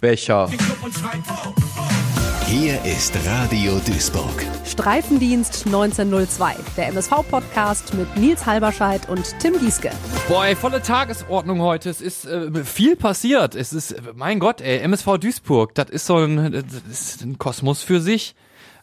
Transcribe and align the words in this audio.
Becher. 0.00 0.48
Hier 2.46 2.84
ist 2.84 3.12
Radio 3.26 3.80
Duisburg. 3.84 4.46
Streifendienst 4.64 5.66
1902, 5.66 6.54
der 6.76 6.88
MSV-Podcast 6.88 7.94
mit 7.94 8.16
Nils 8.16 8.46
Halberscheid 8.46 9.08
und 9.08 9.36
Tim 9.40 9.58
Gieske. 9.58 9.90
Boah, 10.28 10.46
ey, 10.46 10.54
volle 10.54 10.80
Tagesordnung 10.80 11.60
heute. 11.60 11.90
Es 11.90 12.00
ist 12.00 12.24
äh, 12.26 12.64
viel 12.64 12.94
passiert. 12.94 13.56
Es 13.56 13.72
ist, 13.72 13.96
mein 14.14 14.38
Gott, 14.38 14.60
ey, 14.60 14.78
MSV 14.78 15.18
Duisburg, 15.18 15.74
das 15.74 15.90
ist 15.90 16.06
so 16.06 16.18
ein, 16.18 16.52
das 16.52 16.82
ist 16.88 17.22
ein 17.22 17.38
Kosmos 17.38 17.82
für 17.82 18.00
sich. 18.00 18.36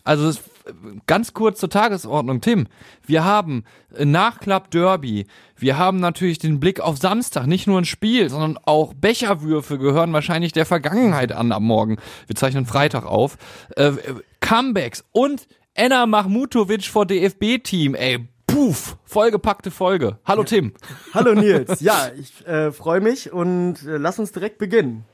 Also 0.03 0.27
es 0.27 0.41
ganz 1.07 1.33
kurz 1.33 1.59
zur 1.59 1.69
Tagesordnung, 1.69 2.41
Tim. 2.41 2.67
Wir 3.05 3.23
haben 3.23 3.63
Nachklapp 3.97 4.71
Derby. 4.71 5.25
Wir 5.57 5.77
haben 5.77 5.99
natürlich 5.99 6.39
den 6.39 6.59
Blick 6.59 6.79
auf 6.79 6.97
Samstag, 6.97 7.47
nicht 7.47 7.67
nur 7.67 7.79
ein 7.79 7.85
Spiel, 7.85 8.29
sondern 8.29 8.57
auch 8.65 8.93
Becherwürfe 8.93 9.77
gehören 9.77 10.13
wahrscheinlich 10.13 10.51
der 10.51 10.65
Vergangenheit 10.65 11.31
an 11.31 11.51
am 11.51 11.63
Morgen. 11.63 11.97
Wir 12.27 12.35
zeichnen 12.35 12.65
Freitag 12.65 13.05
auf. 13.05 13.37
Äh, 13.75 13.93
Comebacks 14.39 15.03
und 15.11 15.47
Enna 15.73 16.05
Mahmutovic 16.05 16.85
vor 16.85 17.05
DFB-Team, 17.05 17.95
ey. 17.95 18.27
Puff, 18.45 18.97
vollgepackte 19.05 19.71
Folge. 19.71 20.19
Hallo 20.25 20.43
Tim. 20.43 20.73
Hallo 21.13 21.33
Nils. 21.33 21.79
Ja, 21.81 22.11
ich 22.15 22.45
äh, 22.45 22.71
freue 22.71 23.01
mich 23.01 23.33
und 23.33 23.83
äh, 23.83 23.97
lass 23.97 24.19
uns 24.19 24.31
direkt 24.31 24.59
beginnen. 24.59 25.05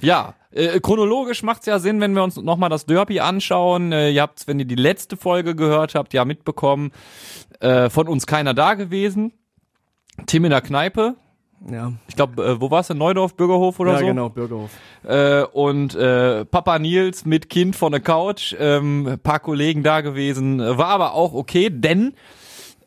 Ja, 0.00 0.34
äh, 0.50 0.80
chronologisch 0.80 1.42
macht's 1.42 1.66
ja 1.66 1.78
Sinn, 1.78 2.00
wenn 2.00 2.14
wir 2.14 2.22
uns 2.22 2.36
nochmal 2.36 2.70
das 2.70 2.86
Derby 2.86 3.20
anschauen. 3.20 3.92
Äh, 3.92 4.10
ihr 4.10 4.22
habt, 4.22 4.46
wenn 4.46 4.58
ihr 4.58 4.64
die 4.64 4.74
letzte 4.74 5.16
Folge 5.16 5.54
gehört 5.54 5.94
habt, 5.94 6.12
ja 6.14 6.24
mitbekommen, 6.24 6.92
äh, 7.60 7.90
von 7.90 8.08
uns 8.08 8.26
keiner 8.26 8.54
da 8.54 8.74
gewesen. 8.74 9.32
Tim 10.26 10.44
in 10.44 10.50
der 10.50 10.60
Kneipe. 10.60 11.16
Ja. 11.70 11.92
Ich 12.08 12.16
glaube, 12.16 12.44
äh, 12.44 12.60
wo 12.60 12.70
war's 12.70 12.88
denn? 12.88 12.98
Neudorf, 12.98 13.36
Bürgerhof 13.36 13.80
oder 13.80 13.94
ja, 13.94 13.98
so? 14.00 14.06
genau, 14.06 14.28
Bürgerhof. 14.28 14.70
Äh, 15.02 15.44
und 15.44 15.94
äh, 15.94 16.44
Papa 16.44 16.78
Nils 16.78 17.24
mit 17.24 17.48
Kind 17.48 17.74
von 17.74 17.92
der 17.92 18.00
Couch, 18.00 18.54
ähm, 18.58 19.18
paar 19.22 19.40
Kollegen 19.40 19.82
da 19.82 20.02
gewesen, 20.02 20.60
war 20.60 20.88
aber 20.88 21.14
auch 21.14 21.32
okay, 21.32 21.70
denn 21.70 22.14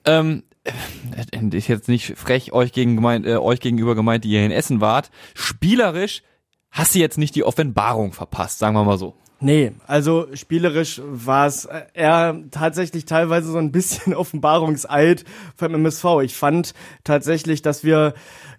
ähm, 0.06 0.44
äh, 0.64 1.58
ist 1.58 1.68
jetzt 1.68 1.88
nicht 1.88 2.18
frech 2.18 2.52
euch, 2.52 2.72
gegen 2.72 2.96
gemeint, 2.96 3.26
äh, 3.26 3.38
euch 3.38 3.60
gegenüber 3.60 3.96
gemeint, 3.96 4.24
die 4.24 4.30
ihr 4.30 4.46
in 4.46 4.52
Essen 4.52 4.80
wart. 4.82 5.10
Spielerisch 5.34 6.24
hast 6.72 6.96
du 6.96 7.00
jetzt 7.00 7.18
nicht 7.18 7.36
die 7.36 7.44
Offenbarung 7.44 8.14
verpasst, 8.14 8.60
sagen 8.60 8.76
wir 8.76 8.84
mal 8.84 8.98
so. 8.98 9.16
Nee, 9.40 9.74
also 9.86 10.28
spielerisch 10.34 11.00
war 11.06 11.46
es 11.46 11.68
eher 11.94 12.42
tatsächlich 12.50 13.06
teilweise 13.06 13.52
so 13.52 13.60
ein 13.60 13.72
bisschen 13.72 14.14
Offenbarungseid 14.16 15.26
vom 15.56 15.74
MSV. 15.76 16.06
Ich 16.24 16.36
fand 16.36 16.74
tatsächlich, 17.04 17.62
dass 17.62 17.84
wir 17.84 18.14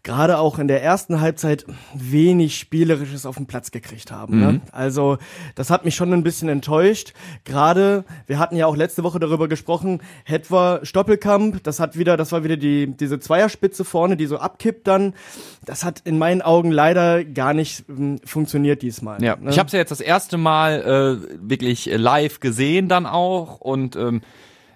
gerade 0.04 0.38
auch 0.38 0.58
in 0.58 0.68
der 0.68 0.82
ersten 0.82 1.20
Halbzeit 1.20 1.66
wenig 1.94 2.56
Spielerisches 2.56 3.26
auf 3.26 3.36
den 3.36 3.46
Platz 3.46 3.72
gekriegt 3.72 4.12
haben. 4.12 4.40
Ne? 4.40 4.60
Also 4.70 5.18
das 5.56 5.70
hat 5.70 5.84
mich 5.84 5.96
schon 5.96 6.12
ein 6.12 6.22
bisschen 6.22 6.48
enttäuscht. 6.48 7.12
Gerade, 7.44 8.04
wir 8.26 8.38
hatten 8.38 8.56
ja 8.56 8.66
auch 8.66 8.76
letzte 8.76 9.02
Woche 9.02 9.18
darüber 9.18 9.48
gesprochen, 9.48 10.00
Hetwa 10.24 10.80
Stoppelkamp, 10.84 11.62
das 11.64 11.80
hat 11.80 11.98
wieder, 11.98 12.16
das 12.16 12.30
war 12.32 12.44
wieder 12.44 12.56
die, 12.56 12.86
diese 12.86 13.18
Zweierspitze 13.18 13.84
vorne, 13.84 14.16
die 14.16 14.26
so 14.26 14.38
abkippt 14.38 14.86
dann. 14.86 15.14
Das 15.66 15.84
hat 15.84 16.00
in 16.04 16.16
meinen 16.16 16.42
Augen 16.42 16.70
leider 16.70 17.24
gar 17.24 17.52
nicht 17.52 17.84
ähm, 17.88 18.20
funktioniert 18.24 18.82
diesmal. 18.82 19.22
Ja, 19.22 19.36
ne? 19.36 19.50
ich 19.50 19.58
habe 19.58 19.66
es 19.66 19.72
ja 19.72 19.80
jetzt 19.80 19.90
das 19.90 20.00
erste 20.00 20.38
Mal 20.38 20.67
äh, 20.76 21.16
wirklich 21.40 21.86
live 21.86 22.40
gesehen 22.40 22.88
dann 22.88 23.06
auch 23.06 23.60
und 23.60 23.96
ähm, 23.96 24.22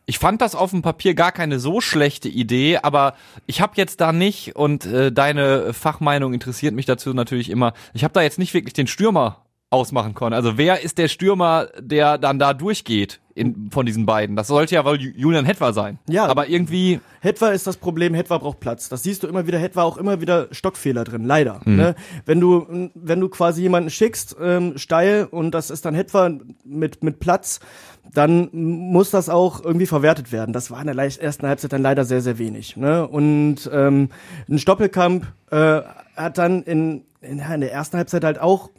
ich 0.05 0.19
fand 0.19 0.41
das 0.41 0.55
auf 0.55 0.71
dem 0.71 0.83
Papier 0.83 1.15
gar 1.15 1.33
keine 1.33 1.61
so 1.61 1.81
schlechte 1.81 2.29
Idee, 2.29 2.79
aber 2.83 3.15
ich 3.47 3.61
habe 3.61 3.75
jetzt 3.77 4.01
da 4.01 4.13
nicht 4.13 4.57
und 4.57 4.85
äh, 4.85 5.13
deine 5.13 5.73
Fachmeinung 5.73 6.35
interessiert 6.35 6.75
mich 6.75 6.87
dazu 6.87 7.15
natürlich 7.15 7.51
immer. 7.51 7.73
Ich 7.95 8.03
habe 8.03 8.13
da 8.13 8.23
jetzt 8.23 8.39
nicht 8.39 8.53
wirklich 8.53 8.75
den 8.75 8.89
Stürmer 8.89 9.47
ausmachen 9.71 10.15
können. 10.15 10.35
Also 10.35 10.59
wer 10.59 10.83
ist 10.83 10.99
der 10.99 11.09
Stürmer, 11.09 11.69
der 11.79 12.19
dann 12.19 12.39
da 12.39 12.53
durchgeht 12.53 13.21
in, 13.35 13.71
von 13.71 13.87
diesen 13.87 14.07
beiden? 14.07 14.37
Das 14.37 14.47
sollte 14.49 14.75
ja 14.75 14.85
wohl 14.85 14.97
Ju- 14.97 15.13
Julian 15.17 15.45
Hetwa 15.45 15.73
sein. 15.73 15.99
Ja. 16.09 16.27
aber 16.27 16.49
irgendwie 16.49 17.01
Hetwa 17.21 17.49
ist 17.51 17.67
das 17.67 17.77
Problem, 17.77 18.15
Hetwa 18.15 18.39
braucht 18.39 18.61
Platz. 18.61 18.89
Das 18.89 19.03
siehst 19.03 19.23
du 19.23 19.27
immer 19.29 19.47
wieder, 19.47 19.59
Hetwa 19.59 19.83
auch 19.85 19.97
immer 19.97 20.21
wieder 20.21 20.49
Stockfehler 20.51 21.05
drin, 21.05 21.25
leider. 21.25 21.61
Ne? 21.65 21.95
Wenn 22.27 22.41
du 22.41 22.91
wenn 22.95 23.21
du 23.21 23.29
quasi 23.29 23.63
jemanden 23.63 23.91
schickst, 23.91 24.37
ähm, 24.43 24.77
steil 24.77 25.27
und 25.31 25.53
das 25.53 25.71
ist 25.71 25.85
dann 25.85 25.95
Hetwa 25.95 26.31
mit 26.65 27.03
mit 27.05 27.21
Platz, 27.21 27.61
dann 28.13 28.49
muss 28.53 29.11
das 29.11 29.29
auch 29.29 29.65
irgendwie 29.65 29.87
verwertet 29.87 30.33
werden. 30.33 30.53
Das 30.53 30.71
war 30.71 30.81
in 30.81 30.89
der 30.89 30.97
ersten 30.97 31.47
Halbzeit 31.47 31.73
dann 31.73 31.83
leider 31.83 32.05
sehr 32.05 32.21
sehr 32.21 32.39
wenig. 32.39 32.77
Ne? 32.77 33.07
Und 33.07 33.71
ähm, 33.73 34.09
ein 34.49 34.59
Stoppelkamp 34.59 35.27
äh, 35.51 35.81
hat 36.17 36.39
dann 36.39 36.63
in 36.65 37.05
in, 37.21 37.39
in 37.39 37.61
der 37.61 37.73
ersten 37.73 37.97
Halbzeit 37.99 38.25
halt 38.25 38.41
auch 38.41 38.71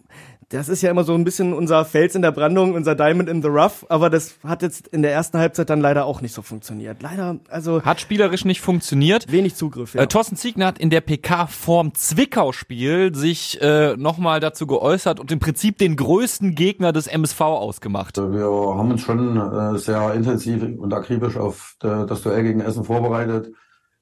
das 0.53 0.69
ist 0.69 0.83
ja 0.83 0.91
immer 0.91 1.03
so 1.03 1.15
ein 1.15 1.23
bisschen 1.23 1.53
unser 1.53 1.83
Fels 1.83 2.13
in 2.13 2.21
der 2.21 2.31
Brandung, 2.31 2.73
unser 2.73 2.93
Diamond 2.93 3.27
in 3.27 3.41
the 3.41 3.47
Rough, 3.47 3.85
aber 3.89 4.09
das 4.09 4.35
hat 4.43 4.61
jetzt 4.61 4.87
in 4.87 5.01
der 5.01 5.11
ersten 5.11 5.39
Halbzeit 5.39 5.69
dann 5.69 5.81
leider 5.81 6.05
auch 6.05 6.21
nicht 6.21 6.33
so 6.33 6.41
funktioniert. 6.43 7.01
Leider, 7.01 7.39
also 7.49 7.81
hat 7.81 7.99
spielerisch 7.99 8.45
nicht 8.45 8.61
funktioniert. 8.61 9.31
wenig 9.31 9.55
Zugriff. 9.55 9.95
Ja. 9.95 10.03
Äh, 10.03 10.07
Thorsten 10.07 10.35
Ziegner 10.35 10.67
hat 10.67 10.77
in 10.77 10.91
der 10.91 11.01
PK 11.01 11.47
vorm 11.47 11.95
Zwickau-Spiel 11.95 13.15
sich 13.15 13.59
äh, 13.61 13.97
nochmal 13.97 14.39
dazu 14.39 14.67
geäußert 14.67 15.19
und 15.19 15.31
im 15.31 15.39
Prinzip 15.39 15.79
den 15.79 15.95
größten 15.95 16.53
Gegner 16.53 16.93
des 16.93 17.07
MSV 17.07 17.41
ausgemacht. 17.41 18.17
Wir 18.17 18.45
haben 18.45 18.91
uns 18.91 19.01
schon 19.01 19.37
äh, 19.37 19.77
sehr 19.79 20.13
intensiv 20.13 20.63
und 20.77 20.93
akribisch 20.93 21.35
auf 21.35 21.77
äh, 21.83 22.05
das 22.05 22.21
Duell 22.21 22.43
gegen 22.43 22.61
Essen 22.61 22.83
vorbereitet, 22.83 23.51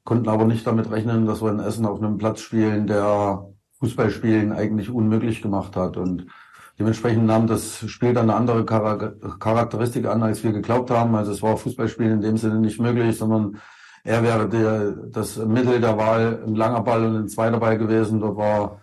konnten 0.03 0.27
aber 0.27 0.45
nicht 0.45 0.67
damit 0.67 0.91
rechnen, 0.91 1.25
dass 1.25 1.41
wir 1.41 1.49
in 1.49 1.59
Essen 1.59 1.85
auf 1.85 1.99
einem 2.01 2.17
Platz 2.17 2.41
spielen, 2.41 2.87
der 2.87 3.45
Fußballspielen 3.79 4.51
eigentlich 4.51 4.89
unmöglich 4.89 5.41
gemacht 5.41 5.75
hat. 5.75 5.97
Und 5.97 6.27
dementsprechend 6.81 7.25
nahm 7.25 7.45
das 7.45 7.87
Spiel 7.87 8.13
dann 8.13 8.29
eine 8.29 8.35
andere 8.35 8.65
Chara- 8.65 9.13
Charakteristik 9.39 10.07
an, 10.07 10.23
als 10.23 10.43
wir 10.43 10.51
geglaubt 10.51 10.89
haben. 10.89 11.13
Also 11.15 11.31
es 11.31 11.41
war 11.41 11.55
Fußballspielen 11.55 12.13
in 12.13 12.21
dem 12.21 12.37
Sinne 12.37 12.55
nicht 12.55 12.79
möglich, 12.79 13.17
sondern 13.17 13.61
er 14.03 14.23
wäre 14.23 14.49
der, 14.49 14.91
das 15.11 15.37
Mittel 15.37 15.79
der 15.79 15.95
Wahl 15.97 16.41
ein 16.45 16.55
langer 16.55 16.81
Ball 16.81 17.05
und 17.05 17.15
ein 17.15 17.29
zweiter 17.29 17.59
Ball 17.59 17.77
gewesen. 17.77 18.19
Dort 18.19 18.35
war 18.37 18.81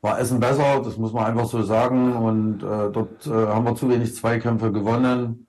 war 0.00 0.18
Essen 0.20 0.38
besser, 0.38 0.82
das 0.84 0.98
muss 0.98 1.14
man 1.14 1.24
einfach 1.24 1.46
so 1.46 1.62
sagen. 1.62 2.14
Und 2.14 2.62
äh, 2.62 2.90
dort 2.92 3.26
äh, 3.26 3.30
haben 3.30 3.64
wir 3.64 3.74
zu 3.74 3.88
wenig 3.88 4.14
Zweikämpfe 4.14 4.70
gewonnen. 4.72 5.46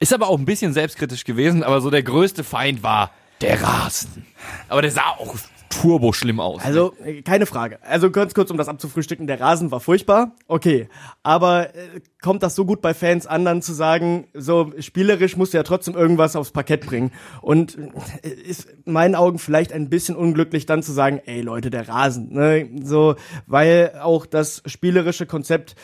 Ist 0.00 0.12
aber 0.12 0.28
auch 0.28 0.38
ein 0.38 0.44
bisschen 0.44 0.72
selbstkritisch 0.72 1.24
gewesen, 1.24 1.64
aber 1.64 1.80
so 1.80 1.90
der 1.90 2.02
größte 2.04 2.44
Feind 2.44 2.82
war 2.82 3.10
der 3.40 3.60
Rasen. 3.62 4.26
Aber 4.68 4.82
der 4.82 4.90
sah 4.92 5.14
auch 5.18 5.34
turbo 5.70 6.12
schlimm 6.12 6.40
aus. 6.40 6.64
Also, 6.64 6.94
äh, 7.04 7.22
keine 7.22 7.46
Frage. 7.46 7.78
Also 7.82 8.10
ganz 8.10 8.34
kurz, 8.34 8.50
um 8.50 8.56
das 8.56 8.68
abzufrühstücken, 8.68 9.26
der 9.26 9.40
Rasen 9.40 9.70
war 9.70 9.80
furchtbar, 9.80 10.32
okay. 10.46 10.88
Aber 11.22 11.74
äh, 11.74 12.00
kommt 12.22 12.42
das 12.42 12.54
so 12.54 12.64
gut 12.64 12.80
bei 12.80 12.94
Fans 12.94 13.26
an, 13.26 13.44
dann 13.44 13.62
zu 13.62 13.72
sagen, 13.72 14.28
so 14.34 14.72
spielerisch 14.80 15.36
musst 15.36 15.52
du 15.52 15.58
ja 15.58 15.62
trotzdem 15.62 15.94
irgendwas 15.94 16.36
aufs 16.36 16.50
Parkett 16.50 16.86
bringen. 16.86 17.12
Und 17.42 17.78
äh, 18.22 18.28
ist 18.28 18.68
in 18.84 18.92
meinen 18.92 19.14
Augen 19.14 19.38
vielleicht 19.38 19.72
ein 19.72 19.88
bisschen 19.88 20.16
unglücklich, 20.16 20.66
dann 20.66 20.82
zu 20.82 20.92
sagen, 20.92 21.20
ey 21.26 21.40
Leute, 21.40 21.70
der 21.70 21.88
Rasen. 21.88 22.32
Ne? 22.32 22.68
So, 22.82 23.16
weil 23.46 23.98
auch 24.02 24.26
das 24.26 24.62
spielerische 24.66 25.26
Konzept 25.26 25.76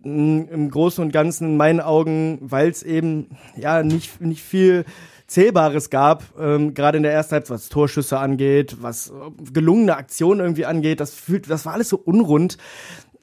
mh, 0.00 0.50
im 0.50 0.70
Großen 0.70 1.02
und 1.02 1.12
Ganzen 1.12 1.48
in 1.48 1.56
meinen 1.56 1.80
Augen, 1.80 2.38
weil 2.40 2.68
es 2.68 2.82
eben 2.82 3.36
ja 3.56 3.82
nicht, 3.82 4.20
nicht 4.20 4.42
viel 4.42 4.84
Zählbares 5.28 5.90
gab, 5.90 6.24
ähm, 6.40 6.72
gerade 6.72 6.96
in 6.96 7.02
der 7.02 7.12
ersten 7.12 7.32
Halbzeit, 7.32 7.54
was 7.54 7.68
Torschüsse 7.68 8.18
angeht, 8.18 8.78
was 8.80 9.10
äh, 9.10 9.12
gelungene 9.52 9.96
Aktionen 9.96 10.40
irgendwie 10.40 10.64
angeht, 10.64 11.00
das 11.00 11.14
fühlt, 11.14 11.48
das 11.50 11.66
war 11.66 11.74
alles 11.74 11.90
so 11.90 11.98
unrund. 11.98 12.56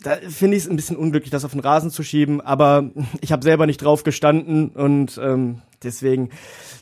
Da 0.04 0.18
finde 0.30 0.56
ich 0.56 0.64
es 0.64 0.70
ein 0.70 0.76
bisschen 0.76 0.98
unglücklich, 0.98 1.32
das 1.32 1.46
auf 1.46 1.52
den 1.52 1.62
Rasen 1.62 1.90
zu 1.90 2.04
schieben, 2.04 2.42
aber 2.42 2.92
ich 3.22 3.32
habe 3.32 3.44
selber 3.44 3.66
nicht 3.66 3.82
drauf 3.82 4.04
gestanden 4.04 4.70
und 4.70 5.20
ähm, 5.22 5.64
deswegen, 5.84 6.30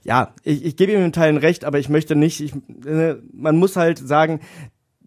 ja, 0.04 0.34
ich, 0.44 0.66
ich 0.66 0.76
gebe 0.76 0.92
ihm 0.92 1.06
in 1.06 1.14
Teilen 1.14 1.38
recht, 1.38 1.64
aber 1.64 1.80
ich 1.80 1.88
möchte 1.88 2.18
nicht, 2.18 2.42
ich, 2.42 2.54
äh, 2.86 3.16
man 3.32 3.56
muss 3.56 3.78
halt 3.78 4.00
sagen, 4.00 4.42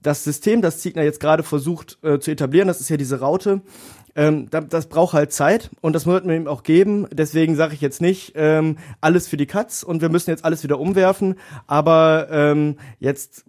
das 0.00 0.24
System, 0.24 0.62
das 0.62 0.78
Ziegner 0.78 1.02
jetzt 1.02 1.20
gerade 1.20 1.42
versucht 1.42 1.98
äh, 2.02 2.18
zu 2.20 2.30
etablieren, 2.30 2.68
das 2.68 2.80
ist 2.80 2.88
ja 2.88 2.96
diese 2.96 3.20
Raute, 3.20 3.60
ähm, 4.16 4.48
da, 4.50 4.62
das 4.62 4.88
braucht 4.88 5.12
halt 5.12 5.32
Zeit 5.32 5.70
und 5.82 5.92
das 5.92 6.06
wird 6.06 6.24
man 6.24 6.34
ihm 6.34 6.48
auch 6.48 6.62
geben. 6.62 7.06
Deswegen 7.12 7.54
sage 7.54 7.74
ich 7.74 7.80
jetzt 7.80 8.00
nicht 8.00 8.32
ähm, 8.34 8.78
alles 9.00 9.28
für 9.28 9.36
die 9.36 9.46
Katz 9.46 9.82
und 9.82 10.00
wir 10.00 10.08
müssen 10.08 10.30
jetzt 10.30 10.44
alles 10.44 10.64
wieder 10.64 10.80
umwerfen. 10.80 11.36
Aber 11.66 12.28
ähm, 12.30 12.76
jetzt 12.98 13.44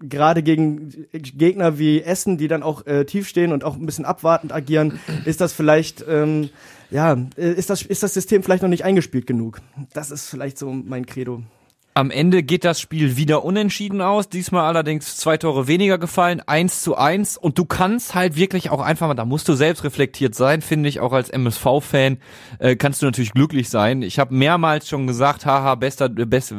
gerade 0.00 0.42
gegen 0.42 1.08
Gegner 1.12 1.78
wie 1.78 2.02
Essen, 2.02 2.38
die 2.38 2.48
dann 2.48 2.62
auch 2.62 2.86
äh, 2.86 3.04
tief 3.04 3.28
stehen 3.28 3.52
und 3.52 3.64
auch 3.64 3.76
ein 3.76 3.86
bisschen 3.86 4.04
abwartend 4.04 4.52
agieren, 4.52 5.00
ist 5.24 5.40
das 5.40 5.52
vielleicht 5.52 6.04
ähm, 6.08 6.50
ja 6.90 7.16
äh, 7.36 7.52
ist 7.52 7.70
das 7.70 7.82
ist 7.82 8.02
das 8.02 8.14
System 8.14 8.42
vielleicht 8.42 8.62
noch 8.62 8.70
nicht 8.70 8.84
eingespielt 8.84 9.26
genug. 9.26 9.60
Das 9.92 10.10
ist 10.10 10.28
vielleicht 10.28 10.56
so 10.56 10.72
mein 10.72 11.04
Credo. 11.04 11.42
Am 11.94 12.10
Ende 12.10 12.42
geht 12.42 12.64
das 12.64 12.80
Spiel 12.80 13.18
wieder 13.18 13.44
unentschieden 13.44 14.00
aus. 14.00 14.30
Diesmal 14.30 14.64
allerdings 14.64 15.18
zwei 15.18 15.36
Tore 15.36 15.66
weniger 15.66 15.98
gefallen, 15.98 16.40
eins 16.46 16.80
zu 16.80 16.96
eins. 16.96 17.36
Und 17.36 17.58
du 17.58 17.66
kannst 17.66 18.14
halt 18.14 18.34
wirklich 18.34 18.70
auch 18.70 18.80
einfach 18.80 19.08
mal, 19.08 19.14
da 19.14 19.26
musst 19.26 19.46
du 19.46 19.52
selbst 19.52 19.84
reflektiert 19.84 20.34
sein, 20.34 20.62
finde 20.62 20.88
ich, 20.88 21.00
auch 21.00 21.12
als 21.12 21.28
MSV-Fan, 21.28 22.16
äh, 22.60 22.76
kannst 22.76 23.02
du 23.02 23.06
natürlich 23.06 23.34
glücklich 23.34 23.68
sein. 23.68 24.00
Ich 24.00 24.18
habe 24.18 24.34
mehrmals 24.34 24.88
schon 24.88 25.06
gesagt, 25.06 25.44
haha, 25.44 25.74
bester, 25.74 26.08
best, 26.08 26.54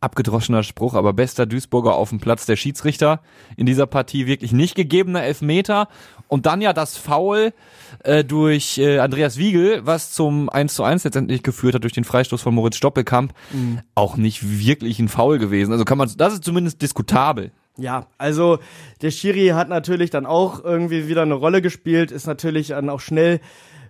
abgedroschener 0.00 0.62
Spruch, 0.62 0.92
aber 0.92 1.14
bester 1.14 1.46
Duisburger 1.46 1.94
auf 1.94 2.10
dem 2.10 2.20
Platz 2.20 2.44
der 2.44 2.56
Schiedsrichter 2.56 3.22
in 3.56 3.64
dieser 3.64 3.86
Partie 3.86 4.26
wirklich 4.26 4.52
nicht 4.52 4.74
gegebener 4.74 5.22
Elfmeter. 5.22 5.88
Und 6.28 6.44
dann 6.44 6.60
ja 6.60 6.74
das 6.74 6.98
Foul 6.98 7.54
äh, 8.02 8.22
durch 8.24 8.76
äh, 8.76 8.98
Andreas 8.98 9.38
Wiegel, 9.38 9.86
was 9.86 10.12
zum 10.12 10.50
1 10.50 10.74
zu 10.74 10.82
1 10.82 11.04
letztendlich 11.04 11.42
geführt 11.42 11.74
hat 11.74 11.84
durch 11.84 11.92
den 11.92 12.04
Freistoß 12.04 12.42
von 12.42 12.54
Moritz 12.54 12.76
Stoppelkamp, 12.76 13.32
mhm. 13.52 13.80
auch 13.94 14.16
nicht 14.16 14.42
wirklich 14.42 14.73
ein 14.82 15.08
Foul 15.08 15.38
gewesen. 15.38 15.72
Also 15.72 15.84
kann 15.84 15.98
man, 15.98 16.10
das 16.16 16.34
ist 16.34 16.44
zumindest 16.44 16.82
diskutabel. 16.82 17.52
Ja, 17.76 18.06
also 18.18 18.58
der 19.02 19.10
Schiri 19.10 19.48
hat 19.48 19.68
natürlich 19.68 20.10
dann 20.10 20.26
auch 20.26 20.62
irgendwie 20.62 21.08
wieder 21.08 21.22
eine 21.22 21.34
Rolle 21.34 21.60
gespielt, 21.60 22.12
ist 22.12 22.26
natürlich 22.26 22.68
dann 22.68 22.88
auch 22.88 23.00
schnell 23.00 23.40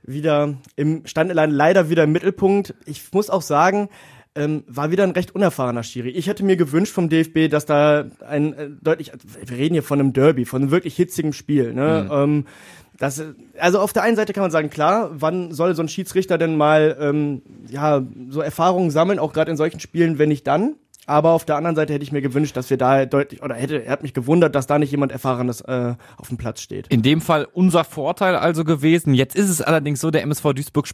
wieder 0.03 0.55
im 0.77 1.07
stand 1.07 1.33
leider 1.33 1.91
wieder 1.91 2.05
im 2.05 2.13
Mittelpunkt. 2.13 2.75
Ich 2.87 3.13
muss 3.13 3.31
auch 3.31 3.43
sagen, 3.43 3.89
ähm, 4.35 4.65
war 4.67 4.91
wieder 4.91 5.05
ein 5.05 5.13
recht 5.13 5.35
unerfahrener 5.35 5.83
Schiri. 5.83 6.11
Ich 6.11 6.27
hätte 6.27 6.45
mir 6.45 6.57
gewünscht 6.57 6.93
vom 6.93 7.09
DFB, 7.09 7.49
dass 7.51 7.67
da 7.67 8.07
ein 8.27 8.53
äh, 8.55 8.71
deutlich, 8.83 9.13
wir 9.45 9.57
reden 9.57 9.75
hier 9.75 9.83
von 9.83 10.01
einem 10.01 10.13
Derby, 10.13 10.45
von 10.45 10.63
einem 10.63 10.71
wirklich 10.71 10.97
hitzigen 10.97 11.33
Spiel. 11.33 11.73
Ne? 11.73 12.07
Mhm. 12.07 12.13
Ähm, 12.13 12.47
das, 12.99 13.23
also 13.59 13.81
auf 13.81 13.93
der 13.93 14.03
einen 14.03 14.17
Seite 14.17 14.33
kann 14.33 14.43
man 14.43 14.51
sagen, 14.51 14.71
klar, 14.71 15.11
wann 15.13 15.53
soll 15.53 15.75
so 15.75 15.83
ein 15.83 15.89
Schiedsrichter 15.89 16.39
denn 16.39 16.57
mal 16.57 16.97
ähm, 17.01 17.43
ja 17.69 18.03
so 18.29 18.41
Erfahrungen 18.41 18.91
sammeln, 18.91 19.19
auch 19.19 19.33
gerade 19.33 19.51
in 19.51 19.57
solchen 19.57 19.81
Spielen, 19.81 20.19
wenn 20.19 20.29
nicht 20.29 20.47
dann? 20.47 20.77
Aber 21.07 21.31
auf 21.33 21.45
der 21.45 21.57
anderen 21.57 21.77
Seite 21.77 21.93
hätte 21.93 22.03
ich 22.03 22.13
mir 22.13 22.23
gewünscht, 22.23 22.57
dass 22.57 22.71
wir 22.71 22.79
da 22.79 23.05
deutlich, 23.05 23.43
oder 23.43 23.55
hätte, 23.55 23.85
er 23.85 23.93
hat 23.93 24.03
mich 24.03 24.15
gewundert, 24.15 24.55
dass 24.55 24.67
da 24.67 24.79
nicht 24.79 24.91
jemand 24.91 25.13
Erfahrenes 25.13 25.61
äh, 25.61 25.95
auf 26.17 26.29
dem 26.29 26.39
Platz 26.39 26.63
steht. 26.63 26.89
In 26.89 27.03
dem 27.03 27.21
Fall 27.21 27.47
unser 27.53 27.85
Vorteil 27.85 28.37
also 28.37 28.65
gewesen. 28.65 29.13
Jetzt 29.13 29.37
ist 29.37 29.51
es 29.51 29.61
allerdings 29.61 30.01
so, 30.01 30.11
der 30.11 30.23
MSV 30.23 30.55
Duisburg 30.55 30.89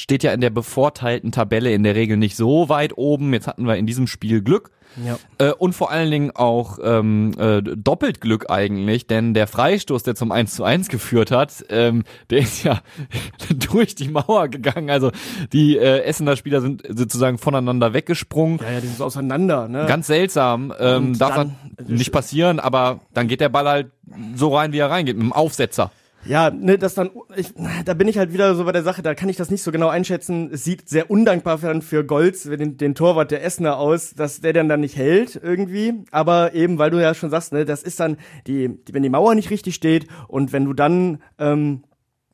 steht 0.00 0.22
ja 0.22 0.32
in 0.32 0.40
der 0.40 0.50
bevorteilten 0.50 1.32
Tabelle 1.32 1.72
in 1.72 1.82
der 1.82 1.94
Regel 1.94 2.16
nicht 2.16 2.36
so 2.36 2.68
weit 2.68 2.96
oben. 2.96 3.32
Jetzt 3.32 3.46
hatten 3.46 3.66
wir 3.66 3.76
in 3.76 3.86
diesem 3.86 4.06
Spiel 4.06 4.42
Glück. 4.42 4.70
Ja. 5.04 5.18
Äh, 5.38 5.52
und 5.52 5.72
vor 5.74 5.90
allen 5.90 6.10
Dingen 6.10 6.30
auch 6.34 6.78
ähm, 6.82 7.32
äh, 7.38 7.62
doppelt 7.62 8.20
Glück 8.20 8.50
eigentlich, 8.50 9.06
denn 9.06 9.34
der 9.34 9.46
Freistoß, 9.46 10.02
der 10.02 10.14
zum 10.14 10.32
1 10.32 10.54
zu 10.54 10.64
1 10.64 10.88
geführt 10.88 11.30
hat, 11.30 11.64
ähm, 11.68 12.02
der 12.30 12.40
ist 12.40 12.64
ja 12.64 12.80
durch 13.70 13.94
die 13.94 14.08
Mauer 14.08 14.48
gegangen. 14.48 14.90
Also 14.90 15.12
die 15.52 15.76
äh, 15.76 16.02
Essener 16.02 16.36
Spieler 16.36 16.60
sind 16.60 16.82
sozusagen 16.88 17.38
voneinander 17.38 17.92
weggesprungen. 17.92 18.58
Ja, 18.60 18.72
ja, 18.72 18.80
die 18.80 18.88
sind 18.88 19.00
auseinander. 19.00 19.68
Ne? 19.68 19.86
Ganz 19.86 20.08
seltsam. 20.08 20.72
Ähm, 20.78 21.16
darf 21.16 21.36
dann, 21.36 21.56
nicht 21.86 22.12
passieren, 22.12 22.58
aber 22.58 23.00
dann 23.14 23.28
geht 23.28 23.40
der 23.40 23.48
Ball 23.48 23.68
halt 23.68 23.90
so 24.34 24.54
rein, 24.54 24.72
wie 24.72 24.78
er 24.78 24.90
reingeht, 24.90 25.16
mit 25.16 25.24
dem 25.24 25.32
Aufsetzer. 25.32 25.92
Ja, 26.24 26.50
ne, 26.50 26.76
das 26.76 26.94
dann, 26.94 27.10
ich, 27.34 27.54
da 27.84 27.94
bin 27.94 28.06
ich 28.06 28.18
halt 28.18 28.32
wieder 28.32 28.54
so 28.54 28.64
bei 28.64 28.72
der 28.72 28.82
Sache, 28.82 29.02
da 29.02 29.14
kann 29.14 29.28
ich 29.28 29.36
das 29.36 29.50
nicht 29.50 29.62
so 29.62 29.72
genau 29.72 29.88
einschätzen. 29.88 30.50
Es 30.52 30.64
sieht 30.64 30.88
sehr 30.88 31.10
undankbar 31.10 31.58
für, 31.58 31.80
für 31.80 32.04
Golz, 32.04 32.42
den, 32.42 32.76
den 32.76 32.94
Torwart 32.94 33.30
der 33.30 33.42
Essener 33.42 33.78
aus, 33.78 34.14
dass 34.14 34.40
der 34.40 34.52
dann 34.52 34.68
dann 34.68 34.80
nicht 34.80 34.96
hält 34.96 35.40
irgendwie. 35.42 36.04
Aber 36.10 36.54
eben, 36.54 36.78
weil 36.78 36.90
du 36.90 37.00
ja 37.00 37.14
schon 37.14 37.30
sagst, 37.30 37.52
ne, 37.52 37.64
das 37.64 37.82
ist 37.82 38.00
dann 38.00 38.18
die, 38.46 38.68
die 38.68 38.94
wenn 38.94 39.02
die 39.02 39.08
Mauer 39.08 39.34
nicht 39.34 39.50
richtig 39.50 39.74
steht 39.74 40.08
und 40.28 40.52
wenn 40.52 40.66
du 40.66 40.74
dann 40.74 41.22
ähm, 41.38 41.84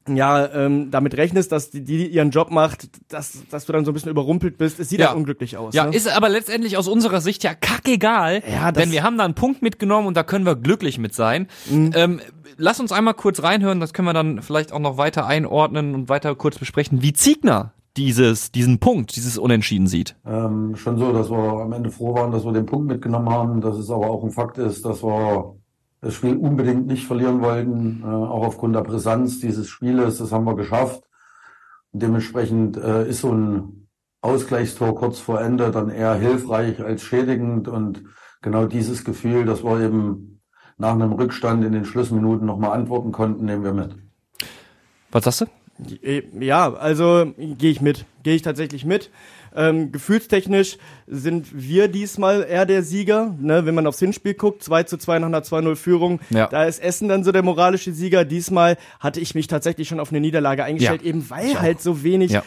ja, 0.08 0.46
ähm, 0.52 0.90
damit 0.90 1.16
rechnest, 1.16 1.52
dass 1.52 1.70
die, 1.70 1.82
die 1.82 2.06
ihren 2.06 2.30
Job 2.30 2.50
macht, 2.50 2.88
dass, 3.08 3.42
dass 3.50 3.66
du 3.66 3.72
dann 3.72 3.84
so 3.84 3.90
ein 3.90 3.94
bisschen 3.94 4.10
überrumpelt 4.10 4.58
bist. 4.58 4.78
Es 4.78 4.88
sieht 4.88 5.00
ja 5.00 5.08
halt 5.08 5.16
unglücklich 5.16 5.56
aus. 5.56 5.74
Ja, 5.74 5.86
ne? 5.86 5.96
ist 5.96 6.08
aber 6.08 6.28
letztendlich 6.28 6.76
aus 6.76 6.88
unserer 6.88 7.20
Sicht 7.20 7.42
ja 7.44 7.54
kackegal, 7.54 8.42
ja, 8.50 8.72
denn 8.72 8.92
wir 8.92 9.02
haben 9.02 9.18
da 9.18 9.24
einen 9.24 9.34
Punkt 9.34 9.62
mitgenommen 9.62 10.06
und 10.06 10.16
da 10.16 10.22
können 10.22 10.46
wir 10.46 10.56
glücklich 10.56 10.98
mit 10.98 11.14
sein. 11.14 11.48
Mhm. 11.70 11.92
Ähm, 11.94 12.20
lass 12.56 12.80
uns 12.80 12.92
einmal 12.92 13.14
kurz 13.14 13.42
reinhören, 13.42 13.80
das 13.80 13.92
können 13.92 14.06
wir 14.06 14.14
dann 14.14 14.42
vielleicht 14.42 14.72
auch 14.72 14.78
noch 14.78 14.98
weiter 14.98 15.26
einordnen 15.26 15.94
und 15.94 16.08
weiter 16.08 16.34
kurz 16.34 16.58
besprechen, 16.58 17.02
wie 17.02 17.12
Ziegner 17.12 17.72
dieses, 17.96 18.52
diesen 18.52 18.78
Punkt, 18.78 19.16
dieses 19.16 19.38
Unentschieden 19.38 19.86
sieht. 19.86 20.16
Ähm, 20.26 20.76
schon 20.76 20.98
so, 20.98 21.12
dass 21.12 21.30
wir 21.30 21.38
am 21.38 21.72
Ende 21.72 21.90
froh 21.90 22.14
waren, 22.14 22.30
dass 22.30 22.44
wir 22.44 22.52
den 22.52 22.66
Punkt 22.66 22.88
mitgenommen 22.88 23.30
haben, 23.30 23.60
dass 23.60 23.76
es 23.76 23.90
aber 23.90 24.10
auch 24.10 24.22
ein 24.22 24.30
Fakt 24.30 24.58
ist, 24.58 24.84
dass 24.84 25.02
wir 25.02 25.56
das 26.00 26.14
Spiel 26.14 26.36
unbedingt 26.36 26.86
nicht 26.86 27.06
verlieren 27.06 27.40
wollten, 27.40 28.02
äh, 28.02 28.06
auch 28.06 28.46
aufgrund 28.46 28.76
der 28.76 28.82
Brisanz 28.82 29.40
dieses 29.40 29.68
Spieles. 29.68 30.18
Das 30.18 30.32
haben 30.32 30.44
wir 30.44 30.56
geschafft. 30.56 31.02
Und 31.92 32.02
dementsprechend 32.02 32.76
äh, 32.76 33.08
ist 33.08 33.20
so 33.20 33.32
ein 33.32 33.88
Ausgleichstor 34.20 34.94
kurz 34.94 35.18
vor 35.18 35.40
Ende 35.40 35.70
dann 35.70 35.88
eher 35.88 36.14
hilfreich 36.14 36.82
als 36.82 37.02
schädigend. 37.02 37.68
Und 37.68 38.04
genau 38.42 38.66
dieses 38.66 39.04
Gefühl, 39.04 39.44
dass 39.44 39.64
wir 39.64 39.80
eben 39.80 40.42
nach 40.78 40.92
einem 40.92 41.12
Rückstand 41.12 41.64
in 41.64 41.72
den 41.72 41.84
Schlussminuten 41.84 42.46
nochmal 42.46 42.72
antworten 42.72 43.12
konnten, 43.12 43.44
nehmen 43.44 43.64
wir 43.64 43.72
mit. 43.72 43.96
Was 45.10 45.24
sagst 45.24 45.40
du? 45.42 45.46
Ja, 46.38 46.72
also 46.72 47.32
gehe 47.36 47.70
ich 47.70 47.80
mit. 47.80 48.06
Gehe 48.22 48.34
ich 48.34 48.42
tatsächlich 48.42 48.84
mit. 48.84 49.10
Ähm, 49.56 49.90
gefühlstechnisch 49.90 50.78
sind 51.06 51.46
wir 51.52 51.88
diesmal 51.88 52.46
eher 52.48 52.66
der 52.66 52.82
Sieger. 52.82 53.34
Ne? 53.40 53.64
Wenn 53.64 53.74
man 53.74 53.86
aufs 53.86 53.98
Hinspiel 53.98 54.34
guckt, 54.34 54.62
2 54.62 54.82
zu 54.84 54.98
2 54.98 55.20
nach 55.20 55.28
einer 55.28 55.40
2-0 55.40 55.76
Führung, 55.76 56.20
ja. 56.30 56.46
da 56.48 56.64
ist 56.64 56.82
Essen 56.82 57.08
dann 57.08 57.24
so 57.24 57.32
der 57.32 57.42
moralische 57.42 57.92
Sieger. 57.92 58.24
Diesmal 58.24 58.76
hatte 59.00 59.20
ich 59.20 59.34
mich 59.34 59.46
tatsächlich 59.46 59.88
schon 59.88 60.00
auf 60.00 60.10
eine 60.10 60.20
Niederlage 60.20 60.64
eingestellt, 60.64 61.02
ja. 61.02 61.08
eben 61.08 61.30
weil 61.30 61.60
halt 61.60 61.80
so 61.80 62.02
wenig 62.02 62.32
ja. 62.32 62.42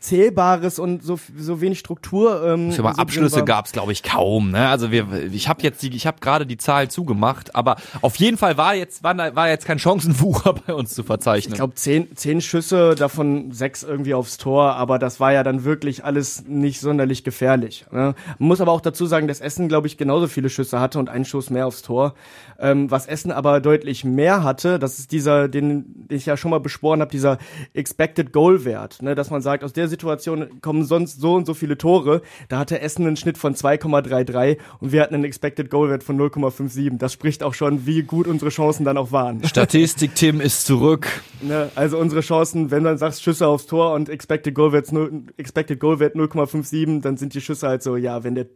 Zählbares 0.00 0.78
und 0.78 1.02
so, 1.02 1.18
so 1.36 1.60
wenig 1.60 1.78
Struktur. 1.78 2.44
Ähm, 2.46 2.72
so 2.72 2.84
Abschlüsse 2.84 3.44
gab 3.44 3.66
es, 3.66 3.72
glaube 3.72 3.92
ich, 3.92 4.02
kaum. 4.02 4.50
Ne? 4.50 4.68
Also 4.68 4.90
wir, 4.90 5.06
ich 5.32 5.48
habe 5.48 5.62
jetzt 5.62 5.82
die, 5.82 5.94
ich 5.94 6.06
habe 6.06 6.18
gerade 6.20 6.46
die 6.46 6.56
Zahl 6.56 6.90
zugemacht, 6.90 7.54
aber 7.54 7.76
auf 8.00 8.16
jeden 8.16 8.36
Fall 8.36 8.56
war 8.56 8.74
jetzt 8.74 9.02
war, 9.02 9.16
war 9.16 9.48
jetzt 9.48 9.64
kein 9.64 9.78
Chancenwucher 9.78 10.52
bei 10.66 10.74
uns 10.74 10.94
zu 10.94 11.02
verzeichnen. 11.02 11.52
Ich 11.52 11.56
glaube 11.58 11.74
zehn, 11.74 12.14
zehn 12.16 12.40
Schüsse, 12.40 12.94
davon 12.94 13.52
sechs 13.52 13.82
irgendwie 13.82 14.14
aufs 14.14 14.36
Tor, 14.36 14.74
aber 14.74 14.98
das 14.98 15.20
war 15.20 15.32
ja 15.32 15.42
dann 15.42 15.64
wirklich 15.64 16.04
alles 16.10 16.44
nicht 16.44 16.80
sonderlich 16.80 17.22
gefährlich. 17.22 17.86
Ne? 17.92 18.14
Man 18.38 18.48
muss 18.48 18.60
aber 18.60 18.72
auch 18.72 18.80
dazu 18.80 19.06
sagen, 19.06 19.28
dass 19.28 19.40
Essen, 19.40 19.68
glaube 19.68 19.86
ich, 19.86 19.96
genauso 19.96 20.26
viele 20.26 20.50
Schüsse 20.50 20.80
hatte 20.80 20.98
und 20.98 21.08
einen 21.08 21.24
Schuss 21.24 21.50
mehr 21.50 21.68
aufs 21.68 21.82
Tor. 21.82 22.14
Ähm, 22.58 22.90
was 22.90 23.06
Essen 23.06 23.30
aber 23.30 23.60
deutlich 23.60 24.04
mehr 24.04 24.42
hatte, 24.42 24.80
das 24.80 24.98
ist 24.98 25.12
dieser, 25.12 25.46
den, 25.46 26.08
den 26.08 26.18
ich 26.18 26.26
ja 26.26 26.36
schon 26.36 26.50
mal 26.50 26.58
beschworen 26.58 27.00
habe, 27.00 27.12
dieser 27.12 27.38
Expected 27.74 28.32
Goal 28.32 28.64
Wert, 28.64 29.02
ne? 29.02 29.14
dass 29.14 29.30
man 29.30 29.40
sagt, 29.40 29.62
aus 29.62 29.72
der 29.72 29.86
Situation 29.86 30.60
kommen 30.60 30.84
sonst 30.84 31.20
so 31.20 31.34
und 31.34 31.46
so 31.46 31.54
viele 31.54 31.78
Tore. 31.78 32.22
Da 32.48 32.58
hatte 32.58 32.80
Essen 32.80 33.06
einen 33.06 33.16
Schnitt 33.16 33.38
von 33.38 33.54
2,33 33.54 34.58
und 34.80 34.90
wir 34.90 35.02
hatten 35.02 35.14
einen 35.14 35.24
Expected 35.24 35.70
Goal 35.70 35.90
Wert 35.90 36.02
von 36.02 36.20
0,57. 36.20 36.98
Das 36.98 37.12
spricht 37.12 37.44
auch 37.44 37.54
schon, 37.54 37.86
wie 37.86 38.02
gut 38.02 38.26
unsere 38.26 38.50
Chancen 38.50 38.84
dann 38.84 38.98
auch 38.98 39.12
waren. 39.12 39.44
Statistik 39.44 40.16
Tim 40.16 40.40
ist 40.40 40.66
zurück. 40.66 41.06
Ne? 41.40 41.70
Also 41.76 41.98
unsere 41.98 42.20
Chancen, 42.20 42.72
wenn 42.72 42.82
man 42.82 42.98
sagt 42.98 43.20
Schüsse 43.20 43.46
aufs 43.46 43.66
Tor 43.66 43.94
und 43.94 44.08
Expected 44.08 44.54
Goal 44.54 44.72
Wert 44.72 44.90
0, 44.90 45.24
Expected 45.36 45.78
Goal 45.78 45.99
Wert 46.00 46.16
0,57, 46.16 47.02
dann 47.02 47.16
sind 47.16 47.34
die 47.34 47.40
Schüsse 47.40 47.68
halt 47.68 47.82
so, 47.82 47.96
ja, 47.96 48.24
wenn 48.24 48.34
der 48.34 48.46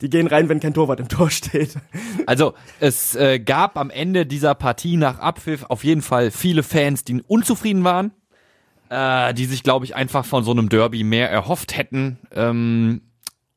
die 0.00 0.10
gehen 0.10 0.26
rein, 0.26 0.48
wenn 0.48 0.60
kein 0.60 0.74
Torwart 0.74 1.00
im 1.00 1.08
Tor 1.08 1.30
steht. 1.30 1.74
Also 2.26 2.54
es 2.78 3.14
äh, 3.16 3.40
gab 3.40 3.76
am 3.76 3.90
Ende 3.90 4.26
dieser 4.26 4.54
Partie 4.54 4.96
nach 4.96 5.18
Abpfiff 5.18 5.64
auf 5.68 5.82
jeden 5.84 6.02
Fall 6.02 6.30
viele 6.30 6.62
Fans, 6.62 7.04
die 7.04 7.20
unzufrieden 7.22 7.84
waren, 7.84 8.12
äh, 8.90 9.34
die 9.34 9.46
sich, 9.46 9.62
glaube 9.62 9.84
ich, 9.84 9.96
einfach 9.96 10.24
von 10.24 10.44
so 10.44 10.52
einem 10.52 10.68
Derby 10.68 11.02
mehr 11.04 11.30
erhofft 11.30 11.76
hätten. 11.76 12.18
Ähm, 12.32 13.02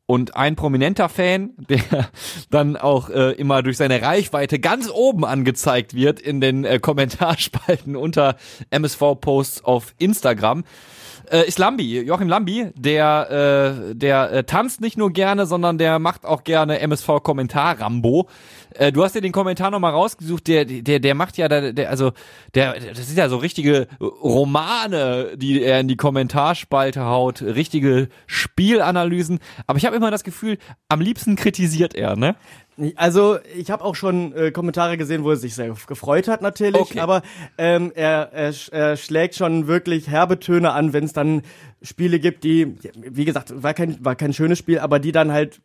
und 0.08 0.36
ein 0.36 0.56
prominenter 0.56 1.10
Fan, 1.10 1.52
der 1.70 2.10
dann 2.50 2.76
auch 2.76 3.10
äh, 3.10 3.32
immer 3.32 3.64
durch 3.64 3.78
seine 3.78 4.02
Reichweite 4.02 4.60
ganz 4.60 4.90
oben 4.90 5.26
angezeigt 5.26 5.94
wird 5.94 6.20
in 6.20 6.42
den 6.42 6.64
äh, 6.64 6.80
Kommentarspalten 6.80 7.96
unter 7.96 8.36
MSV-Posts 8.72 9.64
auf 9.64 9.94
Instagram, 9.98 10.64
äh, 11.32 11.48
ist 11.48 11.60
Lambi, 11.60 12.02
Joachim 12.02 12.28
Lambi, 12.28 12.68
der, 12.76 13.88
äh, 13.92 13.96
der 13.96 14.32
äh, 14.32 14.44
tanzt 14.44 14.82
nicht 14.82 14.98
nur 14.98 15.12
gerne, 15.12 15.46
sondern 15.46 15.78
der 15.78 16.00
macht 16.00 16.26
auch 16.26 16.44
gerne 16.44 16.80
MSV-Kommentar-Rambo. 16.80 18.28
Äh, 18.78 18.92
du 18.92 19.04
hast 19.04 19.16
dir 19.16 19.22
den 19.22 19.32
Kommentar 19.32 19.72
nochmal 19.72 19.92
rausgesucht, 19.92 20.48
der, 20.48 20.66
der, 20.66 21.00
der 21.00 21.16
macht 21.16 21.38
ja, 21.38 21.48
der, 21.48 21.74
der, 21.74 21.90
also, 21.90 22.12
der, 22.54 22.80
das 22.80 23.08
sind 23.08 23.18
ja 23.18 23.30
so 23.30 23.38
richtige 23.38 23.88
Romane, 24.00 25.38
die 25.38 25.62
er 25.62 25.80
in 25.80 25.88
die 25.88 25.98
Kommentarspalte 25.98 27.06
haut, 27.06 27.42
richtige 27.42 28.10
Spielanalysen. 28.28 29.40
Aber 29.68 29.78
ich 29.78 29.86
habe 29.86 29.96
immer 29.96 30.12
das 30.12 30.24
Gefühl, 30.24 30.58
am 30.90 31.02
liebsten 31.02 31.36
kritisiert 31.36 31.96
er, 31.96 32.16
ne? 32.16 32.36
Also 32.98 33.38
ich 33.56 33.72
habe 33.72 33.86
auch 33.86 33.96
schon 33.96 34.34
äh, 34.34 34.52
Kommentare 34.52 34.98
gesehen, 34.98 35.24
wo 35.24 35.30
er 35.30 35.38
sich 35.38 35.56
sehr 35.56 35.74
gefreut 35.88 36.28
hat 36.28 36.42
natürlich, 36.42 36.82
okay. 36.82 37.00
aber 37.00 37.22
ähm, 37.58 37.94
er, 37.96 38.34
er, 38.34 38.54
er 38.72 38.98
schlägt 38.98 39.36
schon 39.36 39.68
wirklich 39.68 40.10
herbe 40.10 40.40
Töne 40.40 40.74
an, 40.74 40.92
wenn 40.92 41.06
es 41.06 41.14
dann 41.14 41.44
Spiele 41.82 42.20
gibt, 42.20 42.44
die, 42.44 42.76
wie 42.96 43.24
gesagt, 43.24 43.64
war 43.64 43.74
kein, 43.74 44.04
war 44.04 44.16
kein 44.16 44.34
schönes 44.34 44.60
Spiel, 44.60 44.80
aber 44.80 45.00
die 45.00 45.14
dann 45.14 45.32
halt 45.32 45.62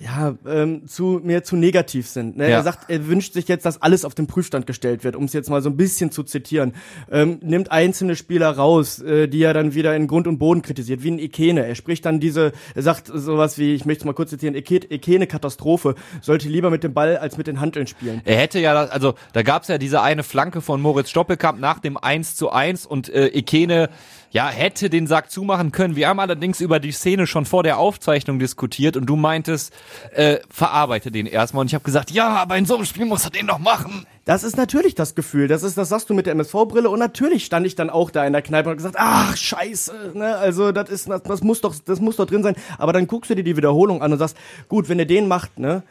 ja, 0.00 0.36
ähm, 0.46 0.86
zu 0.86 1.20
mehr 1.24 1.42
zu 1.42 1.56
negativ 1.56 2.06
sind. 2.06 2.36
Ne? 2.36 2.44
Ja. 2.48 2.58
Er 2.58 2.62
sagt, 2.62 2.88
er 2.88 3.08
wünscht 3.08 3.32
sich 3.32 3.48
jetzt, 3.48 3.66
dass 3.66 3.82
alles 3.82 4.04
auf 4.04 4.14
den 4.14 4.28
Prüfstand 4.28 4.64
gestellt 4.66 5.02
wird, 5.02 5.16
um 5.16 5.24
es 5.24 5.32
jetzt 5.32 5.50
mal 5.50 5.60
so 5.60 5.68
ein 5.70 5.76
bisschen 5.76 6.12
zu 6.12 6.22
zitieren. 6.22 6.72
Ähm, 7.10 7.38
nimmt 7.42 7.72
einzelne 7.72 8.14
Spieler 8.14 8.50
raus, 8.50 9.00
äh, 9.00 9.26
die 9.26 9.42
er 9.42 9.54
dann 9.54 9.74
wieder 9.74 9.96
in 9.96 10.06
Grund 10.06 10.28
und 10.28 10.38
Boden 10.38 10.62
kritisiert, 10.62 11.02
wie 11.02 11.10
ein 11.10 11.18
Ikene. 11.18 11.66
Er 11.66 11.74
spricht 11.74 12.04
dann 12.06 12.20
diese, 12.20 12.52
er 12.76 12.82
sagt 12.82 13.08
sowas 13.12 13.58
wie, 13.58 13.74
ich 13.74 13.86
möchte 13.86 14.02
es 14.02 14.04
mal 14.04 14.12
kurz 14.12 14.30
zitieren, 14.30 14.54
Ike- 14.54 14.86
Ikene 14.88 15.26
Katastrophe, 15.26 15.96
sollte 16.22 16.48
lieber 16.48 16.70
mit 16.70 16.84
dem 16.84 16.94
Ball 16.94 17.16
als 17.16 17.36
mit 17.36 17.48
den 17.48 17.60
Hanteln 17.60 17.88
spielen. 17.88 18.20
Er 18.24 18.36
hätte 18.36 18.60
ja, 18.60 18.74
also 18.74 19.14
da 19.32 19.42
gab's 19.42 19.66
ja 19.66 19.78
diese 19.78 20.00
eine 20.00 20.22
Flanke 20.22 20.60
von 20.60 20.80
Moritz 20.80 21.10
Stoppelkamp 21.10 21.58
nach 21.58 21.80
dem 21.80 21.96
1 21.96 22.36
zu 22.36 22.50
1 22.52 22.86
und 22.86 23.08
äh, 23.08 23.36
Ikene 23.36 23.88
ja, 24.30 24.48
hätte 24.48 24.90
den 24.90 25.06
Sack 25.06 25.30
zumachen 25.30 25.72
können. 25.72 25.96
Wir 25.96 26.08
haben 26.08 26.20
allerdings 26.20 26.60
über 26.60 26.80
die 26.80 26.92
Szene 26.92 27.26
schon 27.26 27.46
vor 27.46 27.62
der 27.62 27.78
Aufzeichnung 27.78 28.38
diskutiert 28.38 28.96
und 28.96 29.06
du 29.06 29.16
meintest, 29.16 29.72
äh, 30.12 30.38
verarbeite 30.50 31.10
den 31.10 31.26
erstmal. 31.26 31.62
Und 31.62 31.68
ich 31.68 31.74
habe 31.74 31.84
gesagt, 31.84 32.10
ja, 32.10 32.28
aber 32.36 32.56
in 32.56 32.66
so 32.66 32.76
einem 32.76 32.84
Spiel 32.84 33.06
muss 33.06 33.24
er 33.24 33.30
den 33.30 33.46
doch 33.46 33.58
machen. 33.58 34.06
Das 34.24 34.44
ist 34.44 34.58
natürlich 34.58 34.94
das 34.94 35.14
Gefühl. 35.14 35.48
Das 35.48 35.62
ist, 35.62 35.78
das 35.78 35.88
sagst 35.88 36.10
du 36.10 36.14
mit 36.14 36.26
der 36.26 36.32
MSV-Brille. 36.34 36.90
Und 36.90 36.98
natürlich 36.98 37.46
stand 37.46 37.66
ich 37.66 37.76
dann 37.76 37.88
auch 37.88 38.10
da 38.10 38.26
in 38.26 38.34
der 38.34 38.42
Kneipe 38.42 38.68
und 38.68 38.72
hab 38.72 38.76
gesagt, 38.76 38.96
ach, 38.98 39.34
scheiße, 39.34 40.12
ne? 40.14 40.36
Also, 40.36 40.72
das 40.72 40.90
ist, 40.90 41.08
das, 41.08 41.22
das 41.22 41.42
muss 41.42 41.62
doch, 41.62 41.74
das 41.82 42.00
muss 42.00 42.16
doch 42.16 42.26
drin 42.26 42.42
sein. 42.42 42.54
Aber 42.76 42.92
dann 42.92 43.06
guckst 43.06 43.30
du 43.30 43.34
dir 43.34 43.44
die 43.44 43.56
Wiederholung 43.56 44.02
an 44.02 44.12
und 44.12 44.18
sagst, 44.18 44.36
gut, 44.68 44.90
wenn 44.90 44.98
er 44.98 45.06
den 45.06 45.28
macht, 45.28 45.58
ne? 45.58 45.82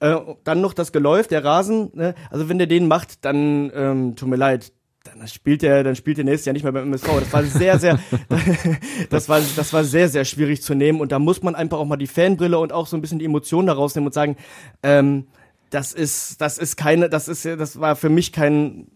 Äh, 0.00 0.16
dann 0.44 0.62
noch 0.62 0.72
das 0.72 0.92
Geläuf, 0.92 1.28
der 1.28 1.44
Rasen, 1.44 1.90
ne? 1.92 2.14
Also, 2.30 2.48
wenn 2.48 2.56
der 2.56 2.66
den 2.66 2.88
macht, 2.88 3.26
dann, 3.26 3.70
ähm, 3.74 4.16
tut 4.16 4.30
mir 4.30 4.36
leid, 4.36 4.72
dann 5.04 5.26
spielt 5.26 5.62
der, 5.62 5.82
dann 5.82 5.96
spielt 5.96 6.18
der 6.18 6.24
nächstes 6.24 6.46
Jahr 6.46 6.52
nicht 6.52 6.62
mehr 6.62 6.72
beim 6.72 6.86
MSV. 6.88 7.06
Das 7.20 7.32
war 7.32 7.42
sehr, 7.42 7.78
sehr, 7.78 7.98
das 9.10 9.28
war, 9.28 9.40
das 9.56 9.72
war 9.72 9.84
sehr, 9.84 10.08
sehr 10.08 10.24
schwierig 10.24 10.62
zu 10.62 10.74
nehmen. 10.74 11.00
Und 11.00 11.12
da 11.12 11.18
muss 11.18 11.42
man 11.42 11.54
einfach 11.54 11.78
auch 11.78 11.86
mal 11.86 11.96
die 11.96 12.06
Fanbrille 12.06 12.58
und 12.58 12.72
auch 12.72 12.86
so 12.86 12.96
ein 12.96 13.00
bisschen 13.00 13.18
die 13.18 13.24
Emotionen 13.24 13.66
daraus 13.66 13.94
nehmen 13.94 14.06
und 14.06 14.14
sagen, 14.14 14.36
ähm, 14.82 15.26
das 15.70 15.94
ist, 15.94 16.40
das 16.40 16.58
ist 16.58 16.76
keine, 16.76 17.08
das 17.08 17.28
ist 17.28 17.46
das 17.46 17.80
war 17.80 17.96
für 17.96 18.10
mich 18.10 18.32
kein, 18.32 18.88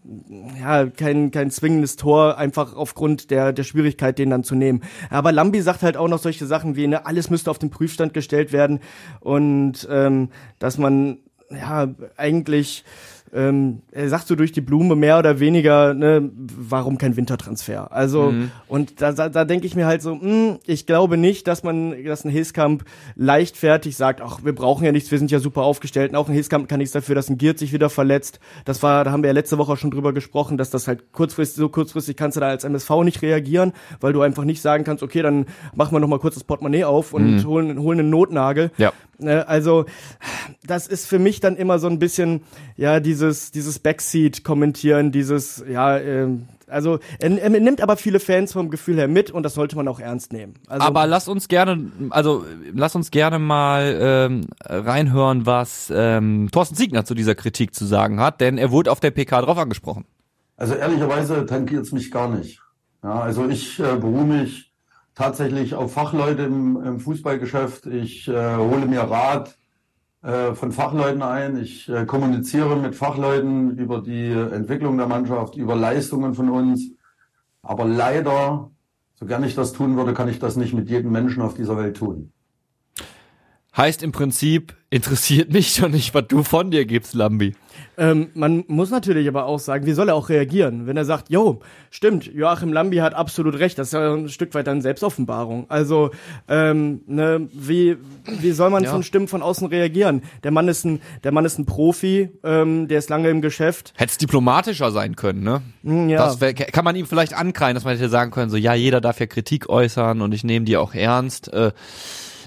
ja, 0.61 0.85
kein, 0.85 1.31
kein 1.31 1.49
zwingendes 1.49 1.95
Tor, 1.95 2.37
einfach 2.37 2.75
aufgrund 2.75 3.31
der, 3.31 3.51
der 3.51 3.63
Schwierigkeit, 3.63 4.19
den 4.19 4.29
dann 4.29 4.43
zu 4.43 4.53
nehmen. 4.53 4.83
Aber 5.09 5.31
Lambi 5.31 5.61
sagt 5.61 5.81
halt 5.81 5.97
auch 5.97 6.07
noch 6.07 6.19
solche 6.19 6.45
Sachen 6.45 6.75
wie, 6.75 6.85
ne, 6.87 7.05
alles 7.05 7.31
müsste 7.31 7.49
auf 7.49 7.57
den 7.57 7.71
Prüfstand 7.71 8.13
gestellt 8.13 8.51
werden 8.51 8.79
und 9.21 9.87
ähm, 9.89 10.29
dass 10.59 10.77
man, 10.77 11.17
ja, 11.49 11.87
eigentlich, 12.15 12.85
ähm, 13.33 13.81
er 13.91 14.09
sagt 14.09 14.27
so 14.27 14.35
durch 14.35 14.51
die 14.51 14.61
Blume 14.61 14.95
mehr 14.95 15.19
oder 15.19 15.39
weniger, 15.39 15.93
ne, 15.93 16.29
warum 16.35 16.97
kein 16.97 17.17
Wintertransfer? 17.17 17.91
Also, 17.91 18.33
und 18.67 19.01
da, 19.01 19.11
da, 19.11 19.29
da 19.29 19.45
denke 19.45 19.65
ich 19.67 19.75
mir 19.75 19.85
halt 19.85 20.01
so, 20.01 20.15
mh, 20.15 20.59
ich 20.65 20.85
glaube 20.85 21.17
nicht, 21.17 21.47
dass 21.47 21.63
man, 21.63 22.03
dass 22.05 22.23
ein 22.23 22.29
Hilskamp 22.29 22.83
leichtfertig 23.15 23.97
sagt, 23.97 24.21
ach, 24.21 24.39
wir 24.43 24.55
brauchen 24.55 24.85
ja 24.85 24.91
nichts, 24.91 25.11
wir 25.11 25.17
sind 25.17 25.31
ja 25.31 25.39
super 25.39 25.63
aufgestellt. 25.63 26.11
Und 26.11 26.17
auch 26.17 26.27
ein 26.27 26.33
Hilskamp 26.33 26.69
kann 26.69 26.79
nichts 26.79 26.93
dafür, 26.93 27.15
dass 27.15 27.29
ein 27.29 27.37
Giert 27.37 27.59
sich 27.59 27.73
wieder 27.73 27.89
verletzt. 27.89 28.39
Das 28.65 28.81
war, 28.83 29.03
da 29.03 29.11
haben 29.11 29.23
wir 29.23 29.27
ja 29.27 29.33
letzte 29.33 29.57
Woche 29.57 29.77
schon 29.77 29.91
drüber 29.91 30.13
gesprochen, 30.13 30.57
dass 30.57 30.69
das 30.69 30.87
halt 30.87 31.11
kurzfristig, 31.11 31.57
so 31.57 31.69
kurzfristig 31.69 32.15
kannst 32.15 32.37
du 32.37 32.41
da 32.41 32.47
als 32.47 32.63
MSV 32.63 32.89
nicht 33.03 33.21
reagieren, 33.21 33.73
weil 33.99 34.13
du 34.13 34.21
einfach 34.21 34.43
nicht 34.43 34.61
sagen 34.61 34.83
kannst, 34.83 35.03
okay, 35.03 35.21
dann 35.21 35.45
machen 35.75 35.93
wir 35.93 35.99
noch 35.99 36.07
mal 36.07 36.19
kurz 36.19 36.35
das 36.35 36.43
Portemonnaie 36.43 36.85
auf 36.85 37.13
und 37.13 37.45
holen, 37.45 37.79
holen 37.79 37.99
einen 37.99 38.09
Notnagel. 38.09 38.71
Ja. 38.77 38.93
Ne, 39.19 39.47
Also, 39.47 39.85
das 40.65 40.87
ist 40.87 41.07
für 41.07 41.19
mich 41.19 41.39
dann 41.39 41.55
immer 41.55 41.79
so 41.79 41.87
ein 41.87 41.99
bisschen, 41.99 42.41
ja, 42.75 42.99
dieses, 42.99 43.51
dieses 43.51 43.79
Backseat-Kommentieren, 43.79 45.11
dieses, 45.11 45.63
ja, 45.67 45.97
ähm, 45.97 46.47
also, 46.67 46.99
er, 47.19 47.31
er 47.41 47.49
nimmt 47.49 47.81
aber 47.81 47.97
viele 47.97 48.19
Fans 48.19 48.53
vom 48.53 48.69
Gefühl 48.69 48.97
her 48.97 49.07
mit 49.07 49.31
und 49.31 49.43
das 49.43 49.53
sollte 49.53 49.75
man 49.75 49.87
auch 49.87 49.99
ernst 49.99 50.33
nehmen. 50.33 50.55
Also, 50.67 50.85
Aber 50.85 51.07
lass 51.07 51.27
uns 51.27 51.47
gerne, 51.47 51.91
also 52.09 52.45
lass 52.73 52.95
uns 52.95 53.09
gerne 53.09 53.39
mal 53.39 53.97
ähm, 53.99 54.47
reinhören, 54.61 55.45
was 55.45 55.91
ähm, 55.95 56.49
Thorsten 56.51 56.75
Siegner 56.75 57.05
zu 57.05 57.15
dieser 57.15 57.35
Kritik 57.35 57.73
zu 57.73 57.85
sagen 57.85 58.19
hat, 58.19 58.41
denn 58.41 58.57
er 58.57 58.69
wurde 58.71 58.91
auf 58.91 58.99
der 58.99 59.11
PK 59.11 59.41
drauf 59.41 59.57
angesprochen. 59.57 60.05
Also 60.57 60.73
ehrlicherweise 60.73 61.45
tangiert 61.45 61.85
es 61.85 61.91
mich 61.91 62.11
gar 62.11 62.29
nicht. 62.29 62.59
Ja, 63.03 63.21
also 63.21 63.47
ich 63.47 63.79
äh, 63.79 63.95
beruhe 63.95 64.25
mich 64.25 64.73
tatsächlich 65.17 65.73
auf 65.73 65.93
Fachleute 65.93 66.43
im, 66.43 66.79
im 66.81 66.99
Fußballgeschäft. 66.99 67.87
Ich 67.87 68.27
äh, 68.27 68.55
hole 68.55 68.85
mir 68.85 69.01
Rat 69.01 69.57
äh, 70.21 70.53
von 70.53 70.71
Fachleuten 70.71 71.23
ein. 71.23 71.57
Ich 71.57 71.89
äh, 71.89 72.05
kommuniziere 72.05 72.75
mit 72.75 72.93
Fachleuten 72.93 73.79
über 73.79 74.01
die 74.01 74.29
Entwicklung 74.29 74.95
der 74.97 75.07
Mannschaft, 75.07 75.55
über 75.55 75.75
Leistungen 75.75 76.35
von 76.35 76.51
uns. 76.51 76.91
Aber 77.63 77.85
leider, 77.85 78.69
so 79.15 79.25
gern 79.25 79.43
ich 79.43 79.55
das 79.55 79.73
tun 79.73 79.97
würde, 79.97 80.13
kann 80.13 80.29
ich 80.29 80.37
das 80.37 80.55
nicht 80.55 80.75
mit 80.75 80.87
jedem 80.87 81.11
Menschen 81.11 81.41
auf 81.41 81.55
dieser 81.55 81.77
Welt 81.77 81.97
tun. 81.97 82.31
Heißt 83.75 84.03
im 84.03 84.11
Prinzip, 84.11 84.76
interessiert 84.89 85.51
mich 85.51 85.75
doch 85.75 85.89
nicht, 85.89 86.13
was 86.13 86.27
du 86.27 86.43
von 86.43 86.71
dir 86.71 86.85
gibst, 86.85 87.13
Lambi. 87.13 87.55
ähm, 87.97 88.29
man 88.35 88.63
muss 88.67 88.89
natürlich 88.89 89.27
aber 89.27 89.45
auch 89.45 89.59
sagen, 89.59 89.85
wie 89.85 89.91
soll 89.91 90.07
er 90.07 90.15
auch 90.15 90.29
reagieren, 90.29 90.87
wenn 90.87 90.95
er 90.95 91.03
sagt, 91.03 91.29
jo, 91.29 91.59
stimmt, 91.91 92.25
Joachim 92.25 92.71
Lambi 92.71 92.97
hat 92.97 93.13
absolut 93.13 93.59
recht, 93.59 93.77
das 93.77 93.87
ist 93.87 93.93
ja 93.93 94.13
ein 94.13 94.29
Stück 94.29 94.53
weit 94.53 94.65
dann 94.67 94.81
Selbstoffenbarung. 94.81 95.65
Also, 95.69 96.11
ähm, 96.47 97.01
ne, 97.05 97.49
wie, 97.51 97.97
wie 98.39 98.51
soll 98.51 98.69
man 98.69 98.83
Ja. 98.85 98.91
von 98.91 99.03
Stimmen 99.03 99.27
von 99.27 99.41
außen 99.41 99.67
reagieren? 99.67 100.21
Der 100.43 100.51
Mann 100.51 100.69
ist 100.69 100.85
ein, 100.85 101.01
der 101.25 101.33
Mann 101.33 101.43
ist 101.43 101.59
ein 101.59 101.65
Profi, 101.65 102.29
ähm, 102.45 102.87
der 102.87 102.99
ist 102.99 103.09
lange 103.09 103.29
im 103.29 103.41
Geschäft. 103.41 103.93
Hätte 103.97 104.11
es 104.11 104.17
diplomatischer 104.17 104.91
sein 104.91 105.17
können, 105.17 105.43
ne? 105.43 105.61
Hm, 105.83 106.07
ja. 106.07 106.19
Das 106.25 106.39
wär, 106.39 106.53
kann 106.53 106.85
man 106.85 106.95
ihm 106.95 107.05
vielleicht 107.05 107.33
ankreien, 107.33 107.75
dass 107.75 107.83
man 107.83 107.97
hätte 107.97 108.07
sagen 108.09 108.31
können, 108.31 108.49
so 108.49 108.55
ja, 108.57 108.73
jeder 108.73 109.01
darf 109.01 109.19
ja 109.19 109.25
Kritik 109.25 109.67
äußern 109.67 110.21
und 110.21 110.33
ich 110.33 110.45
nehme 110.45 110.65
die 110.65 110.77
auch 110.77 110.93
ernst. 110.93 111.51
Äh, 111.51 111.71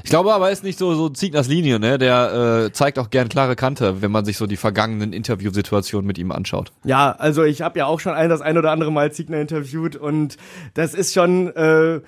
ich 0.02 0.10
glaube 0.10 0.32
aber, 0.32 0.46
er 0.46 0.52
ist 0.52 0.64
nicht 0.64 0.78
so 0.78 0.94
so 0.94 1.08
Ziegners 1.08 1.48
Linie, 1.48 1.78
ne? 1.78 1.98
Der 1.98 2.66
äh, 2.66 2.72
zeigt 2.72 2.98
auch 2.98 3.10
gern 3.10 3.28
klare 3.28 3.56
Kante, 3.56 4.02
wenn 4.02 4.10
man 4.10 4.24
sich 4.24 4.36
so 4.36 4.46
die 4.46 4.56
vergangenen 4.56 5.12
Interviewsituationen 5.12 6.06
mit 6.06 6.18
ihm 6.18 6.32
anschaut. 6.32 6.72
Ja, 6.84 7.12
also 7.12 7.44
ich 7.44 7.62
habe 7.62 7.78
ja 7.78 7.86
auch 7.86 8.00
schon 8.00 8.14
ein, 8.14 8.28
das 8.28 8.40
ein 8.40 8.58
oder 8.58 8.70
andere 8.70 8.92
Mal 8.92 9.12
Ziegner 9.12 9.40
interviewt 9.40 9.96
und 9.96 10.36
das 10.74 10.94
ist 10.94 11.14
schon 11.14 11.48
äh, 11.54 12.00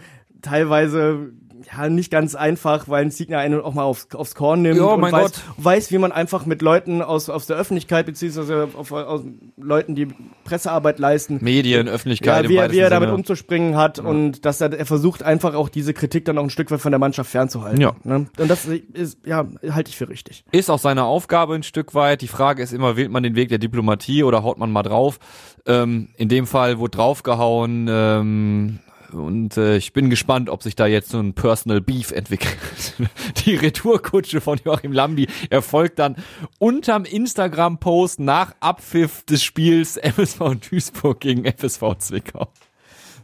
teilweise 0.43 1.33
ja 1.77 1.89
nicht 1.89 2.11
ganz 2.11 2.35
einfach, 2.35 2.89
weil 2.89 3.05
ein 3.05 3.11
Ziegner 3.11 3.39
einen 3.39 3.61
auch 3.61 3.75
mal 3.75 3.83
aufs, 3.85 4.09
aufs 4.15 4.35
Korn 4.35 4.63
nimmt 4.63 4.77
Ja, 4.79 4.85
und 4.85 5.03
weiß, 5.03 5.11
Gott. 5.13 5.33
weiß, 5.59 5.91
wie 5.93 5.99
man 5.99 6.13
einfach 6.13 6.47
mit 6.47 6.63
Leuten 6.63 7.03
aus, 7.03 7.29
aus 7.29 7.47
der 7.47 7.57
Öffentlichkeit 7.57 8.07
beziehungsweise 8.07 8.69
auf, 8.77 8.93
aus 8.93 9.23
Leuten, 9.57 9.95
die 9.95 10.09
Pressearbeit 10.45 10.99
leisten, 10.99 11.39
Medien, 11.41 11.89
Öffentlichkeit 11.89 12.45
ja, 12.45 12.49
wie, 12.49 12.55
im 12.57 12.61
er- 12.63 12.73
wie 12.73 12.79
er 12.79 12.91
damit 12.91 13.09
Sinne. 13.09 13.19
umzuspringen 13.19 13.77
hat 13.77 13.99
und 13.99 14.45
dass 14.45 14.61
er, 14.61 14.73
er 14.73 14.87
versucht 14.87 15.23
einfach 15.23 15.55
auch 15.55 15.69
diese 15.69 15.95
Kritik 15.95 16.25
dann 16.25 16.39
auch 16.39 16.45
ein 16.45 16.51
Stück 16.51 16.71
weit 16.71 16.81
von 16.81 16.93
der 16.93 16.99
Mannschaft 16.99 17.31
fernzuhalten. 17.31 17.81
Ja. 17.81 17.93
Ne? 18.05 18.27
Und 18.39 18.49
das 18.51 18.67
ist, 18.67 19.19
ja, 19.25 19.47
halte 19.71 19.91
ich 19.91 19.97
für 19.97 20.09
richtig. 20.09 20.45
Ist 20.53 20.71
auch 20.71 20.79
seine 20.79 21.05
Aufgabe 21.05 21.55
ein 21.55 21.63
Stück 21.63 21.95
weit. 21.95 22.23
Die 22.23 22.29
Frage 22.29 22.63
ist 22.63 22.73
immer, 22.73 22.97
wählt 22.97 23.11
man 23.11 23.23
den 23.23 23.35
Weg 23.37 23.49
der 23.49 23.59
Diplomatie 23.59 24.23
oder 24.25 24.43
haut 24.43 24.59
man 24.59 24.71
mal 24.73 24.83
drauf? 24.83 25.19
Ähm, 25.67 26.09
in 26.17 26.29
dem 26.29 26.47
Fall 26.47 26.79
wurde 26.79 26.97
draufgehauen. 26.97 27.87
Ähm, 27.91 28.79
und 29.13 29.57
äh, 29.57 29.77
ich 29.77 29.93
bin 29.93 30.11
gespannt, 30.11 30.49
ob 30.49 30.63
sich 30.63 30.77
da 30.77 30.87
jetzt 30.87 31.11
so 31.11 31.19
ein 31.19 31.35
Personal 31.35 31.81
Beef 31.81 32.11
entwickelt. 32.11 32.95
Die 33.45 33.55
Retourkutsche 33.55 34.41
von 34.41 34.61
Joachim 34.65 34.93
Lambi 34.93 35.29
erfolgt 35.51 35.99
dann 35.99 36.17
unterm 36.59 37.05
Instagram-Post 37.05 38.21
nach 38.21 38.55
Abpfiff 38.61 39.25
des 39.25 39.43
Spiels 39.43 39.97
MSV 39.97 40.57
Duisburg 40.69 41.21
gegen 41.21 41.45
FSV 41.45 41.97
Zwickau. 41.99 42.49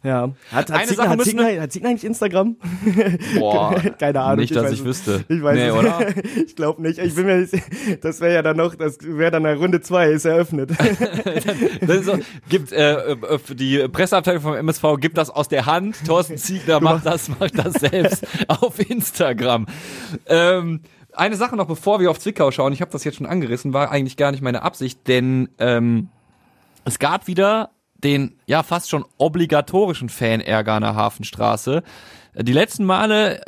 Ja. 0.02 0.30
Hat, 0.52 0.70
hat, 0.70 0.70
Eine 0.70 0.92
Sache 0.92 1.08
hat, 1.08 1.22
Ziegner, 1.22 1.60
hat 1.60 1.72
Ziegner 1.72 1.90
eigentlich 1.90 2.04
Instagram? 2.04 2.56
Boah, 3.38 3.74
Keine 3.98 4.20
Ahnung. 4.20 4.40
Nicht, 4.40 4.54
dass 4.54 4.64
weiß 4.64 4.72
ich 4.72 4.84
wüsste. 4.84 5.24
Ich 5.28 5.42
weiß 5.42 5.56
nee, 5.56 5.70
oder? 5.70 5.98
Ich 6.46 6.56
glaube 6.56 6.82
nicht. 6.82 6.98
Ich 6.98 7.14
bin 7.14 7.26
mir 7.26 7.38
nicht, 7.38 7.54
das 8.02 8.20
wäre 8.20 8.34
ja 8.34 8.42
dann 8.42 8.56
noch, 8.56 8.74
das 8.74 8.98
wäre 9.00 9.30
dann 9.30 9.46
eine 9.46 9.58
Runde 9.58 9.80
zwei, 9.80 10.10
ist 10.10 10.24
eröffnet. 10.24 10.70
Das 11.80 11.98
ist 11.98 12.06
so, 12.06 12.18
gibt 12.48 12.72
äh, 12.72 13.12
äh, 13.12 13.38
die 13.50 13.86
Presseabteilung 13.88 14.42
vom 14.42 14.54
MSV 14.54 14.82
gibt 14.98 15.16
das 15.16 15.30
aus 15.30 15.48
der 15.48 15.66
Hand. 15.66 15.96
Thorsten 16.06 16.36
Ziegler 16.36 16.80
macht 16.80 17.06
das, 17.06 17.28
macht 17.28 17.58
das 17.58 17.74
selbst 17.74 18.26
auf 18.48 18.78
Instagram. 18.78 19.66
Ähm, 20.26 20.80
eine 21.12 21.36
Sache 21.36 21.56
noch, 21.56 21.66
bevor 21.66 22.00
wir 22.00 22.10
auf 22.10 22.18
Zwickau 22.18 22.50
schauen, 22.50 22.72
ich 22.72 22.80
habe 22.80 22.90
das 22.90 23.04
jetzt 23.04 23.16
schon 23.16 23.26
angerissen, 23.26 23.72
war 23.72 23.90
eigentlich 23.90 24.16
gar 24.16 24.30
nicht 24.30 24.42
meine 24.42 24.62
Absicht, 24.62 25.06
denn 25.08 25.48
ähm, 25.58 26.08
es 26.84 26.98
gab 26.98 27.26
wieder 27.26 27.70
den 27.98 28.36
ja 28.46 28.62
fast 28.62 28.90
schon 28.90 29.04
obligatorischen 29.18 30.08
Fanärger 30.08 30.74
an 30.74 30.82
der 30.82 30.94
Hafenstraße. 30.94 31.82
Die 32.40 32.52
letzten 32.52 32.84
Male, 32.84 33.40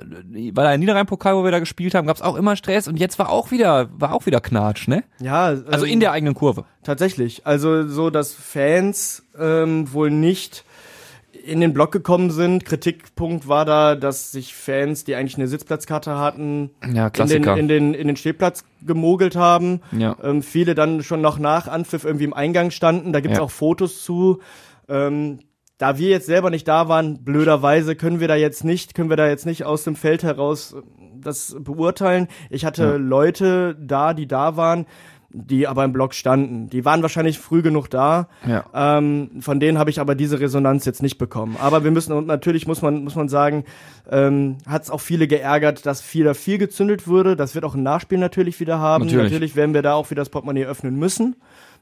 bei 0.52 0.62
der 0.62 0.76
Niederrhein-Pokal, 0.76 1.36
wo 1.36 1.44
wir 1.44 1.52
da 1.52 1.60
gespielt 1.60 1.94
haben, 1.94 2.08
gab 2.08 2.16
es 2.16 2.22
auch 2.22 2.34
immer 2.34 2.56
Stress 2.56 2.88
und 2.88 2.96
jetzt 2.96 3.20
war 3.20 3.30
auch 3.30 3.52
wieder, 3.52 3.88
war 3.92 4.12
auch 4.12 4.26
wieder 4.26 4.40
Knatsch, 4.40 4.88
ne? 4.88 5.04
Ja, 5.20 5.44
Also 5.44 5.86
ähm, 5.86 5.92
in 5.92 6.00
der 6.00 6.10
eigenen 6.10 6.34
Kurve. 6.34 6.64
Tatsächlich. 6.82 7.46
Also 7.46 7.86
so, 7.86 8.10
dass 8.10 8.34
Fans 8.34 9.22
ähm, 9.38 9.92
wohl 9.92 10.10
nicht 10.10 10.64
in 11.44 11.60
den 11.60 11.72
Block 11.72 11.92
gekommen 11.92 12.30
sind. 12.30 12.64
Kritikpunkt 12.64 13.48
war 13.48 13.64
da, 13.64 13.94
dass 13.94 14.32
sich 14.32 14.54
Fans, 14.54 15.04
die 15.04 15.14
eigentlich 15.14 15.36
eine 15.36 15.48
Sitzplatzkarte 15.48 16.16
hatten, 16.18 16.70
Ja, 16.92 17.08
in 17.08 17.28
den, 17.28 17.44
in, 17.44 17.68
den, 17.68 17.94
in 17.94 18.06
den 18.08 18.16
Stehplatz 18.16 18.64
gemogelt 18.82 19.36
haben. 19.36 19.80
Ja. 19.92 20.16
Ähm, 20.22 20.42
viele 20.42 20.74
dann 20.74 21.02
schon 21.02 21.20
noch 21.20 21.38
nach 21.38 21.68
Anpfiff 21.68 22.04
irgendwie 22.04 22.24
im 22.24 22.34
Eingang 22.34 22.70
standen. 22.70 23.12
Da 23.12 23.20
gibt's 23.20 23.38
Ja. 23.38 23.44
auch 23.44 23.50
Fotos 23.50 24.02
zu. 24.04 24.40
Ähm, 24.88 25.40
da 25.78 25.96
wir 25.96 26.10
jetzt 26.10 26.26
selber 26.26 26.50
nicht 26.50 26.68
da 26.68 26.88
waren, 26.88 27.24
blöderweise 27.24 27.96
können 27.96 28.20
wir 28.20 28.28
da 28.28 28.34
jetzt 28.36 28.64
nicht, 28.64 28.94
können 28.94 29.08
wir 29.08 29.16
da 29.16 29.26
jetzt 29.28 29.46
nicht 29.46 29.64
aus 29.64 29.84
dem 29.84 29.96
Feld 29.96 30.22
heraus 30.22 30.74
äh, 30.74 30.82
das 31.22 31.56
beurteilen. 31.58 32.28
Ich 32.50 32.64
hatte. 32.64 32.96
Leute 32.96 33.76
da, 33.80 34.12
die 34.14 34.26
da 34.26 34.56
waren, 34.56 34.86
die 35.32 35.66
aber 35.66 35.84
im 35.84 35.92
Blog 35.92 36.14
standen. 36.14 36.68
Die 36.68 36.84
waren 36.84 37.02
wahrscheinlich 37.02 37.38
früh 37.38 37.62
genug 37.62 37.88
da. 37.88 38.28
Ja. 38.46 38.64
Ähm, 38.74 39.30
von 39.40 39.60
denen 39.60 39.78
habe 39.78 39.90
ich 39.90 40.00
aber 40.00 40.14
diese 40.14 40.40
Resonanz 40.40 40.84
jetzt 40.84 41.02
nicht 41.02 41.18
bekommen. 41.18 41.56
Aber 41.60 41.84
wir 41.84 41.90
müssen, 41.90 42.12
und 42.12 42.26
natürlich 42.26 42.66
muss 42.66 42.82
man, 42.82 43.04
muss 43.04 43.14
man 43.14 43.28
sagen, 43.28 43.64
ähm, 44.10 44.58
hat 44.66 44.82
es 44.82 44.90
auch 44.90 45.00
viele 45.00 45.28
geärgert, 45.28 45.86
dass 45.86 46.00
viel 46.00 46.24
da 46.24 46.34
viel 46.34 46.58
gezündelt 46.58 47.06
wurde. 47.06 47.36
Das 47.36 47.54
wird 47.54 47.64
auch 47.64 47.74
ein 47.74 47.82
Nachspiel 47.82 48.18
natürlich 48.18 48.58
wieder 48.60 48.78
haben. 48.78 49.06
Natürlich. 49.06 49.56
werden 49.56 49.74
wir 49.74 49.82
da 49.82 49.94
auch 49.94 50.10
wieder 50.10 50.20
das 50.20 50.30
Portemonnaie 50.30 50.64
öffnen 50.64 50.96
müssen. 50.96 51.36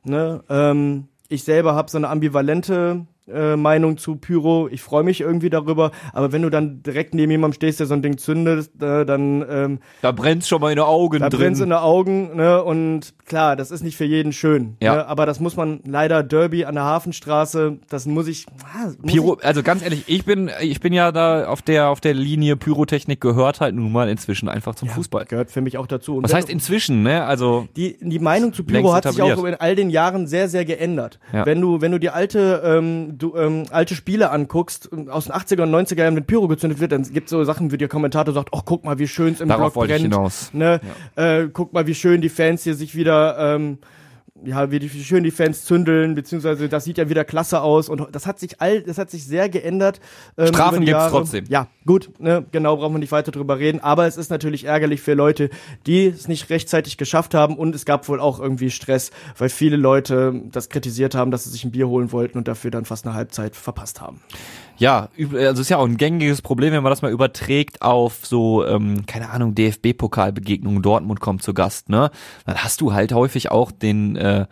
Ne? 0.04 0.42
Ähm, 0.48 1.08
ich 1.28 1.44
selber 1.44 1.74
habe 1.74 1.90
so 1.90 1.98
eine 1.98 2.08
ambivalente 2.08 3.06
äh, 3.32 3.56
Meinung 3.56 3.96
zu 3.98 4.16
Pyro. 4.16 4.68
Ich 4.70 4.82
freue 4.82 5.02
mich 5.02 5.20
irgendwie 5.20 5.50
darüber, 5.50 5.90
aber 6.12 6.32
wenn 6.32 6.42
du 6.42 6.50
dann 6.50 6.82
direkt 6.82 7.14
neben 7.14 7.30
jemandem 7.30 7.54
stehst, 7.56 7.80
der 7.80 7.86
so 7.86 7.94
ein 7.94 8.02
Ding 8.02 8.18
zündet, 8.18 8.70
äh, 8.80 9.04
dann 9.04 9.44
ähm, 9.48 9.78
Da 10.02 10.12
brennt's 10.12 10.48
schon 10.48 10.60
mal 10.60 10.70
in 10.70 10.76
den 10.76 10.84
Augen 10.84 11.20
da 11.20 11.28
drin. 11.28 11.40
brennt's 11.40 11.60
in 11.60 11.70
den 11.70 11.78
Augen, 11.78 12.36
ne? 12.36 12.62
Und 12.62 13.14
klar, 13.26 13.56
das 13.56 13.70
ist 13.70 13.82
nicht 13.82 13.96
für 13.96 14.04
jeden 14.04 14.32
schön. 14.32 14.76
Ja. 14.80 14.96
Ne? 14.96 15.06
Aber 15.06 15.26
das 15.26 15.40
muss 15.40 15.56
man 15.56 15.80
leider 15.86 16.22
Derby 16.22 16.64
an 16.64 16.74
der 16.74 16.84
Hafenstraße, 16.84 17.78
das 17.88 18.06
muss 18.06 18.28
ich. 18.28 18.46
Ah, 18.64 18.86
muss 19.00 19.12
Pyro, 19.12 19.36
ich 19.38 19.44
also 19.44 19.62
ganz 19.62 19.82
ehrlich, 19.82 20.04
ich 20.06 20.24
bin, 20.24 20.50
ich 20.60 20.80
bin 20.80 20.92
ja 20.92 21.12
da 21.12 21.46
auf 21.46 21.62
der, 21.62 21.88
auf 21.88 22.00
der 22.00 22.14
Linie 22.14 22.56
Pyrotechnik 22.56 23.20
gehört 23.20 23.60
halt 23.60 23.74
nun 23.74 23.92
mal 23.92 24.08
inzwischen 24.08 24.48
einfach 24.48 24.74
zum 24.74 24.88
Fußball. 24.88 25.24
gehört 25.26 25.50
für 25.50 25.60
mich 25.60 25.78
auch 25.78 25.86
dazu. 25.86 26.16
Und 26.16 26.24
Was 26.24 26.34
heißt 26.34 26.48
inzwischen, 26.48 27.02
ne? 27.02 27.24
Also, 27.24 27.68
die, 27.76 27.96
die 28.00 28.18
Meinung 28.18 28.52
zu 28.52 28.64
Pyro 28.64 28.92
hat 28.92 29.04
sich 29.04 29.20
auch 29.20 29.44
in 29.44 29.54
all 29.54 29.74
den 29.74 29.90
Jahren 29.90 30.26
sehr, 30.26 30.48
sehr 30.48 30.64
geändert. 30.64 31.18
Ja. 31.32 31.46
Wenn 31.46 31.60
du, 31.60 31.80
wenn 31.80 31.92
du 31.92 31.98
die 31.98 32.10
alte, 32.10 32.62
ähm, 32.64 33.17
du, 33.18 33.36
ähm, 33.36 33.64
alte 33.70 33.94
Spiele 33.94 34.30
anguckst, 34.30 34.90
aus 35.08 35.26
den 35.26 35.34
80er 35.34 35.62
und 35.62 35.74
90er 35.74 35.98
Jahren 35.98 36.14
mit 36.14 36.26
Pyro 36.26 36.48
gezündet 36.48 36.80
wird, 36.80 36.92
dann 36.92 37.02
gibt 37.02 37.28
so 37.28 37.42
Sachen, 37.44 37.72
wie 37.72 37.78
der 37.78 37.88
Kommentator 37.88 38.32
sagt, 38.32 38.50
oh, 38.52 38.60
guck 38.64 38.84
mal, 38.84 38.98
wie 38.98 39.08
schön 39.08 39.34
es 39.34 39.40
im 39.40 39.48
Darauf 39.48 39.74
Block 39.74 39.86
brennt. 39.86 40.02
hinaus. 40.02 40.50
Ne? 40.52 40.80
Äh, 41.16 41.48
guck 41.52 41.72
mal, 41.72 41.86
wie 41.86 41.94
schön 41.94 42.20
die 42.20 42.28
Fans 42.28 42.62
hier 42.64 42.74
sich 42.74 42.94
wieder, 42.94 43.54
ähm, 43.56 43.78
ja, 44.44 44.70
wie, 44.70 44.78
die, 44.78 44.92
wie 44.92 45.02
schön 45.02 45.24
die 45.24 45.30
Fans 45.30 45.64
zündeln, 45.64 46.14
beziehungsweise 46.14 46.68
das 46.68 46.84
sieht 46.84 46.98
ja 46.98 47.08
wieder 47.08 47.24
klasse 47.24 47.60
aus 47.60 47.88
und 47.88 48.08
das 48.12 48.26
hat 48.26 48.38
sich 48.38 48.60
all, 48.60 48.82
das 48.82 48.98
hat 48.98 49.10
sich 49.10 49.24
sehr 49.24 49.48
geändert. 49.48 50.00
Ähm, 50.36 50.48
Strafen 50.48 50.80
gibt's 50.80 50.90
Jahre. 50.90 51.10
trotzdem. 51.10 51.44
Ja, 51.48 51.68
gut, 51.86 52.10
ne, 52.18 52.44
genau, 52.52 52.76
brauchen 52.76 52.94
wir 52.94 52.98
nicht 52.98 53.12
weiter 53.12 53.32
drüber 53.32 53.58
reden, 53.58 53.80
aber 53.80 54.06
es 54.06 54.16
ist 54.16 54.30
natürlich 54.30 54.64
ärgerlich 54.64 55.00
für 55.00 55.14
Leute, 55.14 55.50
die 55.86 56.06
es 56.06 56.28
nicht 56.28 56.50
rechtzeitig 56.50 56.96
geschafft 56.96 57.34
haben 57.34 57.56
und 57.56 57.74
es 57.74 57.84
gab 57.84 58.08
wohl 58.08 58.20
auch 58.20 58.40
irgendwie 58.40 58.70
Stress, 58.70 59.10
weil 59.36 59.48
viele 59.48 59.76
Leute 59.76 60.42
das 60.52 60.68
kritisiert 60.68 61.14
haben, 61.14 61.30
dass 61.30 61.44
sie 61.44 61.50
sich 61.50 61.64
ein 61.64 61.70
Bier 61.70 61.88
holen 61.88 62.12
wollten 62.12 62.38
und 62.38 62.48
dafür 62.48 62.70
dann 62.70 62.84
fast 62.84 63.06
eine 63.06 63.14
Halbzeit 63.14 63.56
verpasst 63.56 64.00
haben. 64.00 64.20
Ja, 64.78 65.08
also 65.34 65.60
ist 65.60 65.68
ja 65.68 65.76
auch 65.76 65.86
ein 65.86 65.96
gängiges 65.96 66.40
Problem, 66.40 66.72
wenn 66.72 66.82
man 66.82 66.90
das 66.90 67.02
mal 67.02 67.10
überträgt 67.10 67.82
auf 67.82 68.24
so, 68.24 68.64
ähm, 68.64 69.06
keine 69.06 69.30
Ahnung, 69.30 69.54
DFB-Pokalbegegnungen, 69.54 70.82
Dortmund 70.82 71.20
kommt 71.20 71.42
zu 71.42 71.52
Gast, 71.52 71.88
ne? 71.88 72.10
Dann 72.46 72.56
hast 72.56 72.80
du 72.80 72.92
halt 72.92 73.12
häufig 73.12 73.50
auch 73.50 73.72
den, 73.72 74.16
äh, 74.16 74.46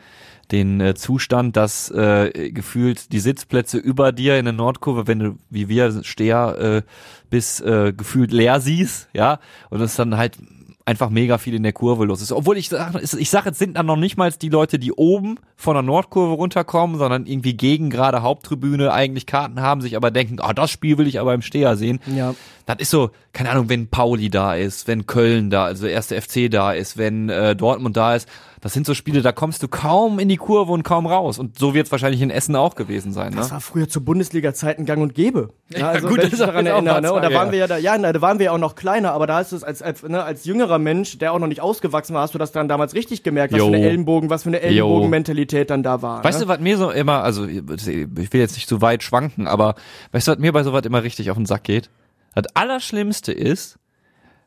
den 0.50 0.80
äh, 0.80 0.94
Zustand, 0.94 1.56
dass 1.56 1.90
äh, 1.90 2.50
gefühlt 2.50 3.12
die 3.12 3.20
Sitzplätze 3.20 3.78
über 3.78 4.12
dir 4.12 4.38
in 4.38 4.44
der 4.44 4.54
Nordkurve, 4.54 5.06
wenn 5.06 5.18
du 5.18 5.38
wie 5.50 5.68
wir 5.68 6.02
Steher 6.04 6.58
äh, 6.58 6.82
bis 7.30 7.60
äh, 7.60 7.92
gefühlt 7.96 8.32
leer 8.32 8.60
siehst, 8.60 9.08
ja, 9.12 9.38
und 9.70 9.80
es 9.80 9.96
dann 9.96 10.16
halt 10.16 10.38
einfach 10.86 11.10
mega 11.10 11.36
viel 11.36 11.54
in 11.54 11.64
der 11.64 11.72
Kurve 11.72 12.04
los 12.04 12.22
ist. 12.22 12.30
Obwohl 12.32 12.56
ich 12.56 12.68
sage, 12.68 13.00
ich 13.00 13.28
sage, 13.28 13.50
es 13.50 13.58
sind 13.58 13.76
dann 13.76 13.86
noch 13.86 13.96
nicht 13.96 14.16
mal 14.16 14.30
die 14.30 14.48
Leute, 14.48 14.78
die 14.78 14.92
oben 14.92 15.38
von 15.56 15.74
der 15.74 15.82
Nordkurve 15.82 16.34
runterkommen, 16.34 16.96
sondern 16.96 17.26
irgendwie 17.26 17.54
gegen 17.54 17.90
gerade 17.90 18.22
Haupttribüne 18.22 18.92
eigentlich 18.92 19.26
Karten 19.26 19.60
haben, 19.60 19.80
sich 19.80 19.96
aber 19.96 20.12
denken, 20.12 20.38
ah, 20.40 20.54
das 20.54 20.70
Spiel 20.70 20.96
will 20.96 21.08
ich 21.08 21.18
aber 21.18 21.34
im 21.34 21.42
Steher 21.42 21.76
sehen. 21.76 21.98
Ja. 22.06 22.34
Das 22.66 22.76
ist 22.78 22.90
so, 22.90 23.10
keine 23.32 23.50
Ahnung, 23.50 23.68
wenn 23.68 23.88
Pauli 23.88 24.30
da 24.30 24.54
ist, 24.54 24.86
wenn 24.86 25.06
Köln 25.06 25.50
da, 25.50 25.64
also 25.64 25.84
der 25.84 25.92
erste 25.92 26.20
FC 26.20 26.50
da 26.50 26.72
ist, 26.72 26.96
wenn 26.96 27.28
äh, 27.28 27.56
Dortmund 27.56 27.96
da 27.96 28.14
ist. 28.14 28.28
Das 28.60 28.72
sind 28.72 28.86
so 28.86 28.94
Spiele, 28.94 29.22
da 29.22 29.32
kommst 29.32 29.62
du 29.62 29.68
kaum 29.68 30.18
in 30.18 30.28
die 30.28 30.36
Kurve 30.36 30.72
und 30.72 30.82
kaum 30.82 31.06
raus. 31.06 31.38
Und 31.38 31.58
so 31.58 31.74
wird 31.74 31.86
es 31.86 31.92
wahrscheinlich 31.92 32.22
in 32.22 32.30
Essen 32.30 32.56
auch 32.56 32.74
gewesen 32.74 33.12
sein. 33.12 33.32
Ne? 33.32 33.36
Das 33.36 33.50
war 33.50 33.60
früher 33.60 33.88
zu 33.88 34.02
Bundesliga-Zeiten 34.02 34.86
gang 34.86 35.02
und 35.02 35.14
gäbe. 35.14 35.50
Ja, 35.68 35.88
also 35.88 36.08
gut, 36.08 36.18
wenn 36.18 36.28
ich 36.28 36.38
daran 36.38 36.66
erinnere, 36.66 37.02
ne? 37.02 37.12
Und 37.12 37.22
da 37.22 37.32
waren 37.32 37.52
wir 37.52 37.58
ja 37.58 37.66
da, 37.66 37.76
ja, 37.76 37.98
da 37.98 38.20
waren 38.20 38.38
wir 38.38 38.46
ja 38.46 38.52
auch 38.52 38.58
noch 38.58 38.74
kleiner, 38.74 39.12
aber 39.12 39.26
da 39.26 39.36
hast 39.36 39.52
du 39.52 39.56
es 39.56 39.64
als, 39.64 39.82
als, 39.82 40.02
ne, 40.02 40.22
als 40.22 40.44
jüngerer 40.44 40.78
Mensch, 40.78 41.18
der 41.18 41.32
auch 41.32 41.38
noch 41.38 41.46
nicht 41.46 41.60
ausgewachsen 41.60 42.14
war, 42.14 42.22
hast 42.22 42.34
du 42.34 42.38
das 42.38 42.52
dann 42.52 42.68
damals 42.68 42.94
richtig 42.94 43.22
gemerkt, 43.22 43.52
was 43.52 43.58
Jo. 43.58 43.68
für 43.68 43.74
eine 43.74 43.86
Ellenbogen, 43.86 44.30
was 44.30 44.44
für 44.44 44.48
eine 44.48 44.60
Ellenbogenmentalität 44.60 45.70
dann 45.70 45.82
da 45.82 46.02
war. 46.02 46.24
Weißt 46.24 46.38
ne? 46.40 46.46
du, 46.46 46.48
was 46.48 46.60
mir 46.60 46.78
so 46.78 46.90
immer, 46.90 47.22
also 47.22 47.46
ich 47.46 47.62
will 47.66 48.40
jetzt 48.40 48.54
nicht 48.54 48.68
zu 48.68 48.80
weit 48.80 49.02
schwanken, 49.02 49.46
aber 49.46 49.74
weißt 50.12 50.28
du, 50.28 50.32
was 50.32 50.38
mir 50.38 50.52
bei 50.52 50.62
sowas 50.62 50.84
immer 50.84 51.02
richtig 51.02 51.30
auf 51.30 51.36
den 51.36 51.46
Sack 51.46 51.64
geht? 51.64 51.90
Das 52.34 52.44
Allerschlimmste 52.54 53.32
ist, 53.32 53.78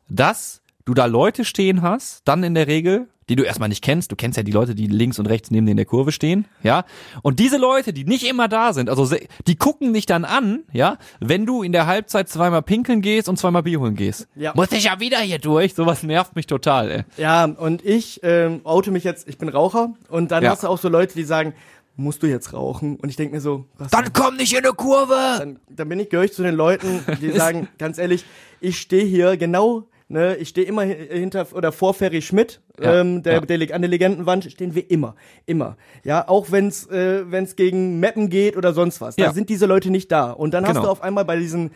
dass 0.08 0.62
du 0.84 0.94
da 0.94 1.06
Leute 1.06 1.44
stehen 1.44 1.82
hast, 1.82 2.22
dann 2.26 2.42
in 2.42 2.54
der 2.54 2.66
Regel, 2.66 3.08
die 3.30 3.36
du 3.36 3.44
erstmal 3.44 3.68
nicht 3.70 3.82
kennst. 3.82 4.12
Du 4.12 4.16
kennst 4.16 4.36
ja 4.36 4.42
die 4.42 4.52
Leute, 4.52 4.74
die 4.74 4.86
links 4.88 5.18
und 5.18 5.26
rechts 5.26 5.50
neben 5.50 5.64
dir 5.64 5.70
in 5.70 5.76
der 5.76 5.86
Kurve 5.86 6.12
stehen, 6.12 6.46
ja. 6.62 6.84
Und 7.22 7.38
diese 7.38 7.56
Leute, 7.56 7.92
die 7.92 8.04
nicht 8.04 8.28
immer 8.28 8.48
da 8.48 8.72
sind, 8.74 8.90
also 8.90 9.08
die 9.46 9.56
gucken 9.56 9.94
dich 9.94 10.04
dann 10.04 10.24
an, 10.24 10.64
ja, 10.72 10.98
wenn 11.20 11.46
du 11.46 11.62
in 11.62 11.72
der 11.72 11.86
Halbzeit 11.86 12.28
zweimal 12.28 12.62
pinkeln 12.62 13.00
gehst 13.00 13.28
und 13.28 13.38
zweimal 13.38 13.62
Bier 13.62 13.80
holen 13.80 13.94
gehst. 13.94 14.28
Ja. 14.34 14.52
Muss 14.54 14.72
ich 14.72 14.84
ja 14.84 15.00
wieder 15.00 15.18
hier 15.20 15.38
durch. 15.38 15.74
Sowas 15.74 16.02
nervt 16.02 16.36
mich 16.36 16.46
total, 16.46 16.90
ey. 16.90 17.02
Ja, 17.16 17.44
und 17.44 17.84
ich 17.84 18.20
ähm, 18.24 18.60
oute 18.64 18.90
mich 18.90 19.04
jetzt, 19.04 19.28
ich 19.28 19.38
bin 19.38 19.48
Raucher 19.48 19.94
und 20.08 20.30
dann 20.32 20.42
Ja. 20.42 20.50
hast 20.50 20.64
du 20.64 20.68
auch 20.68 20.78
so 20.78 20.88
Leute, 20.88 21.14
die 21.14 21.24
sagen, 21.24 21.54
musst 21.96 22.22
du 22.22 22.26
jetzt 22.26 22.52
rauchen? 22.52 22.96
Und 22.96 23.10
ich 23.10 23.16
denke 23.16 23.34
mir 23.34 23.40
so, 23.40 23.66
was 23.78 23.90
Dann 23.90 24.12
komm 24.12 24.36
nicht 24.36 24.52
in 24.52 24.58
eine 24.64 24.72
Kurve! 24.72 25.14
dann, 25.38 25.60
dann 25.68 25.88
bin 25.88 26.00
ich 26.00 26.08
gehöre 26.10 26.24
ich 26.24 26.32
zu 26.32 26.42
den 26.42 26.54
Leuten, 26.56 27.04
die 27.20 27.30
sagen, 27.36 27.68
ganz 27.78 27.98
ehrlich, 27.98 28.24
ich 28.60 28.78
stehe 28.80 29.04
hier 29.04 29.36
genau, 29.36 29.84
ne, 30.10 30.36
ich 30.36 30.48
stehe 30.50 30.66
immer 30.66 30.82
hi- 30.82 31.08
hinter 31.10 31.46
oder 31.54 31.72
vor 31.72 31.94
Ferry 31.94 32.20
Schmidt, 32.20 32.60
Ja, 32.78 33.00
ähm, 33.00 33.22
der, 33.22 33.32
ja. 33.34 33.40
der 33.40 33.74
an 33.74 33.80
der 33.82 33.88
Legendenwand 33.90 34.44
stehen 34.52 34.74
wir 34.74 34.90
immer, 34.90 35.14
immer. 35.46 35.76
Ja, 36.04 36.28
auch 36.28 36.50
wenn's 36.50 36.86
äh, 36.88 37.22
wenn's 37.30 37.56
gegen 37.56 38.00
Mappen 38.00 38.28
geht 38.28 38.56
oder 38.56 38.72
sonst 38.74 39.00
was, 39.00 39.16
da 39.16 39.24
Ja. 39.24 39.32
sind 39.32 39.48
diese 39.48 39.66
Leute 39.66 39.90
nicht 39.90 40.12
da. 40.12 40.30
Und 40.32 40.52
dann 40.52 40.64
hast 40.64 40.72
Genau. 40.74 40.84
du 40.86 40.90
auf 40.90 41.02
einmal 41.02 41.24
bei 41.24 41.36
diesen 41.36 41.70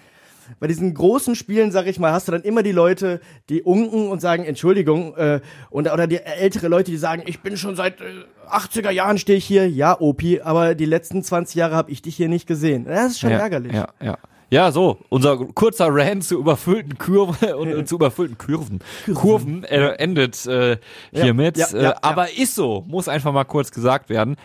bei 0.61 0.67
diesen 0.67 0.93
großen 0.93 1.37
Spielen, 1.37 1.73
sag 1.73 1.87
ich 1.87 1.99
mal, 1.99 2.13
hast 2.13 2.29
du 2.29 2.33
dann 2.33 2.43
immer 2.43 2.63
die 2.63 2.71
Leute, 2.73 3.21
die 3.49 3.63
unken 3.63 4.09
und 4.09 4.21
sagen, 4.21 4.45
Entschuldigung, 4.45 5.17
äh, 5.17 5.41
und, 5.71 5.91
oder 5.91 6.07
die 6.07 6.19
ältere 6.19 6.69
Leute, 6.69 6.91
die 6.91 6.99
sagen, 6.99 7.23
ich 7.25 7.41
bin 7.41 7.57
schon 7.57 7.77
seit 7.77 8.03
äh, 8.03 8.05
80er 8.51 8.91
Jahren 8.91 9.17
stehe 9.17 9.39
ich 9.39 9.47
hier. 9.47 9.67
Ja, 9.71 9.99
Opi, 9.99 10.43
aber 10.43 10.75
die 10.75 10.85
letzten 10.85 11.23
20 11.23 11.55
Jahre 11.55 11.75
habe 11.77 11.91
ich 11.91 12.03
dich 12.03 12.15
hier 12.17 12.29
nicht 12.29 12.47
gesehen. 12.47 12.85
Das 12.85 13.13
ist 13.13 13.21
schon 13.21 13.31
ja, 13.31 13.39
ärgerlich. 13.39 13.73
Ja, 13.73 13.89
ja. 14.03 14.19
Ja, 14.55 14.71
so, 14.71 14.99
unser 15.09 15.37
kurzer 15.37 15.89
Rant 15.91 16.23
zu 16.23 16.39
überfüllten 16.39 16.97
Kurven 16.97 17.55
und 17.59 17.69
äh, 17.71 17.85
zu 17.87 17.97
überfüllten 17.97 18.39
Kurven. 18.39 18.79
Kurven 19.13 19.65
äh, 19.65 19.95
endet 19.95 20.47
äh, 20.47 20.77
hiermit. 21.13 21.57
ja, 21.57 21.67
ja, 21.73 21.77
äh, 21.77 21.83
ja. 21.83 21.97
Aber 22.03 22.33
ist 22.33 22.55
so, 22.55 22.85
muss 22.87 23.09
einfach 23.09 23.33
mal 23.33 23.43
kurz 23.43 23.73
gesagt 23.73 24.11
werden. 24.11 24.37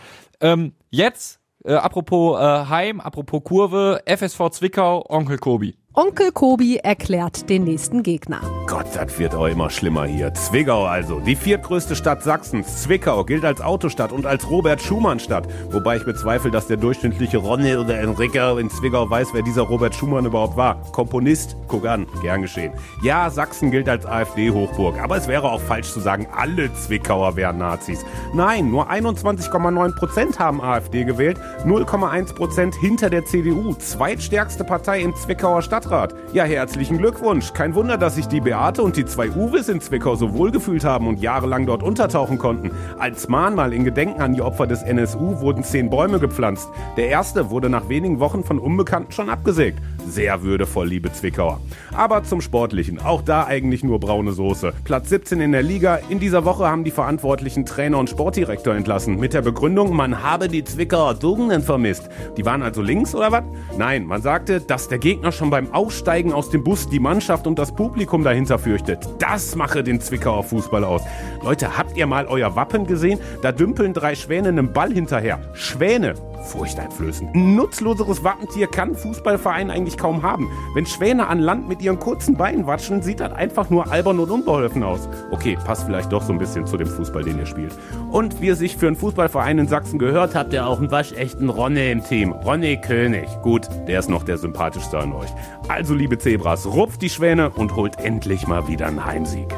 Ähm, 0.41 0.73
jetzt, 0.89 1.39
äh, 1.63 1.73
apropos 1.73 2.39
äh, 2.39 2.43
Heim, 2.43 2.99
apropos 2.99 3.43
Kurve, 3.43 4.01
FSV 4.07 4.49
Zwickau, 4.49 5.05
Onkel 5.07 5.37
Kobi. 5.37 5.75
Onkel 5.99 6.31
Kobi 6.31 6.77
erklärt 6.77 7.49
den 7.49 7.65
nächsten 7.65 8.03
Gegner. 8.03 8.39
Gott, 8.67 8.85
das 8.93 9.19
wird 9.19 9.35
auch 9.35 9.47
immer 9.47 9.69
schlimmer 9.69 10.05
hier. 10.05 10.33
Zwickau 10.33 10.85
also, 10.85 11.19
die 11.19 11.35
viertgrößte 11.35 11.93
Stadt 11.93 12.23
Sachsens. 12.23 12.83
Zwickau 12.83 13.25
gilt 13.25 13.43
als 13.43 13.59
Autostadt 13.59 14.13
und 14.13 14.25
als 14.25 14.49
Robert-Schumann-Stadt. 14.49 15.49
Wobei 15.71 15.97
ich 15.97 16.05
bezweifle, 16.05 16.51
dass 16.51 16.67
der 16.67 16.77
durchschnittliche 16.77 17.39
Ronny 17.39 17.75
oder 17.75 17.99
Enrique 17.99 18.57
in 18.61 18.69
Zwickau 18.69 19.09
weiß, 19.09 19.29
wer 19.33 19.41
dieser 19.41 19.63
Robert 19.63 19.93
Schumann 19.93 20.25
überhaupt 20.25 20.55
war. 20.55 20.81
Komponist, 20.93 21.57
guck 21.67 21.85
an, 21.85 22.07
gern 22.21 22.43
geschehen. 22.43 22.71
Ja, 23.03 23.29
Sachsen 23.29 23.69
gilt 23.69 23.89
als 23.89 24.05
AfD-Hochburg, 24.05 25.01
aber 25.01 25.17
es 25.17 25.27
wäre 25.27 25.51
auch 25.51 25.59
falsch 25.59 25.91
zu 25.91 25.99
sagen, 25.99 26.27
alle 26.33 26.73
Zwickauer 26.75 27.35
wären 27.35 27.57
Nazis. 27.57 28.05
Nein, 28.33 28.69
nur 28.71 28.89
21,9 28.89 29.95
Prozent 29.97 30.39
haben 30.39 30.61
AfD 30.61 31.03
gewählt, 31.03 31.37
0,1 31.65 32.35
Prozent 32.35 32.75
hinter 32.75 33.09
der 33.09 33.25
CDU, 33.25 33.73
zweitstärkste 33.73 34.63
Partei 34.63 35.01
im 35.01 35.13
Zwickauer 35.13 35.61
Stadtrat. 35.61 35.88
Ja, 36.33 36.43
herzlichen 36.43 36.99
Glückwunsch. 36.99 37.53
Kein 37.53 37.73
Wunder, 37.73 37.97
dass 37.97 38.13
sich 38.13 38.27
die 38.27 38.41
Beate 38.41 38.83
und 38.83 38.95
die 38.95 39.05
zwei 39.05 39.31
Uwes 39.31 39.69
in 39.69 39.81
Zwickau 39.81 40.15
so 40.15 40.33
wohlgefühlt 40.33 40.83
haben 40.83 41.07
und 41.07 41.19
jahrelang 41.19 41.65
dort 41.65 41.81
untertauchen 41.81 42.37
konnten. 42.37 42.69
Als 42.99 43.27
Mahnmal 43.27 43.73
in 43.73 43.83
Gedenken 43.83 44.21
an 44.21 44.33
die 44.33 44.41
Opfer 44.41 44.67
des 44.67 44.83
NSU 44.83 45.39
wurden 45.39 45.63
zehn 45.63 45.89
Bäume 45.89 46.19
gepflanzt. 46.19 46.69
Der 46.95 47.07
erste 47.07 47.49
wurde 47.49 47.69
nach 47.69 47.89
wenigen 47.89 48.19
Wochen 48.19 48.43
von 48.43 48.59
Unbekannten 48.59 49.11
schon 49.11 49.29
abgesägt. 49.29 49.79
Sehr 50.09 50.41
würdevoll, 50.41 50.87
liebe 50.87 51.11
Zwickauer. 51.13 51.61
Aber 51.93 52.23
zum 52.23 52.41
Sportlichen. 52.41 52.99
Auch 52.99 53.21
da 53.21 53.45
eigentlich 53.45 53.83
nur 53.83 53.99
braune 53.99 54.31
Soße. 54.31 54.73
Platz 54.83 55.09
17 55.09 55.39
in 55.39 55.51
der 55.51 55.61
Liga. 55.61 55.99
In 56.09 56.19
dieser 56.19 56.45
Woche 56.45 56.67
haben 56.67 56.83
die 56.83 56.89
verantwortlichen 56.89 57.63
Trainer 57.63 57.99
und 57.99 58.09
Sportdirektor 58.09 58.73
entlassen. 58.73 59.19
Mit 59.19 59.35
der 59.35 59.43
Begründung, 59.43 59.95
man 59.95 60.23
habe 60.23 60.47
die 60.47 60.63
Zwickauer 60.63 61.19
Tugenden 61.19 61.61
vermisst. 61.61 62.09
Die 62.37 62.45
waren 62.45 62.63
also 62.63 62.81
links 62.81 63.13
oder 63.13 63.31
was? 63.31 63.43
Nein, 63.77 64.07
man 64.07 64.23
sagte, 64.23 64.61
dass 64.61 64.87
der 64.87 64.97
Gegner 64.97 65.31
schon 65.31 65.51
beim 65.51 65.71
Aussteigen 65.73 66.33
aus 66.33 66.49
dem 66.49 66.63
Bus 66.63 66.89
die 66.89 66.99
Mannschaft 66.99 67.45
und 67.45 67.59
das 67.59 67.71
Publikum 67.75 68.23
dahinter 68.23 68.57
fürchtet. 68.57 69.07
Das 69.19 69.55
mache 69.55 69.83
den 69.83 70.01
Zwickauer 70.01 70.43
Fußball 70.43 70.83
aus. 70.83 71.03
Leute, 71.43 71.77
habt 71.77 71.95
ihr 71.95 72.07
mal 72.07 72.25
euer 72.25 72.55
Wappen 72.55 72.87
gesehen? 72.87 73.19
Da 73.43 73.51
dümpeln 73.51 73.93
drei 73.93 74.15
Schwäne 74.15 74.49
einem 74.49 74.73
Ball 74.73 74.91
hinterher. 74.91 75.39
Schwäne. 75.53 76.15
Furchteinflößend. 76.45 77.35
Ein 77.35 77.55
nutzloseres 77.55 78.23
Wappentier 78.23 78.67
kann 78.67 78.89
ein 78.89 78.95
Fußballverein 78.95 79.69
eigentlich 79.69 79.97
kaum 79.99 80.23
haben. 80.23 80.49
Wenn 80.73 80.85
Schwäne 80.85 81.27
an 81.27 81.39
Land 81.39 81.67
mit 81.67 81.81
ihren 81.81 81.99
kurzen 81.99 82.35
Beinen 82.35 82.65
watschen, 82.65 83.03
sieht 83.03 83.19
das 83.19 83.33
einfach 83.33 83.69
nur 83.69 83.91
albern 83.91 84.19
und 84.19 84.31
unbeholfen 84.31 84.81
aus. 84.83 85.07
Okay, 85.29 85.57
passt 85.63 85.83
vielleicht 85.83 86.11
doch 86.11 86.23
so 86.23 86.33
ein 86.33 86.39
bisschen 86.39 86.65
zu 86.65 86.77
dem 86.77 86.87
Fußball, 86.87 87.23
den 87.23 87.37
ihr 87.37 87.45
spielt. 87.45 87.73
Und 88.09 88.41
wie 88.41 88.49
es 88.49 88.59
sich 88.59 88.77
für 88.77 88.87
einen 88.87 88.95
Fußballverein 88.95 89.59
in 89.59 89.67
Sachsen 89.67 89.99
gehört, 89.99 90.33
habt 90.33 90.53
ihr 90.53 90.65
auch 90.65 90.79
einen 90.79 90.89
waschechten 90.89 91.49
Ronne 91.49 91.91
im 91.91 92.03
Team. 92.03 92.31
Ronne 92.31 92.79
König. 92.81 93.27
Gut, 93.43 93.67
der 93.87 93.99
ist 93.99 94.09
noch 94.09 94.23
der 94.23 94.37
sympathischste 94.37 94.97
an 94.97 95.13
euch. 95.13 95.29
Also, 95.67 95.93
liebe 95.93 96.17
Zebras, 96.17 96.65
rupft 96.65 97.01
die 97.01 97.09
Schwäne 97.09 97.49
und 97.51 97.75
holt 97.75 97.99
endlich 97.99 98.47
mal 98.47 98.67
wieder 98.67 98.87
einen 98.87 99.05
Heimsieg. 99.05 99.53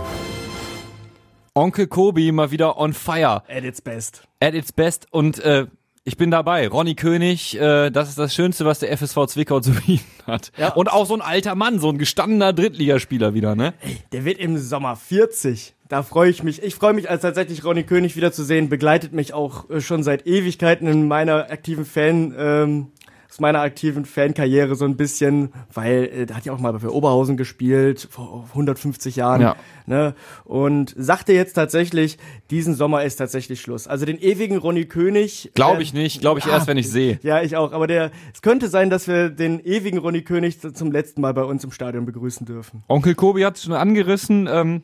Onkel 1.54 1.88
Kobi 1.88 2.32
mal 2.32 2.52
wieder 2.52 2.78
on 2.78 2.94
fire. 2.94 3.44
At 3.50 3.64
its 3.64 3.82
best. 3.82 4.24
At 4.40 4.54
its 4.54 4.72
best 4.72 5.08
und 5.12 5.40
äh, 5.40 5.68
ich 6.04 6.18
bin 6.18 6.32
dabei. 6.32 6.68
Ronny 6.68 6.96
König, 6.96 7.60
äh, 7.60 7.92
das 7.92 8.10
ist 8.10 8.18
das 8.18 8.34
Schönste, 8.34 8.66
was 8.66 8.80
der 8.80 8.92
FSV 8.92 9.28
Zwickau 9.28 9.60
zu 9.60 9.72
bieten 9.72 10.04
hat. 10.26 10.52
Ja. 10.58 10.74
Und 10.74 10.92
auch 10.92 11.06
so 11.06 11.14
ein 11.14 11.22
alter 11.22 11.56
Mann, 11.56 11.80
so 11.80 11.90
ein 11.90 11.98
gestandener 11.98 12.54
Drittligaspieler 12.54 13.34
wieder, 13.34 13.56
ne? 13.56 13.74
Der 14.12 14.26
wird 14.26 14.40
im 14.40 14.58
Sommer 14.58 14.96
40. 14.96 15.76
Da 15.88 16.04
freue 16.04 16.30
ich 16.30 16.42
mich. 16.42 16.64
Ich 16.64 16.76
freue 16.76 16.94
mich, 16.94 17.10
als 17.10 17.22
tatsächlich 17.22 17.64
Ronny 17.64 17.84
König 17.84 18.16
wieder 18.16 18.32
zu 18.32 18.44
sehen. 18.44 18.70
Begleitet 18.70 19.14
mich 19.14 19.34
auch 19.34 19.70
äh, 19.70 19.82
schon 19.82 20.04
seit 20.04 20.26
Ewigkeiten 20.26 20.88
in 20.88 21.08
meiner 21.08 21.52
aktiven 21.52 21.86
Fan, 21.86 22.34
ähm, 22.38 22.88
aus 23.32 23.40
meiner 23.40 23.62
aktiven 23.62 24.04
Fankarriere 24.04 24.76
so 24.76 24.84
ein 24.84 24.98
bisschen, 24.98 25.54
weil 25.74 26.04
äh, 26.14 26.26
da 26.26 26.36
hat 26.36 26.44
ja 26.44 26.52
auch 26.52 26.60
mal 26.60 26.78
für 26.82 26.94
Oberhausen 26.94 27.38
gespielt, 27.38 28.10
vor 28.12 28.46
150 28.50 29.16
Jahren. 29.16 29.40
Ja. 29.40 29.56
Ne? 29.86 30.16
Und 30.44 30.94
sagte 30.98 31.32
jetzt 31.32 31.54
tatsächlich, 31.54 32.18
diesen 32.50 32.76
Sommer 32.76 33.06
ist 33.06 33.16
tatsächlich 33.16 33.62
Schluss. 33.62 33.88
Also 33.88 34.06
den 34.06 34.20
ewigen 34.20 34.58
Ronny 34.58 34.84
König. 34.84 35.50
Glaube 35.56 35.80
äh, 35.80 35.84
ich 35.84 35.94
nicht. 35.94 36.20
Glaube 36.20 36.42
ich 36.42 36.46
erst, 36.46 36.68
wenn 36.68 36.78
ich 36.78 36.90
sehe. 36.90 37.20
Ja, 37.24 37.42
ich 37.42 37.56
auch. 37.56 37.72
Aber 37.72 37.88
der, 37.88 38.12
es 38.34 38.42
könnte 38.42 38.68
sein, 38.68 38.90
dass 38.90 39.08
wir 39.08 39.30
den 39.30 39.62
ewigen 39.64 40.00
Ronny 40.00 40.24
König 40.24 40.60
zum 40.60 40.92
letzten 40.92 41.22
Mal 41.22 41.34
bei 41.34 41.46
uns 41.46 41.64
im 41.64 41.72
Stadion 41.72 42.06
begrüßen 42.06 42.46
dürfen. 42.46 42.84
Onkel 42.90 43.16
Kobi 43.16 43.46
hat 43.46 43.56
es 43.56 43.64
schon 43.64 43.74
angerissen. 43.74 44.50
Ähm, 44.52 44.84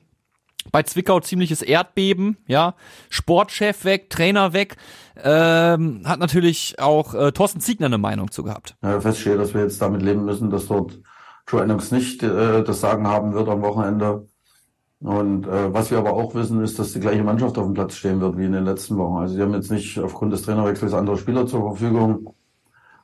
bei 0.72 0.84
Zwickau 0.84 1.20
ziemliches 1.20 1.62
Erdbeben, 1.62 2.38
ja. 2.48 2.76
Sportchef 3.10 3.86
weg, 3.86 4.10
Trainer 4.10 4.54
weg. 4.54 4.76
Ähm, 5.22 6.02
hat 6.06 6.20
natürlich 6.20 6.76
auch 6.80 7.14
äh, 7.14 7.32
Thorsten 7.32 7.60
Ziegner 7.60 7.88
eine 7.88 7.98
Meinung 7.98 8.32
zu 8.32 8.44
gehabt. 8.44 8.76
Ja, 8.84 9.00
feststehe, 9.02 9.38
dass 9.38 9.54
wir 9.54 9.62
jetzt 9.62 9.82
damit 9.82 10.02
leben 10.02 10.26
müssen, 10.26 10.50
dass 10.50 10.68
dort 10.68 11.00
Joe 11.48 11.64
Ennox 11.64 11.92
nicht 11.92 12.24
äh, 12.24 12.64
das 12.64 12.82
Sagen 12.82 13.08
haben 13.08 13.34
wird 13.34 13.48
am 13.50 13.62
Wochenende. 13.62 14.28
Und 15.00 15.46
äh, 15.48 15.74
was 15.74 15.92
wir 15.92 16.00
aber 16.00 16.14
auch 16.14 16.34
wissen, 16.34 16.64
ist, 16.64 16.80
dass 16.80 16.94
die 16.94 17.00
gleiche 17.00 17.24
Mannschaft 17.24 17.58
auf 17.58 17.66
dem 17.66 17.74
Platz 17.74 17.96
stehen 17.96 18.20
wird 18.20 18.38
wie 18.38 18.46
in 18.46 18.52
den 18.52 18.66
letzten 18.66 18.98
Wochen. 18.98 19.18
Also 19.18 19.36
sie 19.36 19.42
haben 19.42 19.54
jetzt 19.54 19.72
nicht 19.72 20.00
aufgrund 20.00 20.34
des 20.34 20.42
Trainerwechsels 20.42 20.94
andere 20.94 21.18
Spieler 21.18 21.46
zur 21.46 21.62
Verfügung. 21.62 22.34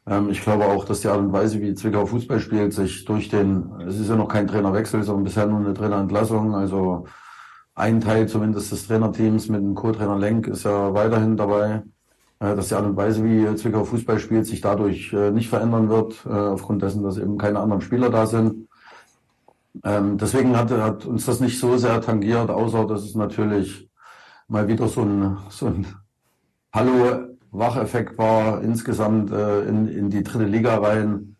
Ähm, 0.07 0.29
ich 0.29 0.41
glaube 0.41 0.65
auch, 0.65 0.85
dass 0.85 1.01
die 1.01 1.07
Art 1.07 1.19
und 1.19 1.31
Weise, 1.31 1.61
wie 1.61 1.75
Zwickau 1.75 2.05
Fußball 2.05 2.39
spielt, 2.39 2.73
sich 2.73 3.05
durch 3.05 3.29
den, 3.29 3.71
es 3.87 3.99
ist 3.99 4.09
ja 4.09 4.15
noch 4.15 4.27
kein 4.27 4.47
Trainerwechsel, 4.47 5.03
sondern 5.03 5.23
bisher 5.23 5.45
nur 5.45 5.59
eine 5.59 5.73
Trainerentlassung. 5.73 6.55
Also 6.55 7.05
ein 7.75 8.01
Teil 8.01 8.27
zumindest 8.27 8.71
des 8.71 8.87
Trainerteams 8.87 9.49
mit 9.49 9.61
dem 9.61 9.75
Co-Trainer 9.75 10.17
Lenk 10.17 10.47
ist 10.47 10.63
ja 10.63 10.93
weiterhin 10.93 11.37
dabei, 11.37 11.83
äh, 12.39 12.55
dass 12.55 12.67
die 12.67 12.75
Art 12.75 12.85
und 12.85 12.95
Weise, 12.95 13.23
wie 13.23 13.55
Zwickau 13.55 13.83
Fußball 13.83 14.19
spielt, 14.19 14.45
sich 14.45 14.61
dadurch 14.61 15.11
äh, 15.13 15.31
nicht 15.31 15.49
verändern 15.49 15.89
wird, 15.89 16.25
äh, 16.25 16.29
aufgrund 16.29 16.81
dessen, 16.81 17.03
dass 17.03 17.17
eben 17.17 17.37
keine 17.37 17.59
anderen 17.59 17.81
Spieler 17.81 18.09
da 18.09 18.25
sind. 18.25 18.67
Ähm, 19.83 20.17
deswegen 20.17 20.55
hat, 20.55 20.69
hat 20.69 21.05
uns 21.05 21.25
das 21.25 21.39
nicht 21.39 21.59
so 21.59 21.77
sehr 21.77 21.99
tangiert, 22.01 22.51
außer 22.51 22.85
dass 22.85 23.03
es 23.03 23.15
natürlich 23.15 23.89
mal 24.47 24.67
wieder 24.67 24.87
so 24.87 25.01
ein, 25.01 25.37
so 25.49 25.67
ein 25.67 25.87
Hallo-Wacheffekt 26.73 28.17
war, 28.19 28.61
insgesamt 28.61 29.31
äh, 29.31 29.63
in, 29.63 29.87
in 29.87 30.09
die 30.11 30.21
dritte 30.21 30.45
Liga 30.45 30.77
rein, 30.77 31.35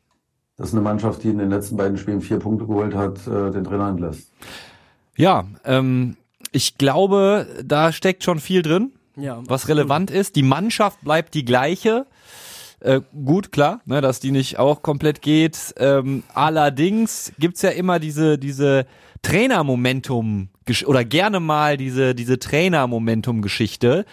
dass 0.58 0.74
eine 0.74 0.82
Mannschaft, 0.82 1.24
die 1.24 1.30
in 1.30 1.38
den 1.38 1.50
letzten 1.50 1.78
beiden 1.78 1.98
Spielen 1.98 2.22
vier 2.22 2.40
Punkte 2.40 2.66
geholt 2.66 2.96
hat, 2.96 3.28
äh, 3.28 3.52
den 3.52 3.64
Trainer 3.64 3.90
entlässt. 3.90 4.32
Ja, 5.16 5.46
ähm, 5.64 6.16
ich 6.54 6.78
glaube, 6.78 7.48
da 7.64 7.92
steckt 7.92 8.24
schon 8.24 8.40
viel 8.40 8.62
drin, 8.62 8.94
Ja. 9.18 9.42
was 9.48 9.68
relevant 9.68 10.10
ist. 10.12 10.36
Die 10.38 10.44
Mannschaft 10.44 11.02
bleibt 11.02 11.34
die 11.34 11.44
gleiche. 11.46 12.06
Äh, 12.80 13.02
gut, 13.26 13.52
klar, 13.52 13.82
ne, 13.86 14.02
dass 14.02 14.20
die 14.20 14.32
nicht 14.32 14.60
auch 14.60 14.82
komplett 14.82 15.22
geht. 15.22 15.74
Ähm, 15.78 16.24
allerdings 16.34 17.32
gibt's 17.40 17.62
ja 17.62 17.70
immer 17.70 18.00
diese, 18.00 18.38
diese 18.38 18.86
Trainermomentum 19.22 20.50
oder 20.86 21.04
gerne 21.06 21.40
mal 21.40 21.76
diese, 21.78 22.16
diese 22.16 22.40
Trainermomentum-Geschichte. 22.40 24.06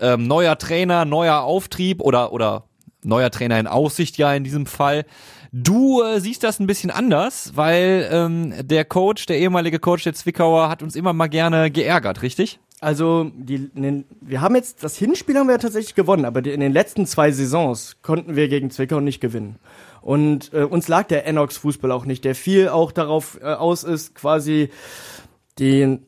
Ähm, 0.00 0.26
neuer 0.26 0.58
Trainer, 0.58 1.04
neuer 1.04 1.40
Auftrieb 1.42 2.00
oder, 2.00 2.32
oder 2.32 2.64
neuer 3.04 3.30
Trainer 3.30 3.58
in 3.60 3.66
Aussicht 3.66 4.18
ja 4.18 4.32
in 4.34 4.44
diesem 4.44 4.66
Fall. 4.66 5.04
Du 5.52 6.02
äh, 6.02 6.18
siehst 6.18 6.42
das 6.44 6.60
ein 6.60 6.66
bisschen 6.66 6.90
anders, 6.90 7.52
weil 7.54 8.08
ähm, 8.10 8.54
der 8.62 8.86
Coach, 8.86 9.26
der 9.26 9.38
ehemalige 9.38 9.78
Coach 9.78 10.04
der 10.04 10.14
Zwickauer, 10.14 10.70
hat 10.70 10.82
uns 10.82 10.96
immer 10.96 11.12
mal 11.12 11.26
gerne 11.26 11.70
geärgert, 11.70 12.22
richtig? 12.22 12.58
Also, 12.80 13.30
die, 13.34 13.68
den, 13.68 14.06
wir 14.22 14.40
haben 14.40 14.56
jetzt, 14.56 14.82
das 14.82 14.96
Hinspiel 14.96 15.36
haben 15.36 15.48
wir 15.48 15.52
ja 15.52 15.58
tatsächlich 15.58 15.94
gewonnen, 15.94 16.24
aber 16.24 16.40
die, 16.40 16.50
in 16.50 16.60
den 16.60 16.72
letzten 16.72 17.06
zwei 17.06 17.30
Saisons 17.32 17.98
konnten 18.00 18.34
wir 18.34 18.48
gegen 18.48 18.70
Zwickau 18.70 19.00
nicht 19.00 19.20
gewinnen. 19.20 19.56
Und 20.00 20.52
äh, 20.54 20.64
uns 20.64 20.88
lag 20.88 21.06
der 21.06 21.26
Enox 21.26 21.58
Fußball 21.58 21.92
auch 21.92 22.06
nicht, 22.06 22.24
der 22.24 22.34
viel 22.34 22.70
auch 22.70 22.90
darauf 22.90 23.38
äh, 23.40 23.44
aus 23.44 23.84
ist, 23.84 24.14
quasi 24.14 24.70
den, 25.58 26.06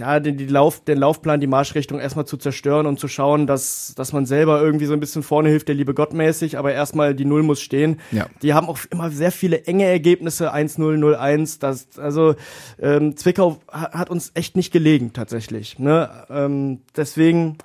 ja, 0.00 0.18
den, 0.18 0.36
die 0.36 0.46
Lauf, 0.46 0.84
den 0.84 0.98
Laufplan, 0.98 1.40
die 1.40 1.46
Marschrichtung 1.46 2.00
erstmal 2.00 2.24
zu 2.26 2.36
zerstören 2.36 2.86
und 2.86 2.98
zu 2.98 3.06
schauen, 3.06 3.46
dass, 3.46 3.94
dass 3.96 4.12
man 4.12 4.26
selber 4.26 4.60
irgendwie 4.60 4.86
so 4.86 4.94
ein 4.94 4.98
bisschen 5.00 5.22
vorne 5.22 5.48
hilft, 5.48 5.68
der 5.68 5.76
liebe 5.76 5.94
Gott 5.94 6.12
mäßig, 6.12 6.58
aber 6.58 6.72
erstmal 6.72 7.14
die 7.14 7.24
Null 7.24 7.44
muss 7.44 7.60
stehen. 7.60 8.00
Ja. 8.10 8.26
Die 8.42 8.52
haben 8.52 8.66
auch 8.68 8.78
immer 8.90 9.10
sehr 9.10 9.30
viele 9.30 9.64
enge 9.64 9.84
Ergebnisse, 9.84 10.52
1-0, 10.52 10.78
0-1. 10.98 11.60
Das, 11.60 11.86
also 12.00 12.34
ähm, 12.80 13.16
Zwickau 13.16 13.60
ha- 13.70 13.92
hat 13.92 14.10
uns 14.10 14.32
echt 14.34 14.56
nicht 14.56 14.72
gelegen, 14.72 15.12
tatsächlich. 15.12 15.78
Ne? 15.78 16.10
Ähm, 16.28 16.80
deswegen, 16.96 17.58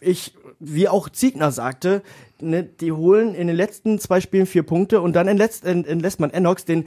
ich, 0.00 0.32
wie 0.60 0.88
auch 0.88 1.10
Ziegner 1.10 1.50
sagte, 1.50 2.00
ne, 2.40 2.62
die 2.64 2.92
holen 2.92 3.34
in 3.34 3.48
den 3.48 3.56
letzten 3.56 3.98
zwei 3.98 4.22
Spielen 4.22 4.46
vier 4.46 4.62
Punkte 4.62 5.02
und 5.02 5.14
dann 5.14 5.28
entlässt, 5.28 5.66
ent- 5.66 5.86
entlässt 5.86 6.20
man 6.20 6.30
Enox, 6.30 6.64
den 6.64 6.86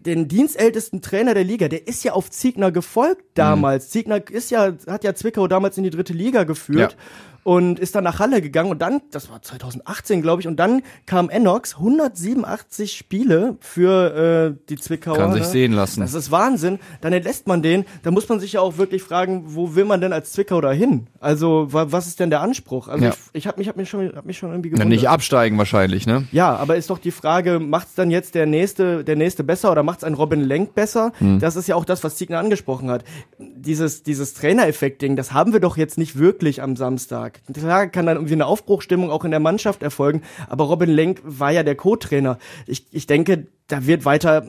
den 0.00 0.28
dienstältesten 0.28 1.02
Trainer 1.02 1.34
der 1.34 1.44
Liga, 1.44 1.68
der 1.68 1.86
ist 1.86 2.04
ja 2.04 2.12
auf 2.12 2.30
Ziegner 2.30 2.72
gefolgt 2.72 3.24
damals. 3.34 3.90
Ziegner 3.90 4.22
ist 4.30 4.50
ja, 4.50 4.72
hat 4.86 5.04
ja 5.04 5.14
Zwickau 5.14 5.46
damals 5.48 5.76
in 5.78 5.84
die 5.84 5.90
dritte 5.90 6.12
Liga 6.12 6.44
geführt. 6.44 6.92
Ja. 6.92 6.98
Und 7.44 7.78
ist 7.78 7.94
dann 7.94 8.04
nach 8.04 8.18
Halle 8.18 8.40
gegangen 8.42 8.70
und 8.70 8.80
dann, 8.80 9.02
das 9.10 9.30
war 9.30 9.40
2018, 9.42 10.22
glaube 10.22 10.40
ich, 10.42 10.48
und 10.48 10.56
dann 10.56 10.82
kam 11.06 11.28
Enox, 11.30 11.76
187 11.76 12.92
Spiele 12.96 13.56
für 13.60 14.54
äh, 14.56 14.64
die 14.68 14.76
Zwickauer. 14.76 15.16
Kann 15.18 15.32
sich 15.34 15.44
sehen 15.44 15.72
lassen. 15.72 16.00
Das 16.00 16.14
ist 16.14 16.30
Wahnsinn. 16.30 16.78
Dann 17.02 17.12
entlässt 17.12 17.46
man 17.46 17.62
den. 17.62 17.84
Da 18.02 18.10
muss 18.10 18.28
man 18.28 18.40
sich 18.40 18.54
ja 18.54 18.60
auch 18.60 18.78
wirklich 18.78 19.02
fragen, 19.02 19.42
wo 19.54 19.74
will 19.74 19.84
man 19.84 20.00
denn 20.00 20.12
als 20.12 20.32
Zwickau 20.32 20.60
da 20.62 20.72
hin? 20.72 21.06
Also, 21.20 21.68
wa 21.72 21.86
was 21.90 22.06
ist 22.06 22.18
denn 22.18 22.30
der 22.30 22.40
Anspruch? 22.40 22.88
Also, 22.88 23.04
Ja. 23.04 23.10
ich, 23.10 23.40
ich 23.42 23.46
habe 23.46 23.58
mich, 23.58 23.68
hab 23.68 23.76
mich, 23.76 23.90
schon, 23.90 24.14
hab 24.16 24.24
mich 24.24 24.38
schon 24.38 24.50
irgendwie 24.50 24.70
gewundert. 24.70 24.88
nicht 24.88 25.08
absteigen 25.08 25.58
wahrscheinlich, 25.58 26.06
ne? 26.06 26.26
Ja, 26.32 26.56
aber 26.56 26.76
ist 26.76 26.88
doch 26.88 26.98
die 26.98 27.10
Frage, 27.10 27.58
macht's 27.60 27.94
dann 27.94 28.10
jetzt 28.10 28.34
der 28.34 28.46
nächste, 28.46 29.04
der 29.04 29.16
nächste 29.16 29.44
besser 29.44 29.70
oder 29.70 29.82
macht's 29.82 30.02
ein 30.02 30.14
Robin 30.14 30.40
Lenk 30.40 30.74
besser? 30.74 31.12
Hm. 31.18 31.40
Das 31.40 31.56
ist 31.56 31.68
ja 31.68 31.76
auch 31.76 31.84
das, 31.84 32.02
was 32.04 32.16
Ziegner 32.16 32.38
angesprochen 32.38 32.90
hat. 32.90 33.04
Dieses, 33.38 34.02
dieses 34.02 34.32
Trainereffekt-Ding, 34.32 35.14
das 35.16 35.32
haben 35.32 35.52
wir 35.52 35.60
doch 35.60 35.76
jetzt 35.76 35.98
nicht 35.98 36.18
wirklich 36.18 36.62
am 36.62 36.76
Samstag. 36.76 37.33
Klar 37.52 37.86
kann 37.88 38.06
dann 38.06 38.16
irgendwie 38.16 38.34
eine 38.34 38.46
Aufbruchstimmung 38.46 39.10
auch 39.10 39.24
in 39.24 39.30
der 39.30 39.40
Mannschaft 39.40 39.82
erfolgen, 39.82 40.22
aber 40.48 40.64
Robin 40.64 40.90
Lenk 40.90 41.20
war 41.24 41.50
ja 41.50 41.62
der 41.62 41.74
Co-Trainer. 41.74 42.38
Ich, 42.66 42.86
ich 42.90 43.06
denke, 43.06 43.46
da 43.66 43.86
wird 43.86 44.04
weiter 44.04 44.46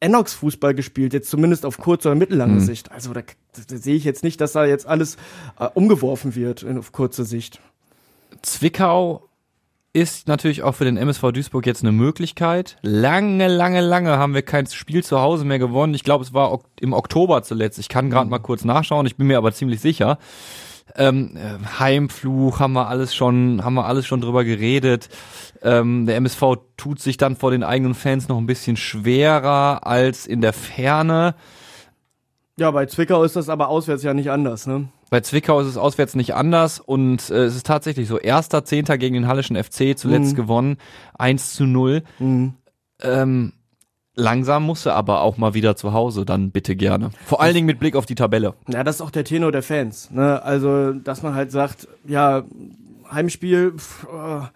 Enox-Fußball 0.00 0.74
gespielt, 0.74 1.12
jetzt 1.12 1.30
zumindest 1.30 1.66
auf 1.66 1.78
kurz- 1.78 2.06
oder 2.06 2.14
mittellange 2.14 2.54
Hm. 2.54 2.60
Sicht. 2.60 2.92
Also 2.92 3.12
da, 3.12 3.20
da 3.22 3.76
sehe 3.76 3.96
ich 3.96 4.04
jetzt 4.04 4.22
nicht, 4.22 4.40
dass 4.40 4.52
da 4.52 4.64
jetzt 4.64 4.86
alles 4.86 5.16
äh, 5.58 5.66
umgeworfen 5.74 6.34
wird 6.34 6.62
in, 6.62 6.78
auf 6.78 6.92
kurze 6.92 7.24
Sicht. 7.24 7.60
Zwickau 8.42 9.28
ist 9.94 10.26
natürlich 10.26 10.62
auch 10.62 10.74
für 10.74 10.84
den 10.86 10.96
MSV 10.96 11.32
Duisburg 11.32 11.66
jetzt 11.66 11.82
eine 11.82 11.92
Möglichkeit. 11.92 12.78
Lange, 12.80 13.46
lange, 13.48 13.82
lange 13.82 14.16
haben 14.16 14.32
wir 14.32 14.40
kein 14.42 14.66
Spiel 14.66 15.04
zu 15.04 15.20
Hause 15.20 15.44
mehr 15.44 15.58
gewonnen. 15.58 15.92
Ich 15.92 16.02
glaube, 16.02 16.24
es 16.24 16.32
war 16.32 16.60
im 16.80 16.94
Oktober 16.94 17.42
zuletzt. 17.42 17.78
Ich 17.78 17.90
kann 17.90 18.08
gerade 18.08 18.30
mal 18.30 18.38
kurz 18.38 18.64
nachschauen. 18.64 19.04
Ich 19.06 19.16
bin 19.16 19.26
mir 19.26 19.36
aber 19.36 19.52
ziemlich 19.52 19.80
sicher. 19.80 20.18
Ähm, 20.94 21.36
äh, 21.36 21.78
Heimfluch 21.78 22.60
haben 22.60 22.74
wir 22.74 22.88
alles 22.88 23.14
schon, 23.14 23.64
haben 23.64 23.74
wir 23.74 23.86
alles 23.86 24.06
schon 24.06 24.20
drüber 24.20 24.44
geredet. 24.44 25.08
Ähm, 25.62 26.06
der 26.06 26.16
MSV 26.16 26.42
tut 26.76 27.00
sich 27.00 27.16
dann 27.16 27.36
vor 27.36 27.50
den 27.50 27.62
eigenen 27.62 27.94
Fans 27.94 28.28
noch 28.28 28.36
ein 28.38 28.46
bisschen 28.46 28.76
schwerer 28.76 29.86
als 29.86 30.26
in 30.26 30.40
der 30.40 30.52
Ferne. 30.52 31.34
Ja, 32.58 32.70
bei 32.70 32.84
Zwickau 32.86 33.22
ist 33.24 33.36
das 33.36 33.48
aber 33.48 33.68
auswärts 33.68 34.02
ja 34.02 34.12
nicht 34.12 34.30
anders, 34.30 34.66
ne? 34.66 34.88
Bei 35.08 35.20
Zwickau 35.20 35.60
ist 35.60 35.66
es 35.66 35.76
auswärts 35.76 36.14
nicht 36.14 36.34
anders 36.34 36.80
und 36.80 37.30
äh, 37.30 37.44
es 37.44 37.56
ist 37.56 37.66
tatsächlich 37.66 38.08
so. 38.08 38.18
Erster 38.18 38.64
Zehnter 38.64 38.98
gegen 38.98 39.14
den 39.14 39.28
Hallischen 39.28 39.56
FC, 39.62 39.96
zuletzt 39.96 40.32
Mhm. 40.32 40.36
gewonnen, 40.36 40.76
1 41.18 41.54
zu 41.54 41.64
0. 41.64 42.02
Mhm. 42.18 42.54
Ähm, 43.02 43.52
langsam 44.14 44.64
muss 44.64 44.86
er 44.86 44.94
aber 44.94 45.22
auch 45.22 45.36
mal 45.36 45.54
wieder 45.54 45.76
zu 45.76 45.92
Hause, 45.92 46.24
dann 46.24 46.50
bitte 46.50 46.76
gerne. 46.76 47.10
Vor 47.24 47.40
allen 47.40 47.54
Dingen 47.54 47.66
mit 47.66 47.78
Blick 47.78 47.96
auf 47.96 48.06
die 48.06 48.14
Tabelle. 48.14 48.54
Ja, 48.68 48.84
das 48.84 48.96
ist 48.96 49.00
auch 49.00 49.10
der 49.10 49.24
Tenor 49.24 49.52
der 49.52 49.62
Fans. 49.62 50.10
Ne? 50.10 50.42
Also, 50.42 50.92
dass 50.92 51.22
man 51.22 51.34
halt 51.34 51.50
sagt, 51.50 51.88
ja, 52.06 52.44
Heimspiel, 53.10 53.72
pff, 53.76 54.04
äh, 54.04 54.46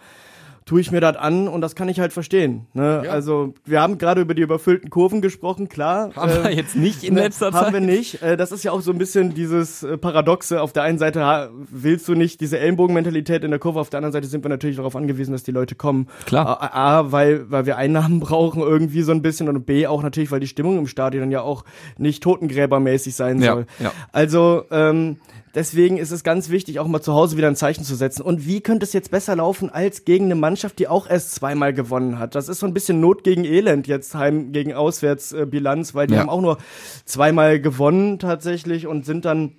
tue 0.66 0.80
ich 0.80 0.90
mir 0.90 1.00
das 1.00 1.16
an 1.16 1.46
und 1.46 1.60
das 1.60 1.76
kann 1.76 1.88
ich 1.88 2.00
halt 2.00 2.12
verstehen. 2.12 2.66
Ne? 2.74 3.02
Ja. 3.04 3.12
Also 3.12 3.54
wir 3.64 3.80
haben 3.80 3.98
gerade 3.98 4.20
über 4.20 4.34
die 4.34 4.42
überfüllten 4.42 4.90
Kurven 4.90 5.22
gesprochen, 5.22 5.68
klar. 5.68 6.10
Haben 6.16 6.30
wir 6.42 6.50
ähm, 6.50 6.56
jetzt 6.58 6.74
nicht 6.74 7.04
in 7.04 7.14
ne, 7.14 7.20
letzter 7.20 7.52
haben 7.52 7.66
Zeit. 7.66 7.72
wir 7.72 7.80
nicht. 7.80 8.20
Äh, 8.20 8.36
Das 8.36 8.50
ist 8.50 8.64
ja 8.64 8.72
auch 8.72 8.80
so 8.80 8.90
ein 8.90 8.98
bisschen 8.98 9.32
dieses 9.32 9.84
äh, 9.84 9.96
Paradoxe. 9.96 10.60
Auf 10.60 10.72
der 10.72 10.82
einen 10.82 10.98
Seite 10.98 11.50
willst 11.70 12.08
du 12.08 12.14
nicht 12.16 12.40
diese 12.40 12.58
Ellenbogenmentalität 12.58 13.44
in 13.44 13.50
der 13.52 13.60
Kurve, 13.60 13.78
auf 13.78 13.90
der 13.90 13.98
anderen 13.98 14.12
Seite 14.12 14.26
sind 14.26 14.44
wir 14.44 14.48
natürlich 14.48 14.74
darauf 14.76 14.96
angewiesen, 14.96 15.30
dass 15.30 15.44
die 15.44 15.52
Leute 15.52 15.76
kommen. 15.76 16.08
Klar. 16.26 16.60
A, 16.60 16.98
A 16.98 17.12
weil, 17.12 17.48
weil 17.48 17.64
wir 17.64 17.76
Einnahmen 17.76 18.18
brauchen 18.26 18.60
irgendwie 18.60 19.02
so 19.02 19.12
ein 19.12 19.22
bisschen 19.22 19.48
und 19.48 19.66
B 19.66 19.86
auch 19.86 20.02
natürlich, 20.02 20.32
weil 20.32 20.40
die 20.40 20.48
Stimmung 20.48 20.78
im 20.78 20.88
Stadion 20.88 21.30
ja 21.30 21.42
auch 21.42 21.64
nicht 21.96 22.24
totengräbermäßig 22.24 23.14
sein 23.14 23.40
Ja, 23.40 23.52
soll. 23.54 23.66
ja. 23.78 23.92
Also 24.12 24.64
ähm, 24.72 25.18
deswegen 25.56 25.96
ist 25.96 26.12
es 26.12 26.22
ganz 26.22 26.50
wichtig, 26.50 26.78
auch 26.78 26.86
mal 26.86 27.00
zu 27.00 27.14
Hause 27.14 27.36
wieder 27.36 27.48
ein 27.48 27.56
Zeichen 27.56 27.82
zu 27.82 27.96
setzen. 27.96 28.22
Und 28.22 28.46
wie 28.46 28.60
könnte 28.60 28.84
es 28.84 28.92
jetzt 28.92 29.10
besser 29.10 29.34
laufen 29.34 29.70
als 29.70 30.04
gegen 30.04 30.26
eine 30.26 30.36
Mannschaft, 30.36 30.78
die 30.78 30.86
auch 30.86 31.08
erst 31.10 31.34
zweimal 31.34 31.72
gewonnen 31.72 32.20
hat? 32.20 32.36
Das 32.36 32.48
ist 32.48 32.60
so 32.60 32.66
ein 32.66 32.74
bisschen 32.74 33.00
Not 33.00 33.24
gegen 33.24 33.44
Elend 33.44 33.88
jetzt 33.88 34.14
Heim 34.14 34.52
gegen 34.52 34.72
Auswärtsbilanz, 34.74 35.90
äh, 35.90 35.94
weil 35.94 36.06
die 36.06 36.14
Ja. 36.14 36.20
haben 36.20 36.28
auch 36.28 36.40
nur 36.42 36.58
zweimal 37.04 37.58
gewonnen 37.60 38.20
tatsächlich 38.20 38.86
und 38.86 39.04
sind 39.04 39.24
dann 39.24 39.52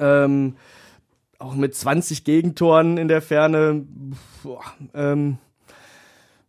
ähm, 0.00 0.56
auch 1.38 1.54
mit 1.54 1.74
20 1.76 2.24
Gegentoren 2.24 2.96
in 2.98 3.06
der 3.06 3.22
Ferne 3.22 3.84
boah, 4.42 4.62
ähm, 4.94 5.38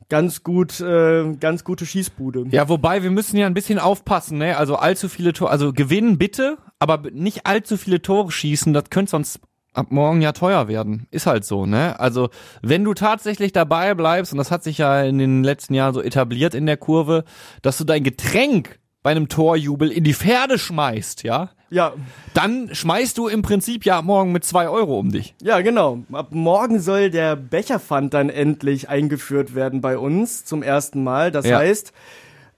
ganz 0.08 0.42
gut, 0.44 0.80
äh, 0.80 1.36
ganz 1.40 1.64
gute 1.64 1.86
Schießbude. 1.86 2.46
Ja, 2.50 2.68
wobei 2.70 3.04
wir 3.04 3.12
müssen 3.12 3.38
ja 3.38 3.46
ein 3.46 3.54
bisschen 3.54 3.78
aufpassen, 3.78 4.40
ne? 4.40 4.58
Also 4.58 4.76
allzu 4.78 5.10
viele 5.10 5.34
Tore, 5.34 5.52
also 5.52 5.74
gewinnen 5.74 6.18
bitte, 6.18 6.58
aber 6.80 7.12
nicht 7.12 7.46
allzu 7.46 7.78
viele 7.78 8.02
Tore 8.02 8.32
schießen, 8.32 8.74
das 8.74 8.86
könnte 8.90 9.12
sonst 9.12 9.40
ab 9.74 9.88
morgen 9.92 10.22
ja 10.22 10.32
teuer 10.32 10.68
werden. 10.68 11.08
Ist 11.12 11.28
halt 11.28 11.46
so, 11.46 11.66
ne? 11.66 12.00
Also, 12.00 12.30
wenn 12.62 12.84
du 12.84 12.94
tatsächlich 12.94 13.52
dabei 13.52 13.94
bleibst, 13.94 14.32
und 14.32 14.38
das 14.38 14.50
hat 14.52 14.64
sich 14.64 14.80
ja 14.80 15.04
in 15.04 15.18
den 15.20 15.44
letzten 15.44 15.74
Jahren 15.74 15.94
so 15.94 16.02
etabliert 16.02 16.56
in 16.56 16.66
der 16.66 16.78
Kurve, 16.78 17.24
dass 17.62 17.78
du 17.78 17.84
dein 17.84 18.04
Getränk 18.04 18.80
bei 19.04 19.12
einem 19.12 19.30
Torjubel 19.30 19.92
in 19.92 20.04
die 20.04 20.14
Pferde 20.14 20.58
schmeißt, 20.58 21.24
ja? 21.24 21.50
Ja, 21.72 21.94
Dann 22.34 22.74
schmeißt 22.74 23.16
du 23.18 23.28
im 23.28 23.44
Prinzip 23.44 23.86
ja 23.86 24.02
morgen 24.02 24.32
mit 24.32 24.44
zwei 24.44 24.68
Euro 24.70 24.98
um 25.00 25.12
dich. 25.12 25.36
Ja, 25.42 25.62
genau. 25.62 26.00
Ab 26.12 26.30
morgen 26.32 26.80
soll 26.80 27.12
der 27.12 27.36
Becherpfand 27.36 28.16
dann 28.16 28.30
endlich 28.30 28.90
eingeführt 28.90 29.54
werden 29.54 29.80
bei 29.80 29.98
uns 30.00 30.46
zum 30.46 30.64
ersten 30.64 31.04
Mal. 31.04 31.30
Das 31.32 31.46
Ja. 31.46 31.60
heißt, 31.60 31.94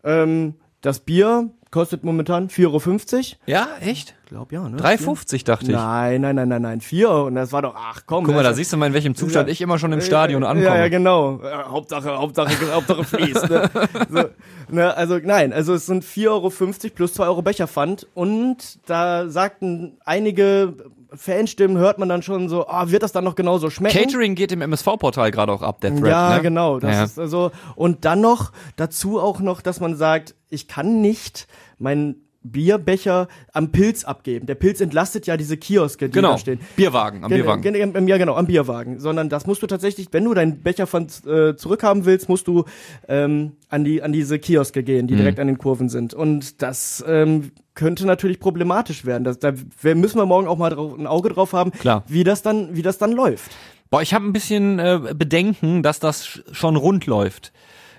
ähm, 0.05 0.55
das 0.79 1.01
Bier 1.01 1.49
kostet 1.71 2.03
momentan 2.03 2.49
4,50 2.49 2.65
Euro. 2.67 3.35
Ja, 3.47 3.67
echt? 3.81 4.15
Ich 4.25 4.29
glaube 4.29 4.53
ja, 4.55 4.67
ne? 4.69 4.77
3,50 4.77 5.45
dachte 5.45 5.65
ich. 5.65 5.71
Nein, 5.71 6.21
nein, 6.21 6.35
nein, 6.35 6.49
nein, 6.49 6.61
nein. 6.61 6.81
4 6.81 7.09
und 7.09 7.35
das 7.35 7.51
war 7.51 7.61
doch, 7.61 7.75
ach 7.77 8.01
komm. 8.05 8.25
Guck 8.25 8.35
mal, 8.35 8.43
da 8.43 8.53
siehst 8.53 8.71
du 8.71 8.77
mal, 8.77 8.87
in 8.87 8.93
welchem 8.93 9.15
Zustand 9.15 9.47
Ja. 9.47 9.51
ich 9.53 9.61
immer 9.61 9.79
schon 9.79 9.91
im 9.91 10.01
Stadion 10.01 10.43
ankomme. 10.43 10.65
Ja, 10.65 10.77
ja, 10.77 10.87
genau. 10.89 11.39
Äh, 11.41 11.63
Hauptsache, 11.69 12.17
Hauptsache, 12.17 12.71
Hauptsache 12.73 13.03
fließt. 13.03 13.49
Ne? 13.49 13.69
so, 14.09 14.23
ne, 14.69 14.95
also 14.95 15.17
nein, 15.23 15.51
also 15.53 15.73
es 15.73 15.85
sind 15.85 16.03
4,50 16.03 16.27
Euro 16.29 16.49
plus 16.95 17.13
2 17.13 17.23
Euro 17.25 17.41
Becherpfand 17.41 18.07
und 18.13 18.79
da 18.85 19.27
sagten 19.29 19.97
einige 20.05 20.73
Fanstimmen, 21.13 21.77
hört 21.77 21.99
man 21.99 22.07
dann 22.07 22.21
schon 22.21 22.47
so, 22.47 22.67
ah, 22.67 22.89
wird 22.89 23.03
das 23.03 23.11
dann 23.11 23.25
noch 23.25 23.35
genauso 23.35 23.69
schmecken? 23.69 23.97
Catering 23.97 24.35
geht 24.35 24.51
im 24.53 24.61
MSV-Portal 24.61 25.31
gerade 25.31 25.51
auch 25.51 25.61
ab, 25.61 25.81
der 25.81 25.91
Thread, 25.93 26.07
ja, 26.09 26.35
ne? 26.35 26.41
genau. 26.41 26.79
Das 26.79 26.95
Ja. 26.95 27.03
ist 27.03 27.19
also 27.19 27.51
und 27.75 28.05
dann 28.05 28.21
noch 28.21 28.51
dazu 28.77 29.19
auch 29.19 29.41
noch, 29.41 29.61
dass 29.61 29.81
man 29.81 29.95
sagt, 29.95 30.35
ich 30.51 30.67
kann 30.67 31.01
nicht 31.01 31.47
meinen 31.79 32.15
Bierbecher 32.43 33.27
am 33.53 33.71
Pilz 33.71 34.03
abgeben. 34.03 34.47
Der 34.47 34.55
Pilz 34.55 34.81
entlastet 34.81 35.27
ja 35.27 35.37
diese 35.37 35.57
Kioske, 35.57 36.09
die 36.09 36.13
Genau, 36.13 36.31
da 36.31 36.37
stehen. 36.39 36.59
Bierwagen, 36.75 37.23
am 37.23 37.29
Gen- 37.29 37.37
Bierwagen. 37.43 37.61
gen- 37.61 38.07
Ja, 38.07 38.17
genau, 38.17 38.35
am 38.35 38.47
Bierwagen. 38.47 38.99
Sondern 38.99 39.29
das 39.29 39.45
musst 39.45 39.61
du 39.61 39.67
tatsächlich, 39.67 40.07
wenn 40.11 40.25
du 40.25 40.33
deinen 40.33 40.61
Becher 40.63 40.87
von 40.87 41.05
äh, 41.27 41.55
zurückhaben 41.55 42.05
willst, 42.05 42.29
musst 42.29 42.47
du 42.47 42.65
ähm, 43.07 43.51
an 43.69 43.83
die 43.83 44.01
an 44.01 44.11
diese 44.11 44.39
Kioske 44.39 44.81
gehen, 44.81 45.03
Mhm. 45.03 45.07
die 45.09 45.15
direkt 45.17 45.39
an 45.39 45.45
den 45.47 45.59
Kurven 45.59 45.87
sind. 45.87 46.15
Und 46.15 46.63
das 46.63 47.03
ähm, 47.07 47.51
könnte 47.75 48.07
natürlich 48.07 48.39
problematisch 48.39 49.05
werden. 49.05 49.23
Das, 49.23 49.37
da 49.37 49.53
müssen 49.93 50.17
wir 50.17 50.25
morgen 50.25 50.47
auch 50.47 50.57
mal 50.57 50.71
drauf, 50.71 50.97
ein 50.97 51.05
Auge 51.05 51.29
drauf 51.29 51.53
haben, 51.53 51.69
Klar. 51.71 52.03
wie 52.07 52.23
das 52.23 52.41
dann, 52.41 52.75
wie 52.75 52.81
das 52.81 52.97
dann 52.97 53.11
läuft. 53.11 53.51
Boah, 53.91 54.01
ich 54.01 54.13
habe 54.15 54.25
ein 54.25 54.33
bisschen 54.33 54.79
äh, 54.79 55.13
Bedenken, 55.15 55.83
dass 55.83 55.99
das 55.99 56.25
sch- 56.25 56.41
schon 56.53 56.75
rund 56.75 57.05
läuft. 57.05 57.51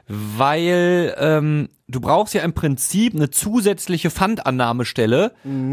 Weil 0.09 1.15
ähm, 1.19 1.69
du 1.89 2.01
brauchst 2.01 2.35
ja 2.35 2.43
im 2.43 2.53
Prinzip 2.53 3.15
eine 3.15 3.31
zusätzliche 3.31 4.11
Pfandannahmestelle, 4.11 5.33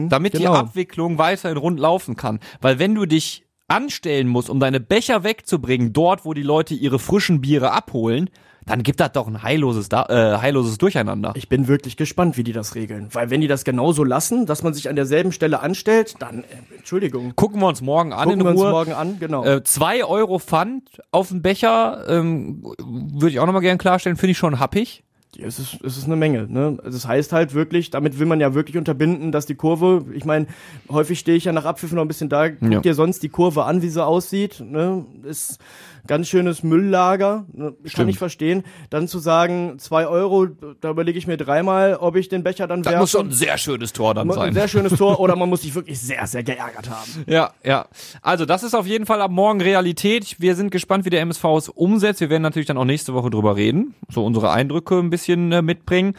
damit 0.10 0.34
die 0.34 0.40
genau. 0.40 0.54
Abwicklung 0.54 1.18
weiterhin 1.18 1.58
rund 1.58 1.80
laufen 1.80 2.16
kann. 2.16 2.40
Weil 2.62 2.80
wenn 2.80 2.96
du 2.96 3.06
dich 3.06 3.46
anstellen 3.68 4.28
musst, 4.28 4.50
um 4.50 4.60
deine 4.60 4.80
Becher 4.80 5.24
wegzubringen, 5.24 5.94
dort, 5.94 6.26
wo 6.26 6.34
die 6.34 6.44
Leute 6.44 6.74
ihre 6.74 7.00
frischen 7.00 7.42
Biere 7.42 7.72
abholen, 7.72 8.30
dann 8.70 8.84
gibt 8.84 9.00
das 9.00 9.12
doch 9.12 9.28
ein 9.28 9.44
heilloses, 9.44 9.90
da 9.90 10.06
äh, 10.06 10.38
heilloses 10.40 10.78
Durcheinander. 10.78 11.34
Ich 11.36 11.50
bin 11.50 11.68
wirklich 11.68 11.98
gespannt, 11.98 12.38
wie 12.38 12.44
die 12.44 12.54
das 12.54 12.76
regeln. 12.76 13.08
Weil 13.12 13.30
wenn 13.30 13.42
die 13.42 13.48
das 13.48 13.66
genauso 13.66 14.04
lassen, 14.04 14.46
dass 14.46 14.64
man 14.64 14.74
sich 14.74 14.88
an 14.90 14.96
derselben 14.96 15.32
Stelle 15.32 15.60
anstellt, 15.62 16.16
dann, 16.20 16.44
äh, 16.44 16.78
Entschuldigung, 16.78 17.34
Gucken 17.36 17.60
wir 17.62 17.68
uns 17.68 17.82
morgen 17.82 18.14
an 18.14 18.26
gucken 18.30 18.40
in 18.42 18.46
wir 18.46 18.52
uns 18.52 18.62
Ruhe. 18.62 18.70
morgen 18.72 18.94
an, 18.94 19.18
genau. 19.20 19.44
Äh, 19.44 19.64
zwei 19.64 20.06
Euro 20.06 20.40
Pfand 20.40 20.84
auf 21.12 21.30
den 21.30 21.42
Becher, 21.42 22.06
ähm, 22.08 22.64
würde 22.80 23.30
ich 23.32 23.40
auch 23.40 23.46
nochmal 23.46 23.62
gerne 23.62 23.78
klarstellen, 23.78 24.16
finde 24.18 24.32
ich 24.32 24.38
schon 24.38 24.60
happig. 24.60 25.04
es 25.42 25.60
ist, 25.60 25.78
es 25.84 25.98
ist 25.98 26.06
eine 26.06 26.16
Menge, 26.16 26.48
ne? 26.48 26.78
Also 26.84 26.98
Das 26.98 27.08
heißt 27.08 27.32
halt 27.34 27.54
wirklich, 27.54 27.90
damit 27.92 28.20
will 28.20 28.26
man 28.28 28.40
ja 28.40 28.54
wirklich 28.54 28.78
unterbinden, 28.78 29.32
dass 29.32 29.46
die 29.46 29.56
Kurve, 29.56 30.06
ich 30.14 30.26
meine, 30.26 30.48
häufig 30.90 31.20
stehe 31.20 31.38
ich 31.38 31.46
ja 31.46 31.52
nach 31.54 31.66
Abpfiff 31.66 31.92
noch 31.92 32.02
ein 32.02 32.08
bisschen 32.08 32.30
da, 32.30 32.50
guck 32.50 32.72
Ja. 32.72 32.80
dir 32.82 32.94
sonst 32.94 33.24
die 33.24 33.30
Kurve 33.30 33.64
an, 33.66 33.82
wie 33.82 33.90
sie 33.90 34.04
aussieht, 34.06 34.60
ne? 34.60 35.06
Ist 35.24 35.60
ganz 36.08 36.28
schönes 36.28 36.64
Mülllager, 36.64 37.46
ne? 37.54 37.74
kann 37.94 38.08
ich 38.10 38.18
verstehen. 38.18 38.64
Dann 38.90 39.08
zu 39.08 39.20
sagen, 39.20 39.78
zwei 39.80 40.08
Euro, 40.08 40.48
da 40.82 40.90
überlege 40.90 41.18
ich 41.18 41.28
mir 41.28 41.38
dreimal, 41.38 41.96
ob 41.96 42.16
ich 42.16 42.30
den 42.30 42.44
Becher 42.44 42.68
dann 42.68 42.84
Das 42.84 42.92
werfe. 42.92 43.02
muss 43.04 43.12
schon 43.12 43.28
ein 43.28 43.32
sehr 43.32 43.58
schönes 43.58 43.94
Tor 43.94 44.14
dann 44.14 44.30
Ein 44.30 44.34
sein. 44.36 44.54
sehr 44.54 44.68
schönes 44.68 44.94
Tor 44.98 45.20
oder 45.20 45.36
man 45.36 45.50
muss 45.50 45.62
sich 45.62 45.76
wirklich 45.76 46.00
sehr, 46.00 46.26
sehr 46.28 46.44
geärgert 46.44 46.90
haben. 46.90 47.26
Ja, 47.28 47.52
ja. 47.64 47.88
Also 48.22 48.46
das 48.46 48.64
ist 48.64 48.74
auf 48.74 48.86
jeden 48.88 49.06
Fall 49.06 49.22
ab 49.22 49.32
morgen 49.32 49.62
Realität. 49.62 50.36
Wir 50.40 50.56
sind 50.56 50.72
gespannt, 50.72 51.06
wie 51.06 51.10
der 51.10 51.22
MSV 51.22 51.44
es 51.58 51.70
umsetzt. 51.70 52.22
Wir 52.22 52.30
werden 52.30 52.44
natürlich 52.44 52.68
dann 52.68 52.78
auch 52.78 52.86
nächste 52.86 53.14
Woche 53.14 53.30
drüber 53.30 53.56
reden, 53.56 53.94
so 54.10 54.26
unsere 54.26 54.52
Eindrücke 54.52 54.98
ein 54.98 55.10
bisschen 55.10 55.52
äh, 55.52 55.62
mitbringen. 55.62 56.16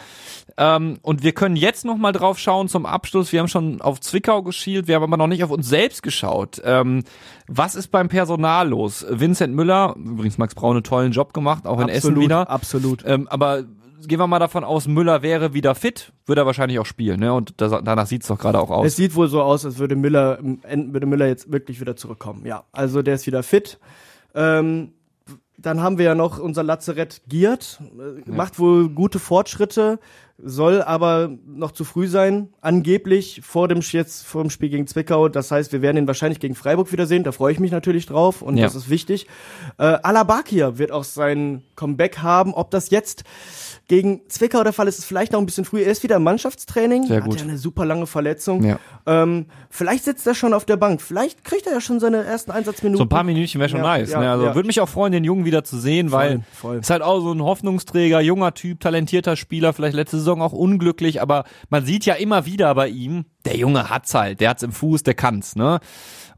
Ähm, 0.60 0.98
und 1.00 1.22
wir 1.22 1.32
können 1.32 1.56
jetzt 1.56 1.86
noch 1.86 1.96
mal 1.96 2.12
drauf 2.12 2.38
schauen 2.38 2.68
zum 2.68 2.84
Abschluss. 2.84 3.32
Wir 3.32 3.40
haben 3.40 3.48
schon 3.48 3.80
auf 3.80 3.98
Zwickau 3.98 4.42
geschielt, 4.42 4.88
wir 4.88 4.96
haben 4.96 5.02
aber 5.02 5.16
noch 5.16 5.26
nicht 5.26 5.42
auf 5.42 5.50
uns 5.50 5.66
selbst 5.66 6.02
geschaut. 6.02 6.60
Ähm, 6.62 7.02
was 7.48 7.74
ist 7.74 7.88
beim 7.88 8.10
Personal 8.10 8.68
los? 8.68 9.06
Vincent 9.08 9.54
Müller, 9.54 9.94
übrigens 9.96 10.36
Max 10.36 10.54
Braun 10.54 10.76
einen 10.76 10.84
tollen 10.84 11.12
Job 11.12 11.32
gemacht, 11.32 11.66
auch 11.66 11.80
in 11.80 11.88
Essen 11.88 12.20
wieder. 12.20 12.50
absolut. 12.50 13.02
Ähm, 13.06 13.26
aber 13.28 13.64
gehen 14.06 14.18
wir 14.18 14.26
mal 14.26 14.38
davon 14.38 14.62
aus, 14.62 14.86
Müller 14.86 15.22
wäre 15.22 15.54
wieder 15.54 15.74
fit, 15.74 16.12
würde 16.26 16.42
er 16.42 16.46
wahrscheinlich 16.46 16.78
auch 16.78 16.86
spielen. 16.86 17.20
Ne? 17.20 17.32
Und 17.32 17.54
das, 17.56 17.72
danach 17.82 18.06
sieht's 18.06 18.26
doch 18.26 18.38
gerade 18.38 18.60
auch 18.60 18.70
aus. 18.70 18.86
Es 18.86 18.96
sieht 18.96 19.14
wohl 19.14 19.28
so 19.28 19.40
aus, 19.40 19.64
als 19.64 19.78
würde 19.78 19.96
Müller, 19.96 20.40
würde 20.42 21.06
Müller 21.06 21.26
jetzt 21.26 21.50
wirklich 21.50 21.80
wieder 21.80 21.96
zurückkommen. 21.96 22.44
Ja, 22.44 22.64
also 22.72 23.00
der 23.00 23.14
ist 23.14 23.26
wieder 23.26 23.42
fit. 23.42 23.78
Ähm, 24.34 24.92
dann 25.56 25.82
haben 25.82 25.98
wir 25.98 26.06
ja 26.06 26.14
noch 26.14 26.38
unser 26.38 26.62
Lazarett 26.62 27.22
Giert, 27.28 27.80
äh, 27.98 28.30
macht 28.30 28.58
wohl 28.58 28.88
gute 28.88 29.18
Fortschritte, 29.18 29.98
soll 30.42 30.82
aber 30.82 31.30
noch 31.46 31.72
zu 31.72 31.84
früh 31.84 32.06
sein, 32.06 32.48
angeblich 32.60 33.40
vor 33.44 33.68
dem 33.68 33.80
jetzt 33.92 34.26
vor 34.26 34.42
dem 34.42 34.50
Spiel 34.50 34.68
gegen 34.70 34.86
Zwickau. 34.86 35.28
Das 35.28 35.50
heißt, 35.50 35.72
wir 35.72 35.82
werden 35.82 35.96
ihn 35.98 36.06
wahrscheinlich 36.06 36.40
gegen 36.40 36.54
Freiburg 36.54 36.92
wiedersehen. 36.92 37.24
Da 37.24 37.32
freue 37.32 37.52
ich 37.52 37.60
mich 37.60 37.70
natürlich 37.72 38.06
drauf 38.06 38.42
und 38.42 38.56
Ja. 38.56 38.64
das 38.64 38.74
ist 38.74 38.90
wichtig. 38.90 39.26
Äh, 39.78 39.84
Alabakir 40.02 40.78
wird 40.78 40.92
auch 40.92 41.04
sein 41.04 41.62
Comeback 41.76 42.18
haben. 42.18 42.54
Ob 42.54 42.70
das 42.70 42.90
jetzt 42.90 43.24
gegen 43.90 44.20
Zwickau 44.28 44.62
der 44.62 44.72
Fall 44.72 44.86
ist, 44.86 45.00
ist 45.00 45.04
vielleicht 45.04 45.32
noch 45.32 45.40
ein 45.40 45.46
bisschen 45.46 45.64
früh. 45.64 45.82
Er 45.82 45.90
ist 45.90 46.04
wieder 46.04 46.14
im 46.14 46.22
Mannschaftstraining. 46.22 47.08
Sehr 47.08 47.16
Hat 47.16 47.24
gut. 47.24 47.40
ja 47.40 47.42
eine 47.42 47.58
super 47.58 47.84
lange 47.84 48.06
Verletzung. 48.06 48.62
Ja. 48.62 48.78
Ähm, 49.04 49.46
vielleicht 49.68 50.04
sitzt 50.04 50.24
er 50.28 50.36
schon 50.36 50.54
auf 50.54 50.64
der 50.64 50.76
Bank. 50.76 51.02
Vielleicht 51.02 51.42
kriegt 51.42 51.66
er 51.66 51.72
ja 51.72 51.80
schon 51.80 51.98
seine 51.98 52.22
ersten 52.22 52.52
Einsatzminuten. 52.52 52.98
So 52.98 53.04
ein 53.04 53.08
paar 53.08 53.24
Minütchen 53.24 53.58
wäre 53.58 53.68
schon 53.68 53.80
Ja, 53.80 53.98
nice. 53.98 54.12
ja, 54.12 54.20
ne? 54.20 54.30
Also 54.30 54.54
würde 54.54 54.68
mich 54.68 54.80
auch 54.80 54.88
freuen, 54.88 55.10
den 55.10 55.24
Jungen 55.24 55.44
wieder 55.44 55.64
zu 55.64 55.76
sehen, 55.76 56.12
weil 56.12 56.44
voll. 56.52 56.78
ist 56.78 56.88
halt 56.88 57.02
auch 57.02 57.18
so 57.18 57.32
ein 57.32 57.42
Hoffnungsträger, 57.42 58.20
junger 58.20 58.54
Typ, 58.54 58.78
talentierter 58.78 59.34
Spieler, 59.34 59.72
vielleicht 59.72 59.96
letzte 59.96 60.18
Saison 60.18 60.40
auch 60.40 60.52
unglücklich, 60.52 61.20
aber 61.20 61.42
man 61.68 61.84
sieht 61.84 62.06
ja 62.06 62.14
immer 62.14 62.46
wieder 62.46 62.72
bei 62.76 62.86
ihm, 62.86 63.24
der 63.44 63.56
Junge 63.56 63.90
hat's 63.90 64.14
halt, 64.14 64.40
der 64.40 64.50
hat's 64.50 64.62
im 64.62 64.70
Fuß, 64.70 65.02
der 65.02 65.14
kann's, 65.14 65.56
ne? 65.56 65.80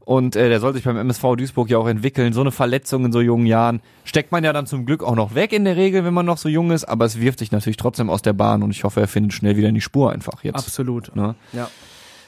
Und 0.05 0.35
äh, 0.35 0.49
der 0.49 0.59
soll 0.59 0.73
sich 0.73 0.83
beim 0.83 0.97
MSV 0.97 1.35
Duisburg 1.37 1.69
ja 1.69 1.77
auch 1.77 1.87
entwickeln. 1.87 2.33
So 2.33 2.41
eine 2.41 2.51
Verletzung 2.51 3.05
in 3.05 3.13
so 3.13 3.21
jungen 3.21 3.45
Jahren 3.45 3.81
steckt 4.03 4.33
man 4.33 4.43
ja 4.43 4.51
dann 4.51 4.67
zum 4.67 4.85
Glück 4.85 5.01
auch 5.01 5.15
noch 5.15 5.33
weg 5.33 5.53
in 5.53 5.63
der 5.63 5.77
Regel, 5.77 6.03
wenn 6.03 6.13
man 6.13 6.25
noch 6.25 6.37
so 6.37 6.49
jung 6.49 6.71
ist, 6.71 6.83
aber 6.83 7.05
es 7.05 7.21
wirft 7.21 7.39
sich 7.39 7.51
natürlich 7.53 7.77
trotzdem 7.77 8.09
aus 8.09 8.21
der 8.21 8.33
Bahn 8.33 8.63
und 8.63 8.71
ich 8.71 8.83
hoffe, 8.83 8.99
er 8.99 9.07
findet 9.07 9.33
schnell 9.33 9.55
wieder 9.55 9.69
in 9.69 9.75
die 9.75 9.81
Spur 9.81 10.11
einfach 10.11 10.43
jetzt. 10.43 10.55
Absolut. 10.55 11.15
Ne? 11.15 11.35
Ja. 11.53 11.69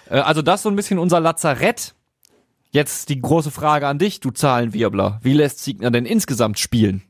Äh, 0.09 0.19
also 0.19 0.41
das 0.41 0.61
so 0.61 0.69
ein 0.69 0.75
bisschen 0.75 0.99
unser 0.99 1.19
Lazarett. 1.19 1.93
Jetzt 2.71 3.09
die 3.09 3.21
große 3.21 3.51
Frage 3.51 3.88
an 3.88 3.99
dich, 3.99 4.19
du 4.19 4.31
Zahlenwirbler. 4.31 5.19
Wie 5.21 5.33
lässt 5.33 5.63
Siegner 5.63 5.91
denn 5.91 6.05
insgesamt 6.05 6.59
spielen? 6.59 7.03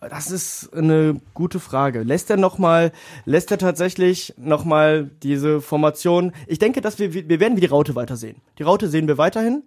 Das 0.00 0.30
ist 0.30 0.72
eine 0.74 1.20
gute 1.34 1.60
Frage. 1.60 2.02
Lässt 2.02 2.30
er 2.30 2.38
noch 2.38 2.56
mal, 2.56 2.90
lässt 3.26 3.50
er 3.50 3.58
tatsächlich 3.58 4.32
noch 4.38 4.64
mal 4.64 5.10
diese 5.22 5.60
Formation? 5.60 6.32
Ich 6.46 6.58
denke, 6.58 6.80
dass 6.80 6.98
wir, 6.98 7.12
wir 7.12 7.40
werden 7.40 7.56
wir 7.56 7.60
die 7.60 7.66
Raute 7.66 7.94
weitersehen. 7.94 8.36
Die 8.58 8.62
Raute 8.62 8.88
sehen 8.88 9.08
wir 9.08 9.18
weiterhin. 9.18 9.62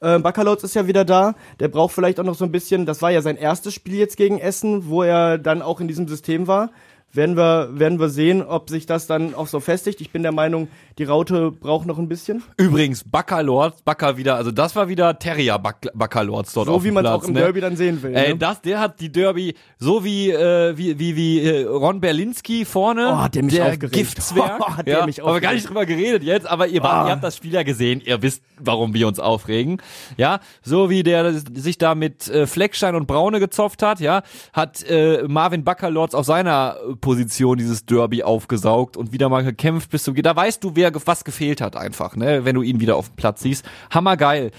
Äh, 0.00 0.18
Baccalords 0.18 0.64
ist 0.64 0.74
ja 0.74 0.86
wieder 0.86 1.04
da. 1.04 1.34
Der 1.60 1.68
braucht 1.68 1.94
vielleicht 1.94 2.20
auch 2.20 2.24
noch 2.24 2.34
so 2.34 2.44
ein 2.44 2.52
bisschen, 2.52 2.86
das 2.86 3.02
war 3.02 3.10
ja 3.10 3.22
sein 3.22 3.36
erstes 3.36 3.74
Spiel 3.74 3.96
jetzt 3.96 4.16
gegen 4.16 4.38
Essen, 4.38 4.88
wo 4.88 5.02
er 5.02 5.38
dann 5.38 5.62
auch 5.62 5.80
in 5.80 5.88
diesem 5.88 6.08
System 6.08 6.46
war. 6.46 6.70
Werden 7.16 7.36
wir, 7.36 7.70
werden 7.72 7.98
wir 7.98 8.08
sehen, 8.10 8.42
ob 8.42 8.68
sich 8.70 8.86
das 8.86 9.06
dann 9.06 9.34
auch 9.34 9.46
so 9.46 9.58
festigt. 9.60 10.00
Ich 10.00 10.10
bin 10.10 10.22
der 10.22 10.32
Meinung, 10.32 10.68
die 10.98 11.04
Raute 11.04 11.50
braucht 11.50 11.86
noch 11.86 11.98
ein 11.98 12.08
bisschen. 12.08 12.42
Übrigens, 12.58 13.04
Baccalords, 13.04 13.82
Backer 13.82 14.16
wieder, 14.16 14.36
also 14.36 14.50
das 14.50 14.76
war 14.76 14.88
wieder 14.88 15.18
Terrier 15.18 15.58
Bac- 15.58 15.90
Baccalords 15.94 16.52
dort 16.52 16.66
So 16.66 16.74
auf 16.74 16.82
wie 16.84 16.88
dem 16.88 16.94
man 16.94 17.04
es 17.06 17.10
auch 17.10 17.24
im 17.24 17.32
ne? 17.34 17.40
Derby 17.40 17.60
dann 17.60 17.76
sehen 17.76 18.02
will. 18.02 18.14
Ey, 18.14 18.32
ne? 18.34 18.36
das, 18.38 18.60
der 18.60 18.80
hat 18.80 19.00
die 19.00 19.10
Derby 19.10 19.54
so 19.78 20.04
wie 20.04 20.30
äh, 20.30 20.76
wie 20.76 20.98
wie 20.98 21.16
wie 21.16 21.40
äh, 21.40 21.64
Ron 21.64 22.00
Berlinski 22.00 22.64
vorne, 22.64 23.08
Oh, 23.12 23.16
hat 23.18 23.34
der 23.34 23.44
mich 23.44 23.54
der 23.54 23.66
aufgeregt. 23.66 23.94
Giftzwerg. 23.94 24.60
Oh, 24.60 24.68
hat 24.76 24.86
der 24.86 24.98
ja, 25.00 25.06
mich 25.06 25.22
aber 25.22 25.30
gar 25.30 25.36
aufgeregt. 25.36 25.54
nicht 25.54 25.68
drüber 25.68 25.86
geredet 25.86 26.22
jetzt, 26.22 26.46
aber 26.46 26.66
ihr, 26.68 26.82
wart, 26.82 26.92
Ah. 26.92 27.06
ihr 27.08 27.12
habt 27.12 27.24
das 27.24 27.36
Spiel 27.36 27.52
ja 27.52 27.62
gesehen, 27.62 28.00
ihr 28.04 28.20
wisst, 28.22 28.42
warum 28.58 28.92
wir 28.94 29.08
uns 29.08 29.18
aufregen. 29.18 29.80
Ja, 30.16 30.40
so 30.62 30.90
wie 30.90 31.02
der 31.02 31.32
sich 31.32 31.78
da 31.78 31.94
mit 31.94 32.28
äh, 32.28 32.46
Fleckstein 32.46 32.94
und 32.94 33.06
Braune 33.06 33.40
gezopft 33.40 33.82
hat, 33.82 34.00
ja, 34.00 34.22
hat 34.52 34.82
äh, 34.88 35.22
Marvin 35.26 35.64
Baccalords 35.64 36.14
auf 36.14 36.26
seiner 36.26 36.76
äh, 36.88 36.94
Position 37.06 37.56
dieses 37.56 37.86
Derby 37.86 38.22
aufgesaugt 38.22 38.96
und 38.96 39.12
wieder 39.12 39.28
mal 39.28 39.44
gekämpft 39.44 39.90
bis 39.90 40.02
zum 40.04 40.14
Ge- 40.14 40.22
da 40.22 40.34
weißt 40.34 40.62
du, 40.62 40.72
wer 40.74 40.92
was 41.06 41.24
gefehlt 41.24 41.60
hat 41.60 41.76
einfach, 41.76 42.16
ne, 42.16 42.44
wenn 42.44 42.54
du 42.56 42.62
ihn 42.62 42.80
wieder 42.80 42.96
auf 42.96 43.08
dem 43.10 43.16
Platz 43.16 43.40
siehst. 43.42 43.64
Hammergeil. 43.90 44.50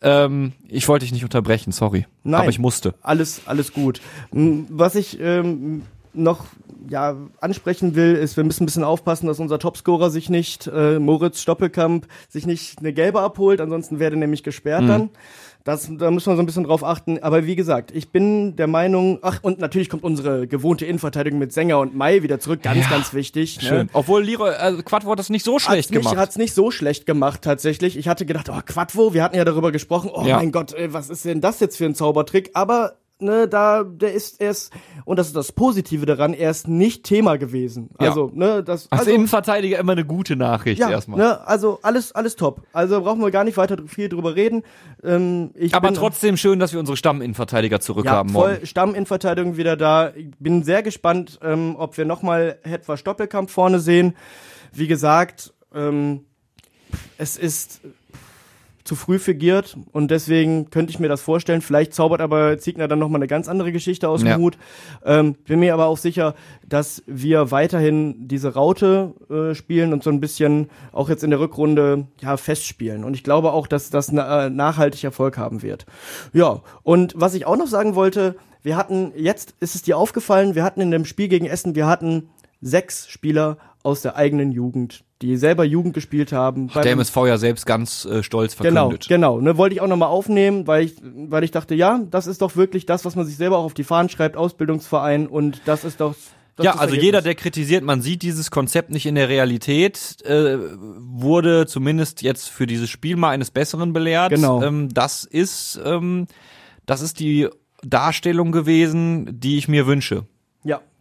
Ähm, 0.00 0.52
ich 0.68 0.86
wollte 0.88 1.04
dich 1.04 1.12
nicht 1.12 1.24
unterbrechen, 1.24 1.72
sorry. 1.72 2.06
Nein. 2.22 2.42
Aber 2.42 2.50
ich 2.50 2.60
musste. 2.60 2.94
Alles, 3.02 3.42
alles 3.46 3.72
gut. 3.72 4.00
M, 4.32 4.66
Was 4.70 4.94
ich 4.94 5.18
ähm, 5.20 5.82
noch 6.14 6.44
ja, 6.88 7.16
ansprechen 7.40 7.94
will, 7.96 8.14
ist, 8.14 8.36
wir 8.36 8.44
müssen 8.44 8.62
ein 8.62 8.66
bisschen 8.66 8.84
aufpassen, 8.84 9.26
dass 9.26 9.40
unser 9.40 9.58
Topscorer 9.58 10.10
sich 10.10 10.30
nicht, 10.30 10.68
äh, 10.72 10.98
Moritz 11.00 11.40
Stoppelkamp, 11.40 12.06
sich 12.28 12.46
nicht 12.46 12.78
eine 12.78 12.92
gelbe 12.92 13.20
abholt, 13.20 13.60
ansonsten 13.60 13.98
werde 13.98 14.16
nämlich 14.16 14.42
gesperrt 14.44 14.84
Mhm. 14.84 14.88
dann. 14.88 15.10
Das, 15.68 15.86
da 15.98 16.10
müssen 16.10 16.32
wir 16.32 16.36
so 16.36 16.42
ein 16.42 16.46
bisschen 16.46 16.64
drauf 16.64 16.82
achten. 16.82 17.22
Aber 17.22 17.44
wie 17.44 17.54
gesagt, 17.54 17.90
ich 17.94 18.10
bin 18.10 18.56
der 18.56 18.66
Meinung, 18.66 19.18
ach, 19.20 19.40
und 19.42 19.58
natürlich 19.58 19.90
kommt 19.90 20.02
unsere 20.02 20.46
gewohnte 20.46 20.86
Innenverteidigung 20.86 21.38
mit 21.38 21.52
Sänger 21.52 21.78
und 21.78 21.94
Mai 21.94 22.22
wieder 22.22 22.40
zurück, 22.40 22.62
ganz, 22.62 22.88
ganz 22.88 23.12
wichtig. 23.12 23.58
Schön. 23.60 23.86
Ne? 23.86 23.86
Obwohl 23.92 24.24
Leroy, 24.24 24.48
also 24.48 24.82
Quadvo 24.82 25.10
hat 25.10 25.18
das 25.18 25.28
nicht 25.28 25.44
so 25.44 25.58
schlecht 25.58 25.90
hat's 25.90 25.92
gemacht. 26.02 26.16
Hat's 26.16 26.38
nicht 26.38 26.54
so 26.54 26.70
schlecht 26.70 27.04
gemacht 27.04 27.42
tatsächlich. 27.42 27.98
Ich 27.98 28.08
hatte 28.08 28.24
gedacht, 28.24 28.48
oh 28.48 28.58
Quadvo, 28.64 29.12
wir 29.12 29.22
hatten 29.22 29.36
ja 29.36 29.44
darüber 29.44 29.70
gesprochen. 29.70 30.10
Oh 30.10 30.24
Ja. 30.24 30.36
mein 30.36 30.52
Gott, 30.52 30.72
ey, 30.72 30.94
was 30.94 31.10
ist 31.10 31.26
denn 31.26 31.42
das 31.42 31.60
jetzt 31.60 31.76
für 31.76 31.84
ein 31.84 31.94
Zaubertrick? 31.94 32.50
Aber 32.54 32.94
ne, 33.20 33.48
da 33.48 33.84
der 33.84 34.12
ist 34.12 34.40
erst 34.40 34.72
und 35.04 35.18
das 35.18 35.28
ist 35.28 35.36
das 35.36 35.52
Positive 35.52 36.06
daran, 36.06 36.34
er 36.34 36.50
ist 36.50 36.68
nicht 36.68 37.04
Thema 37.04 37.36
gewesen. 37.36 37.90
Ja. 38.00 38.08
Also 38.08 38.30
ne, 38.34 38.62
das 38.62 38.90
Als 38.90 39.00
also, 39.00 39.12
Innenverteidiger 39.12 39.78
immer 39.78 39.92
eine 39.92 40.04
gute 40.04 40.36
Nachricht 40.36 40.80
ja, 40.80 40.90
erstmal. 40.90 41.18
ne, 41.18 41.46
also 41.46 41.78
alles 41.82 42.12
alles 42.12 42.36
top. 42.36 42.62
Also 42.72 43.00
brauchen 43.00 43.20
wir 43.20 43.30
gar 43.30 43.44
nicht 43.44 43.56
weiter 43.56 43.76
viel 43.86 44.08
drüber 44.08 44.34
reden. 44.34 44.62
Ähm, 45.02 45.50
ich 45.54 45.74
Aber 45.74 45.88
bin, 45.88 45.96
trotzdem 45.96 46.36
schön, 46.36 46.58
dass 46.58 46.72
wir 46.72 46.80
unsere 46.80 46.96
Stamminnenverteidiger 46.96 47.76
ja, 47.76 47.80
zurückhaben 47.80 48.32
voll 48.32 48.54
morgen. 48.54 48.66
Stamminnenverteidigung 48.66 49.56
wieder 49.56 49.76
da. 49.76 50.12
Ich 50.14 50.30
bin 50.38 50.62
sehr 50.62 50.82
gespannt, 50.82 51.38
ähm, 51.42 51.76
ob 51.78 51.96
wir 51.96 52.04
nochmal 52.04 52.58
Hetwa 52.62 52.96
Stoppelkamp 52.96 53.50
vorne 53.50 53.80
sehen. 53.80 54.16
Wie 54.72 54.86
gesagt, 54.86 55.54
ähm, 55.74 56.24
es 57.16 57.36
ist 57.36 57.80
zu 58.88 58.96
früh 58.96 59.18
für 59.18 59.34
Giert 59.34 59.76
und 59.92 60.10
deswegen 60.10 60.70
könnte 60.70 60.90
ich 60.90 60.98
mir 60.98 61.08
das 61.08 61.20
vorstellen. 61.20 61.60
Vielleicht 61.60 61.92
zaubert 61.92 62.22
aber 62.22 62.56
Ziegner 62.56 62.88
dann 62.88 62.98
nochmal 62.98 63.18
eine 63.18 63.26
ganz 63.26 63.46
andere 63.46 63.70
Geschichte 63.70 64.08
aus 64.08 64.20
dem 64.20 64.28
Ja. 64.30 64.36
Hut. 64.38 64.56
Ähm, 65.04 65.34
bin 65.44 65.60
mir 65.60 65.74
aber 65.74 65.86
auch 65.86 65.98
sicher, 65.98 66.34
dass 66.66 67.02
wir 67.06 67.50
weiterhin 67.50 68.26
diese 68.28 68.54
Raute 68.54 69.12
äh, 69.28 69.54
spielen 69.54 69.92
und 69.92 70.02
so 70.02 70.08
ein 70.08 70.20
bisschen 70.20 70.70
auch 70.90 71.10
jetzt 71.10 71.22
in 71.22 71.28
der 71.28 71.38
Rückrunde 71.38 72.06
ja 72.22 72.38
festspielen. 72.38 73.04
Und 73.04 73.12
ich 73.12 73.22
glaube 73.22 73.52
auch, 73.52 73.66
dass 73.66 73.90
das 73.90 74.10
na 74.10 74.46
äh, 74.46 74.50
nachhaltig 74.50 75.04
Erfolg 75.04 75.36
haben 75.36 75.60
wird. 75.60 75.84
Ja, 76.32 76.62
und 76.82 77.12
was 77.14 77.34
ich 77.34 77.44
auch 77.44 77.58
noch 77.58 77.66
sagen 77.66 77.94
wollte, 77.94 78.36
wir 78.62 78.78
hatten, 78.78 79.12
jetzt 79.16 79.54
ist 79.60 79.74
es 79.74 79.82
dir 79.82 79.98
aufgefallen, 79.98 80.54
wir 80.54 80.64
hatten 80.64 80.80
in 80.80 80.90
dem 80.90 81.04
Spiel 81.04 81.28
gegen 81.28 81.44
Essen, 81.44 81.74
wir 81.74 81.86
hatten 81.86 82.30
sechs 82.62 83.06
Spieler 83.06 83.58
aus 83.82 84.00
der 84.00 84.16
eigenen 84.16 84.50
Jugend, 84.50 85.04
die 85.22 85.36
selber 85.36 85.64
Jugend 85.64 85.94
gespielt 85.94 86.32
haben. 86.32 86.72
Hat 86.74 86.84
der 86.84 86.92
MSV 86.92 87.16
ja 87.26 87.38
selbst 87.38 87.66
ganz 87.66 88.04
äh, 88.04 88.22
stolz 88.22 88.56
Genau, 88.56 88.82
verkündet. 88.82 89.08
genau. 89.08 89.40
Ne, 89.40 89.56
wollte 89.56 89.74
ich 89.74 89.80
auch 89.80 89.88
nochmal 89.88 90.08
aufnehmen, 90.08 90.66
weil 90.66 90.84
ich, 90.84 90.94
weil 91.02 91.42
ich 91.44 91.50
dachte, 91.50 91.74
ja, 91.74 92.00
das 92.10 92.26
ist 92.26 92.40
doch 92.42 92.56
wirklich 92.56 92.86
das, 92.86 93.04
was 93.04 93.16
man 93.16 93.26
sich 93.26 93.36
selber 93.36 93.58
auch 93.58 93.64
auf 93.64 93.74
die 93.74 93.84
Fahnen 93.84 94.08
schreibt, 94.08 94.36
Ausbildungsverein 94.36 95.26
und 95.26 95.62
das 95.64 95.84
ist 95.84 96.00
doch. 96.00 96.14
Das 96.56 96.64
ja, 96.64 96.74
also 96.74 96.96
jeder, 96.96 97.22
der 97.22 97.36
kritisiert, 97.36 97.84
man 97.84 98.02
sieht 98.02 98.22
dieses 98.22 98.50
Konzept 98.50 98.90
nicht 98.90 99.06
in 99.06 99.14
der 99.14 99.28
Realität, 99.28 100.16
äh, 100.24 100.58
wurde 100.98 101.66
zumindest 101.66 102.22
jetzt 102.22 102.48
für 102.48 102.66
dieses 102.66 102.90
Spiel 102.90 103.14
mal 103.14 103.30
eines 103.30 103.52
Besseren 103.52 103.92
belehrt. 103.92 104.30
Genau. 104.30 104.60
Ähm, 104.62 104.88
das 104.92 105.22
ist, 105.24 105.80
ähm, 105.84 106.26
das 106.84 107.00
ist 107.00 107.20
die 107.20 107.48
Darstellung 107.82 108.50
gewesen, 108.50 109.38
die 109.38 109.56
ich 109.56 109.68
mir 109.68 109.86
wünsche. 109.86 110.26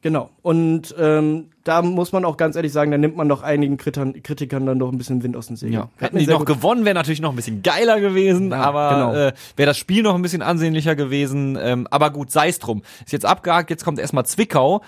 Genau. 0.02 0.30
Und 0.44 0.94
ähm, 1.00 1.50
da 1.64 1.82
muss 1.82 2.12
man 2.12 2.24
auch 2.24 2.38
ganz 2.38 2.56
ehrlich 2.56 2.72
sagen, 2.72 2.92
da 2.92 2.98
nimmt 2.98 3.18
man 3.18 3.28
doch 3.28 3.42
einigen 3.42 3.78
Kritikern, 3.78 4.22
Kritikern 4.22 4.66
dann 4.66 4.78
doch 4.80 4.92
ein 4.92 4.98
bisschen 4.98 5.24
Wind 5.24 5.36
aus 5.36 5.48
den 5.48 5.56
Segeln. 5.58 5.74
Ja. 5.74 5.90
Hätten 5.98 6.20
die 6.20 6.28
noch 6.28 6.40
gut- 6.46 6.48
gewonnen, 6.48 6.86
wäre 6.86 6.94
natürlich 6.96 7.20
noch 7.20 7.32
ein 7.32 7.36
bisschen 7.36 7.64
geiler 7.64 8.00
gewesen, 8.00 8.52
Ja, 8.52 8.62
aber 8.62 8.90
genau. 8.90 9.14
äh, 9.14 9.34
wäre 9.56 9.68
das 9.68 9.78
Spiel 9.78 10.04
noch 10.04 10.16
ein 10.16 10.22
bisschen 10.22 10.42
ansehnlicher 10.44 10.96
gewesen. 10.96 11.58
Ähm, 11.60 11.88
aber 11.90 12.12
gut, 12.12 12.32
sei 12.32 12.48
es 12.50 12.60
drum. 12.60 12.84
Ist 13.06 13.12
jetzt 13.12 13.26
abgehakt, 13.26 13.70
jetzt 13.72 13.84
kommt 13.84 14.00
erstmal 14.00 14.26
Zwickau. 14.26 14.82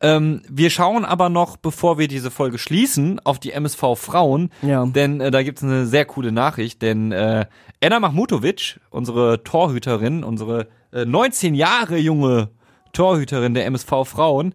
Ähm, 0.00 0.42
wir 0.48 0.70
schauen 0.70 1.04
aber 1.04 1.28
noch, 1.28 1.56
bevor 1.56 1.98
wir 1.98 2.08
diese 2.08 2.30
Folge 2.30 2.58
schließen, 2.58 3.20
auf 3.24 3.38
die 3.38 3.52
MSV 3.52 3.94
Frauen. 3.96 4.50
Ja. 4.62 4.84
Denn 4.86 5.20
äh, 5.20 5.30
da 5.30 5.42
gibt's 5.42 5.62
eine 5.62 5.86
sehr 5.86 6.04
coole 6.04 6.30
Nachricht, 6.32 6.82
denn 6.82 7.10
äh, 7.12 7.46
Enna 7.80 8.00
Mahmutovic, 8.00 8.80
unsere 8.90 9.42
Torhüterin, 9.44 10.24
unsere 10.24 10.66
äh, 10.92 11.04
19 11.04 11.54
Jahre 11.54 11.96
junge 11.96 12.48
Torhüterin 12.92 13.54
der 13.54 13.66
MSV 13.66 14.04
Frauen, 14.04 14.54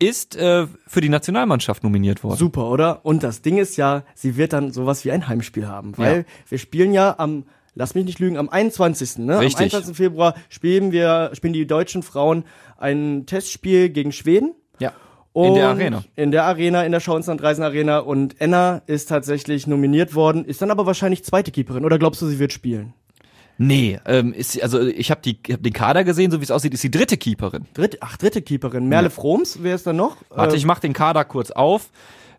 ist 0.00 0.36
äh, 0.36 0.66
für 0.86 1.00
die 1.00 1.08
Nationalmannschaft 1.08 1.82
nominiert 1.82 2.22
worden. 2.22 2.36
Super, 2.36 2.70
oder? 2.70 3.04
Und 3.04 3.22
das 3.24 3.42
Ding 3.42 3.58
ist 3.58 3.76
ja, 3.76 4.04
sie 4.14 4.36
wird 4.36 4.52
dann 4.52 4.70
sowas 4.70 5.04
wie 5.04 5.10
ein 5.10 5.26
Heimspiel 5.28 5.66
haben, 5.66 5.96
weil 5.98 6.18
Ja. 6.18 6.24
wir 6.48 6.58
spielen 6.58 6.92
ja 6.92 7.16
am, 7.18 7.44
lass 7.74 7.94
mich 7.96 8.04
nicht 8.04 8.20
lügen, 8.20 8.36
am 8.36 8.48
21. 8.48 9.18
Ne? 9.18 9.40
Richtig. 9.40 9.56
Am 9.56 9.62
21. 9.80 9.96
Februar 9.96 10.34
spielen 10.48 10.92
wir, 10.92 11.30
spielen 11.34 11.52
die 11.52 11.66
deutschen 11.66 12.02
Frauen 12.04 12.44
ein 12.76 13.26
Testspiel 13.26 13.88
gegen 13.88 14.12
Schweden. 14.12 14.54
Ja. 14.78 14.92
In 15.34 15.54
der 15.54 15.68
Arena. 15.68 16.04
In 16.16 16.30
der 16.30 16.44
Arena, 16.44 16.84
in 16.84 16.92
der 16.92 17.00
Schauensland 17.00 17.42
Reisen 17.42 17.62
Arena. 17.62 17.98
Und 17.98 18.40
Enna 18.40 18.82
ist 18.86 19.08
tatsächlich 19.08 19.66
nominiert 19.66 20.14
worden, 20.14 20.44
ist 20.44 20.62
dann 20.62 20.70
aber 20.70 20.86
wahrscheinlich 20.86 21.24
zweite 21.24 21.50
Keeperin. 21.50 21.84
Oder 21.84 21.98
glaubst 21.98 22.22
du, 22.22 22.26
sie 22.26 22.38
wird 22.38 22.52
spielen? 22.52 22.94
Nee, 23.58 23.98
ähm, 24.06 24.32
ist 24.32 24.62
also 24.62 24.80
ich 24.80 25.10
habe 25.10 25.20
die 25.22 25.38
hab 25.52 25.62
den 25.62 25.72
Kader 25.72 26.04
gesehen, 26.04 26.30
so 26.30 26.38
wie 26.40 26.44
es 26.44 26.50
aussieht, 26.50 26.72
ist 26.74 26.82
die 26.84 26.90
dritte 26.90 27.16
Keeperin. 27.16 27.66
Dritte, 27.74 27.98
ach, 28.00 28.16
dritte 28.16 28.40
Keeperin. 28.40 28.88
Merle 28.88 29.10
Froms, 29.10 29.58
wer 29.62 29.74
ist 29.74 29.86
da 29.86 29.92
noch? 29.92 30.16
Warte, 30.30 30.54
Äh, 30.54 30.58
ich 30.58 30.64
mach 30.64 30.78
den 30.78 30.92
Kader 30.92 31.24
kurz 31.24 31.50
auf, 31.50 31.90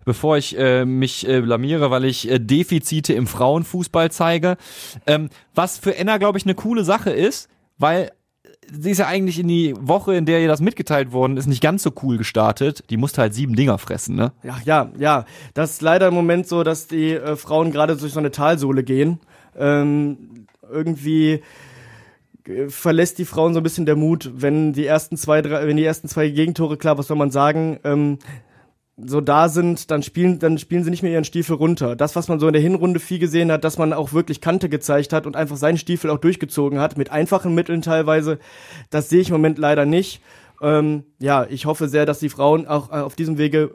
bevor 0.05 0.37
ich 0.37 0.57
äh, 0.57 0.85
mich 0.85 1.27
äh, 1.27 1.41
blamiere, 1.41 1.91
weil 1.91 2.05
ich 2.05 2.29
äh, 2.31 2.39
Defizite 2.39 3.13
im 3.13 3.27
Frauenfußball 3.27 4.11
zeige. 4.11 4.55
Ähm, 5.05 5.29
was 5.53 5.77
für 5.77 5.95
Enna, 5.97 6.17
glaube 6.17 6.37
ich, 6.37 6.45
eine 6.45 6.55
coole 6.55 6.85
Sache 6.85 7.09
ist, 7.11 7.49
weil 7.77 8.11
sie 8.71 8.91
ist 8.91 8.99
ja 8.99 9.07
eigentlich 9.07 9.39
in 9.39 9.47
die 9.47 9.73
Woche, 9.77 10.15
in 10.15 10.25
der 10.25 10.39
ihr 10.41 10.47
das 10.47 10.61
mitgeteilt 10.61 11.11
worden 11.11 11.35
ist, 11.37 11.47
nicht 11.47 11.61
ganz 11.61 11.83
so 11.83 11.91
cool 12.03 12.17
gestartet. 12.17 12.83
Die 12.89 12.97
musste 12.97 13.21
halt 13.21 13.33
sieben 13.33 13.55
Dinger 13.55 13.77
fressen, 13.77 14.15
ne? 14.15 14.31
Ja, 14.43 14.57
ja, 14.63 14.91
ja. 14.97 15.25
Das 15.53 15.71
ist 15.71 15.81
leider 15.81 16.07
im 16.07 16.13
Moment 16.13 16.47
so, 16.47 16.63
dass 16.63 16.87
die 16.87 17.11
äh, 17.13 17.35
Frauen 17.35 17.71
gerade 17.71 17.97
durch 17.97 18.13
so 18.13 18.19
eine 18.19 18.31
Talsohle 18.31 18.83
gehen. 18.83 19.19
Ähm, 19.57 20.38
irgendwie 20.71 21.41
äh, 22.45 22.69
verlässt 22.69 23.17
die 23.17 23.25
Frauen 23.25 23.53
so 23.53 23.59
ein 23.59 23.63
bisschen 23.63 23.85
der 23.85 23.95
Mut, 23.95 24.31
wenn 24.35 24.73
die 24.73 24.85
ersten 24.85 25.17
zwei, 25.17 25.41
drei, 25.41 25.67
wenn 25.67 25.77
die 25.77 25.85
ersten 25.85 26.07
zwei 26.07 26.29
Gegentore, 26.29 26.77
klar, 26.77 26.97
was 26.97 27.07
soll 27.07 27.17
man 27.17 27.31
sagen, 27.31 27.79
ähm, 27.83 28.19
so 29.05 29.21
da 29.21 29.49
sind, 29.49 29.91
dann 29.91 30.03
spielen, 30.03 30.39
dann 30.39 30.57
spielen 30.57 30.83
sie 30.83 30.89
nicht 30.89 31.03
mehr 31.03 31.11
ihren 31.11 31.23
Stiefel 31.23 31.55
runter. 31.55 31.95
Das, 31.95 32.15
was 32.15 32.27
man 32.27 32.39
so 32.39 32.47
in 32.47 32.53
der 32.53 32.61
Hinrunde 32.61 32.99
viel 32.99 33.19
gesehen 33.19 33.51
hat, 33.51 33.63
dass 33.63 33.77
man 33.77 33.93
auch 33.93 34.13
wirklich 34.13 34.41
Kante 34.41 34.69
gezeigt 34.69 35.13
hat 35.13 35.25
und 35.25 35.35
einfach 35.35 35.57
seinen 35.57 35.77
Stiefel 35.77 36.09
auch 36.09 36.17
durchgezogen 36.17 36.79
hat, 36.79 36.97
mit 36.97 37.11
einfachen 37.11 37.55
Mitteln 37.55 37.81
teilweise, 37.81 38.39
das 38.89 39.09
sehe 39.09 39.21
ich 39.21 39.29
im 39.29 39.35
Moment 39.35 39.57
leider 39.57 39.85
nicht. 39.85 40.21
Ähm, 40.61 41.03
ja, 41.19 41.45
ich 41.49 41.65
hoffe 41.65 41.87
sehr, 41.87 42.05
dass 42.05 42.19
die 42.19 42.29
Frauen 42.29 42.67
auch 42.67 42.91
äh, 42.91 42.95
auf 42.95 43.15
diesem 43.15 43.37
Wege, 43.37 43.71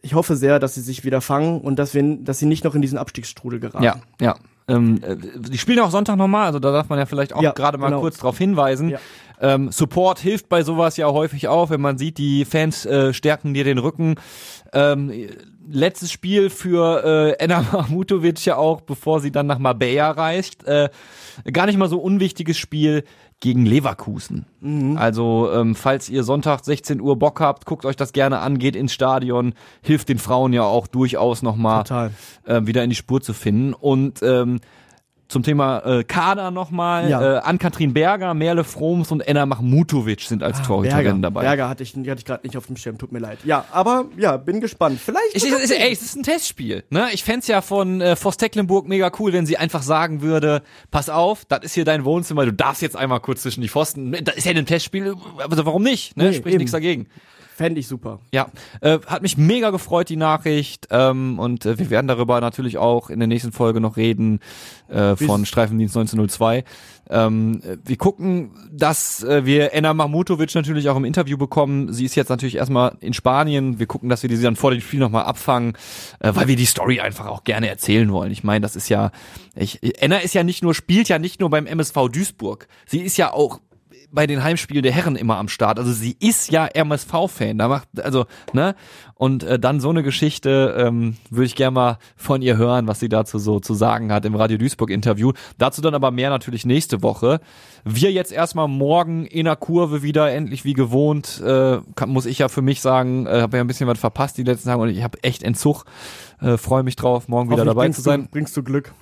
ich 0.00 0.14
hoffe 0.14 0.36
sehr, 0.36 0.58
dass 0.58 0.74
sie 0.74 0.80
sich 0.80 1.04
wieder 1.04 1.20
fangen 1.20 1.60
und 1.60 1.78
dass 1.78 1.92
wir, 1.92 2.16
dass 2.20 2.38
sie 2.38 2.46
nicht 2.46 2.64
noch 2.64 2.74
in 2.74 2.82
diesen 2.82 2.98
Abstiegsstrudel 2.98 3.60
geraten. 3.60 3.84
Ja, 3.84 4.00
ja. 4.20 4.36
Ähm, 4.68 5.00
äh, 5.02 5.16
die 5.16 5.58
spielen 5.58 5.80
auch 5.80 5.90
Sonntag 5.90 6.16
nochmal, 6.16 6.46
also 6.46 6.58
da 6.58 6.70
darf 6.72 6.88
man 6.88 6.98
ja 6.98 7.06
vielleicht 7.06 7.32
auch 7.32 7.42
Ja, 7.42 7.52
gerade 7.52 7.78
mal 7.78 7.88
genau. 7.88 8.00
kurz 8.00 8.18
drauf 8.18 8.38
hinweisen. 8.38 8.90
Ja. 8.90 8.98
Ähm, 9.40 9.70
Support 9.72 10.18
hilft 10.18 10.48
bei 10.48 10.62
sowas 10.62 10.96
ja 10.96 11.08
häufig 11.10 11.48
auch, 11.48 11.70
wenn 11.70 11.80
man 11.80 11.96
sieht, 11.96 12.18
die 12.18 12.44
Fans 12.44 12.84
äh, 12.86 13.12
stärken 13.12 13.54
dir 13.54 13.64
den 13.64 13.78
Rücken. 13.78 14.16
Ähm, 14.72 15.12
letztes 15.70 16.10
Spiel 16.10 16.50
für 16.50 17.04
äh, 17.04 17.42
Enna 17.42 17.62
Mahmutovic 17.72 18.44
ja 18.44 18.56
auch, 18.56 18.80
bevor 18.80 19.20
sie 19.20 19.30
dann 19.30 19.46
nach 19.46 19.58
Marbella 19.58 20.10
reist. 20.10 20.66
Äh, 20.66 20.90
gar 21.52 21.66
nicht 21.66 21.78
mal 21.78 21.88
so 21.88 21.98
unwichtiges 21.98 22.56
Spiel 22.56 23.04
gegen 23.40 23.66
Leverkusen. 23.66 24.46
Also, 24.98 25.50
ähm, 25.52 25.76
falls 25.76 26.08
ihr 26.08 26.24
Sonntag 26.24 26.64
16 26.64 27.00
Uhr 27.00 27.16
Bock 27.16 27.40
habt, 27.40 27.66
guckt 27.66 27.84
euch 27.84 27.94
das 27.94 28.12
gerne 28.12 28.40
an, 28.40 28.58
geht 28.58 28.74
ins 28.74 28.92
Stadion, 28.92 29.54
hilft 29.80 30.08
den 30.08 30.18
Frauen 30.18 30.52
ja 30.52 30.64
auch 30.64 30.88
durchaus 30.88 31.42
nochmal 31.42 32.10
äh, 32.44 32.60
wieder 32.64 32.82
in 32.82 32.90
die 32.90 32.96
Spur 32.96 33.20
zu 33.20 33.34
finden. 33.34 33.74
Und 33.74 34.22
ähm, 34.22 34.58
zum 35.28 35.42
Thema 35.42 35.80
äh, 35.80 36.04
Kader 36.04 36.50
nochmal. 36.50 37.08
Ja. 37.08 37.36
Äh, 37.36 37.38
Ann-Kathrin 37.40 37.92
Berger, 37.92 38.32
Merle 38.34 38.64
Froms 38.64 39.12
und 39.12 39.20
Enna 39.20 39.44
Machmutovic 39.46 40.22
sind 40.22 40.42
als 40.42 40.62
Torhüterinnen 40.62 41.22
dabei. 41.22 41.40
Ah, 41.40 41.44
Berger 41.44 41.68
hatte 41.68 41.82
ich, 41.82 41.92
die 41.92 42.10
hatte 42.10 42.20
ich 42.20 42.24
gerade 42.24 42.46
nicht 42.46 42.56
auf 42.56 42.66
dem 42.66 42.76
Schirm, 42.76 42.96
tut 42.98 43.12
mir 43.12 43.18
leid. 43.18 43.38
Ja, 43.44 43.66
aber 43.70 44.06
ja, 44.16 44.38
bin 44.38 44.60
gespannt. 44.60 44.98
Vielleicht. 44.98 45.34
Ich, 45.34 45.44
ich, 45.44 45.52
ey, 45.52 45.92
es 45.92 46.02
ist 46.02 46.16
ein 46.16 46.22
Testspiel. 46.22 46.84
Ne? 46.90 47.08
Ich 47.12 47.24
fänd's 47.24 47.46
ja 47.46 47.60
von 47.60 48.00
äh, 48.00 48.16
Forst 48.16 48.40
Tecklenburg 48.40 48.88
mega 48.88 49.10
cool, 49.18 49.32
wenn 49.32 49.44
sie 49.44 49.58
einfach 49.58 49.82
sagen 49.82 50.22
würde, 50.22 50.62
pass 50.90 51.10
auf, 51.10 51.44
das 51.44 51.60
ist 51.62 51.74
hier 51.74 51.84
dein 51.84 52.04
Wohnzimmer, 52.04 52.46
du 52.46 52.52
darfst 52.52 52.80
jetzt 52.80 52.96
einmal 52.96 53.20
kurz 53.20 53.42
zwischen 53.42 53.60
die 53.60 53.68
Pfosten. 53.68 54.16
Das 54.22 54.36
ist 54.36 54.44
ja 54.44 54.52
ein 54.52 54.66
Testspiel, 54.66 55.14
also 55.38 55.66
warum 55.66 55.82
nicht? 55.82 56.16
Ne? 56.16 56.24
Nee, 56.24 56.32
Spricht 56.32 56.54
eben. 56.54 56.58
nichts 56.58 56.72
dagegen. 56.72 57.06
Fände 57.58 57.80
ich 57.80 57.88
super. 57.88 58.20
Ja, 58.32 58.46
äh, 58.82 59.00
hat 59.04 59.22
mich 59.22 59.36
mega 59.36 59.70
gefreut, 59.70 60.08
die 60.10 60.16
Nachricht. 60.16 60.86
Ähm, 60.92 61.40
und 61.40 61.66
äh, 61.66 61.76
wir 61.76 61.90
werden 61.90 62.06
darüber 62.06 62.40
natürlich 62.40 62.78
auch 62.78 63.10
in 63.10 63.18
der 63.18 63.26
nächsten 63.26 63.50
Folge 63.50 63.80
noch 63.80 63.96
reden 63.96 64.38
äh, 64.86 65.16
von 65.16 65.44
Streifendienst 65.44 65.96
1902. 65.96 66.62
Ähm, 67.10 67.60
äh, 67.64 67.76
wir 67.84 67.96
gucken, 67.96 68.52
dass 68.70 69.24
äh, 69.24 69.44
wir 69.44 69.72
Enna 69.72 69.92
Mahmutovic 69.92 70.54
natürlich 70.54 70.88
auch 70.88 70.94
im 70.94 71.04
Interview 71.04 71.36
bekommen. 71.36 71.92
Sie 71.92 72.04
ist 72.04 72.14
jetzt 72.14 72.28
natürlich 72.28 72.54
erstmal 72.54 72.96
in 73.00 73.12
Spanien. 73.12 73.80
Wir 73.80 73.86
gucken, 73.86 74.08
dass 74.08 74.22
wir 74.22 74.36
sie 74.36 74.40
dann 74.40 74.54
vor 74.54 74.70
dem 74.70 74.80
Spiel 74.80 75.00
nochmal 75.00 75.24
abfangen, 75.24 75.76
äh, 76.20 76.30
weil 76.36 76.46
wir 76.46 76.54
die 76.54 76.64
Story 76.64 77.00
einfach 77.00 77.26
auch 77.26 77.42
gerne 77.42 77.68
erzählen 77.68 78.12
wollen. 78.12 78.30
Ich 78.30 78.44
meine, 78.44 78.60
das 78.60 78.76
ist 78.76 78.88
ja, 78.88 79.10
ich, 79.56 79.80
Enna 80.00 80.18
ist 80.18 80.32
ja 80.32 80.44
nicht 80.44 80.62
nur, 80.62 80.74
spielt 80.74 81.08
ja 81.08 81.18
nicht 81.18 81.40
nur 81.40 81.50
beim 81.50 81.66
MSV 81.66 82.08
Duisburg. 82.12 82.68
Sie 82.86 83.00
ist 83.00 83.16
ja 83.16 83.32
auch 83.32 83.58
bei 84.10 84.26
den 84.26 84.42
Heimspielen 84.42 84.82
der 84.82 84.92
Herren 84.92 85.16
immer 85.16 85.36
am 85.36 85.48
Start. 85.48 85.78
Also 85.78 85.92
sie 85.92 86.16
ist 86.18 86.50
ja 86.50 86.66
MSV-Fan. 86.66 87.58
Da 87.58 87.68
macht, 87.68 87.88
also, 88.00 88.26
ne? 88.52 88.74
Und 89.14 89.42
äh, 89.42 89.58
dann 89.58 89.80
so 89.80 89.90
eine 89.90 90.02
Geschichte 90.02 90.76
ähm, 90.78 91.16
würde 91.30 91.46
ich 91.46 91.56
gerne 91.56 91.72
mal 91.72 91.98
von 92.16 92.40
ihr 92.40 92.56
hören, 92.56 92.86
was 92.86 93.00
sie 93.00 93.08
dazu 93.08 93.38
so 93.38 93.60
zu 93.60 93.74
sagen 93.74 94.12
hat 94.12 94.24
im 94.24 94.34
Radio 94.34 94.56
Duisburg-Interview. 94.58 95.32
Dazu 95.58 95.82
dann 95.82 95.94
aber 95.94 96.10
mehr 96.10 96.30
natürlich 96.30 96.64
nächste 96.64 97.02
Woche. 97.02 97.40
Wir 97.84 98.12
jetzt 98.12 98.32
erstmal 98.32 98.68
morgen 98.68 99.26
in 99.26 99.44
der 99.44 99.56
Kurve 99.56 100.02
wieder, 100.02 100.30
endlich 100.30 100.64
wie 100.64 100.74
gewohnt. 100.74 101.40
Äh, 101.40 101.78
kann, 101.94 102.10
muss 102.10 102.26
ich 102.26 102.38
ja 102.38 102.48
für 102.48 102.62
mich 102.62 102.80
sagen, 102.80 103.26
äh, 103.26 103.40
habe 103.42 103.56
ja 103.56 103.64
ein 103.64 103.66
bisschen 103.66 103.88
was 103.88 103.98
verpasst 103.98 104.38
die 104.38 104.44
letzten 104.44 104.68
Tage 104.68 104.82
und 104.82 104.88
ich 104.88 105.02
habe 105.02 105.22
echt 105.22 105.42
Entzug. 105.42 105.84
Äh, 106.40 106.56
Freue 106.56 106.82
mich 106.82 106.96
drauf, 106.96 107.28
morgen 107.28 107.50
wieder 107.50 107.64
dabei 107.64 107.88
zu 107.90 108.00
sein. 108.00 108.24
Du, 108.24 108.30
bringst 108.30 108.56
du 108.56 108.62
Glück. 108.62 108.94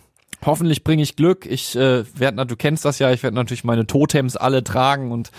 Hoffentlich 0.44 0.84
bringe 0.84 1.02
ich 1.02 1.16
Glück. 1.16 1.46
Ich 1.46 1.76
äh, 1.76 2.04
werde, 2.18 2.46
du 2.46 2.56
kennst 2.56 2.84
das 2.84 2.98
ja, 2.98 3.10
ich 3.12 3.22
werde 3.22 3.36
natürlich 3.36 3.64
meine 3.64 3.86
Totems 3.86 4.36
alle 4.36 4.62
tragen 4.62 5.10
und 5.10 5.30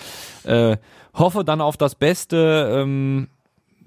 äh, 0.44 0.78
hoffe 1.14 1.44
dann 1.44 1.62
auf 1.62 1.78
das 1.78 1.96
Beste. 1.96 2.70
Ähm, 2.74 3.28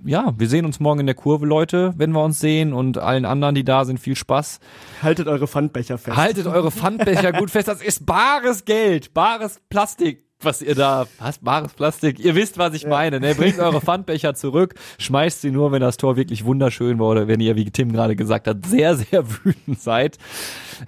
ja, 0.04 0.32
wir 0.38 0.48
sehen 0.48 0.64
uns 0.64 0.80
morgen 0.80 1.00
in 1.00 1.06
der 1.06 1.14
Kurve, 1.14 1.46
Leute, 1.46 1.92
wenn 1.96 2.12
wir 2.12 2.24
uns 2.24 2.40
sehen 2.40 2.72
und 2.72 2.98
allen 2.98 3.24
anderen, 3.24 3.54
die 3.54 3.64
da 3.64 3.84
sind, 3.84 4.00
viel 4.00 4.16
Spaß. 4.16 4.61
Haltet 5.02 5.28
eure 5.28 5.46
Pfandbecher 5.46 5.98
fest. 5.98 6.16
Haltet 6.16 6.46
eure 6.46 6.70
Pfandbecher 6.70 7.32
gut 7.38 7.50
fest. 7.50 7.68
Das 7.68 7.82
ist 7.82 8.06
bares 8.06 8.64
Geld, 8.64 9.12
bares 9.12 9.61
Plastik, 9.68 10.24
was 10.45 10.62
ihr 10.62 10.74
da, 10.74 11.07
was 11.18 11.38
bares 11.38 11.72
Plastik? 11.72 12.18
Ihr 12.18 12.34
wisst, 12.34 12.59
was 12.59 12.74
ich 12.74 12.86
meine. 12.86 13.20
Ne? 13.20 13.34
Bringt 13.34 13.59
eure 13.59 13.80
Pfandbecher 13.82 14.34
zurück, 14.34 14.74
schmeißt 14.99 15.41
sie 15.41 15.51
nur, 15.51 15.72
wenn 15.72 15.80
das 15.80 15.97
Tor 15.97 16.16
wirklich 16.16 16.45
wunderschön 16.45 16.99
war 16.99 17.09
oder 17.09 17.28
wenn 17.28 17.41
ihr, 17.41 17.57
wie 17.57 17.70
Tim 17.70 17.93
gerade 17.93 18.16
gesagt 18.16 18.47
hat, 18.47 18.66
sehr, 18.66 18.97
sehr 18.97 19.24
wütend 19.45 19.80
seid. 19.80 20.18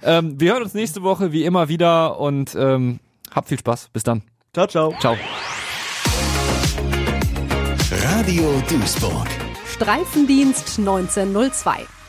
Ähm, 0.03 0.39
wir 0.39 0.53
hören 0.53 0.63
uns 0.63 0.73
nächste 0.73 1.03
Woche 1.03 1.31
wie 1.31 1.43
immer 1.43 1.69
wieder 1.69 2.19
und 2.19 2.55
ähm, 2.55 2.99
habt 3.33 3.49
viel 3.49 3.59
Spaß. 3.59 3.89
Bis 3.93 4.03
dann. 4.03 4.23
Ciao, 4.53 4.67
ciao. 4.67 4.93
Ciao. 4.99 5.17
Radio 7.91 8.61
Duisburg. 8.67 9.27
Streifendienst 9.65 10.79
1902. 10.79 12.02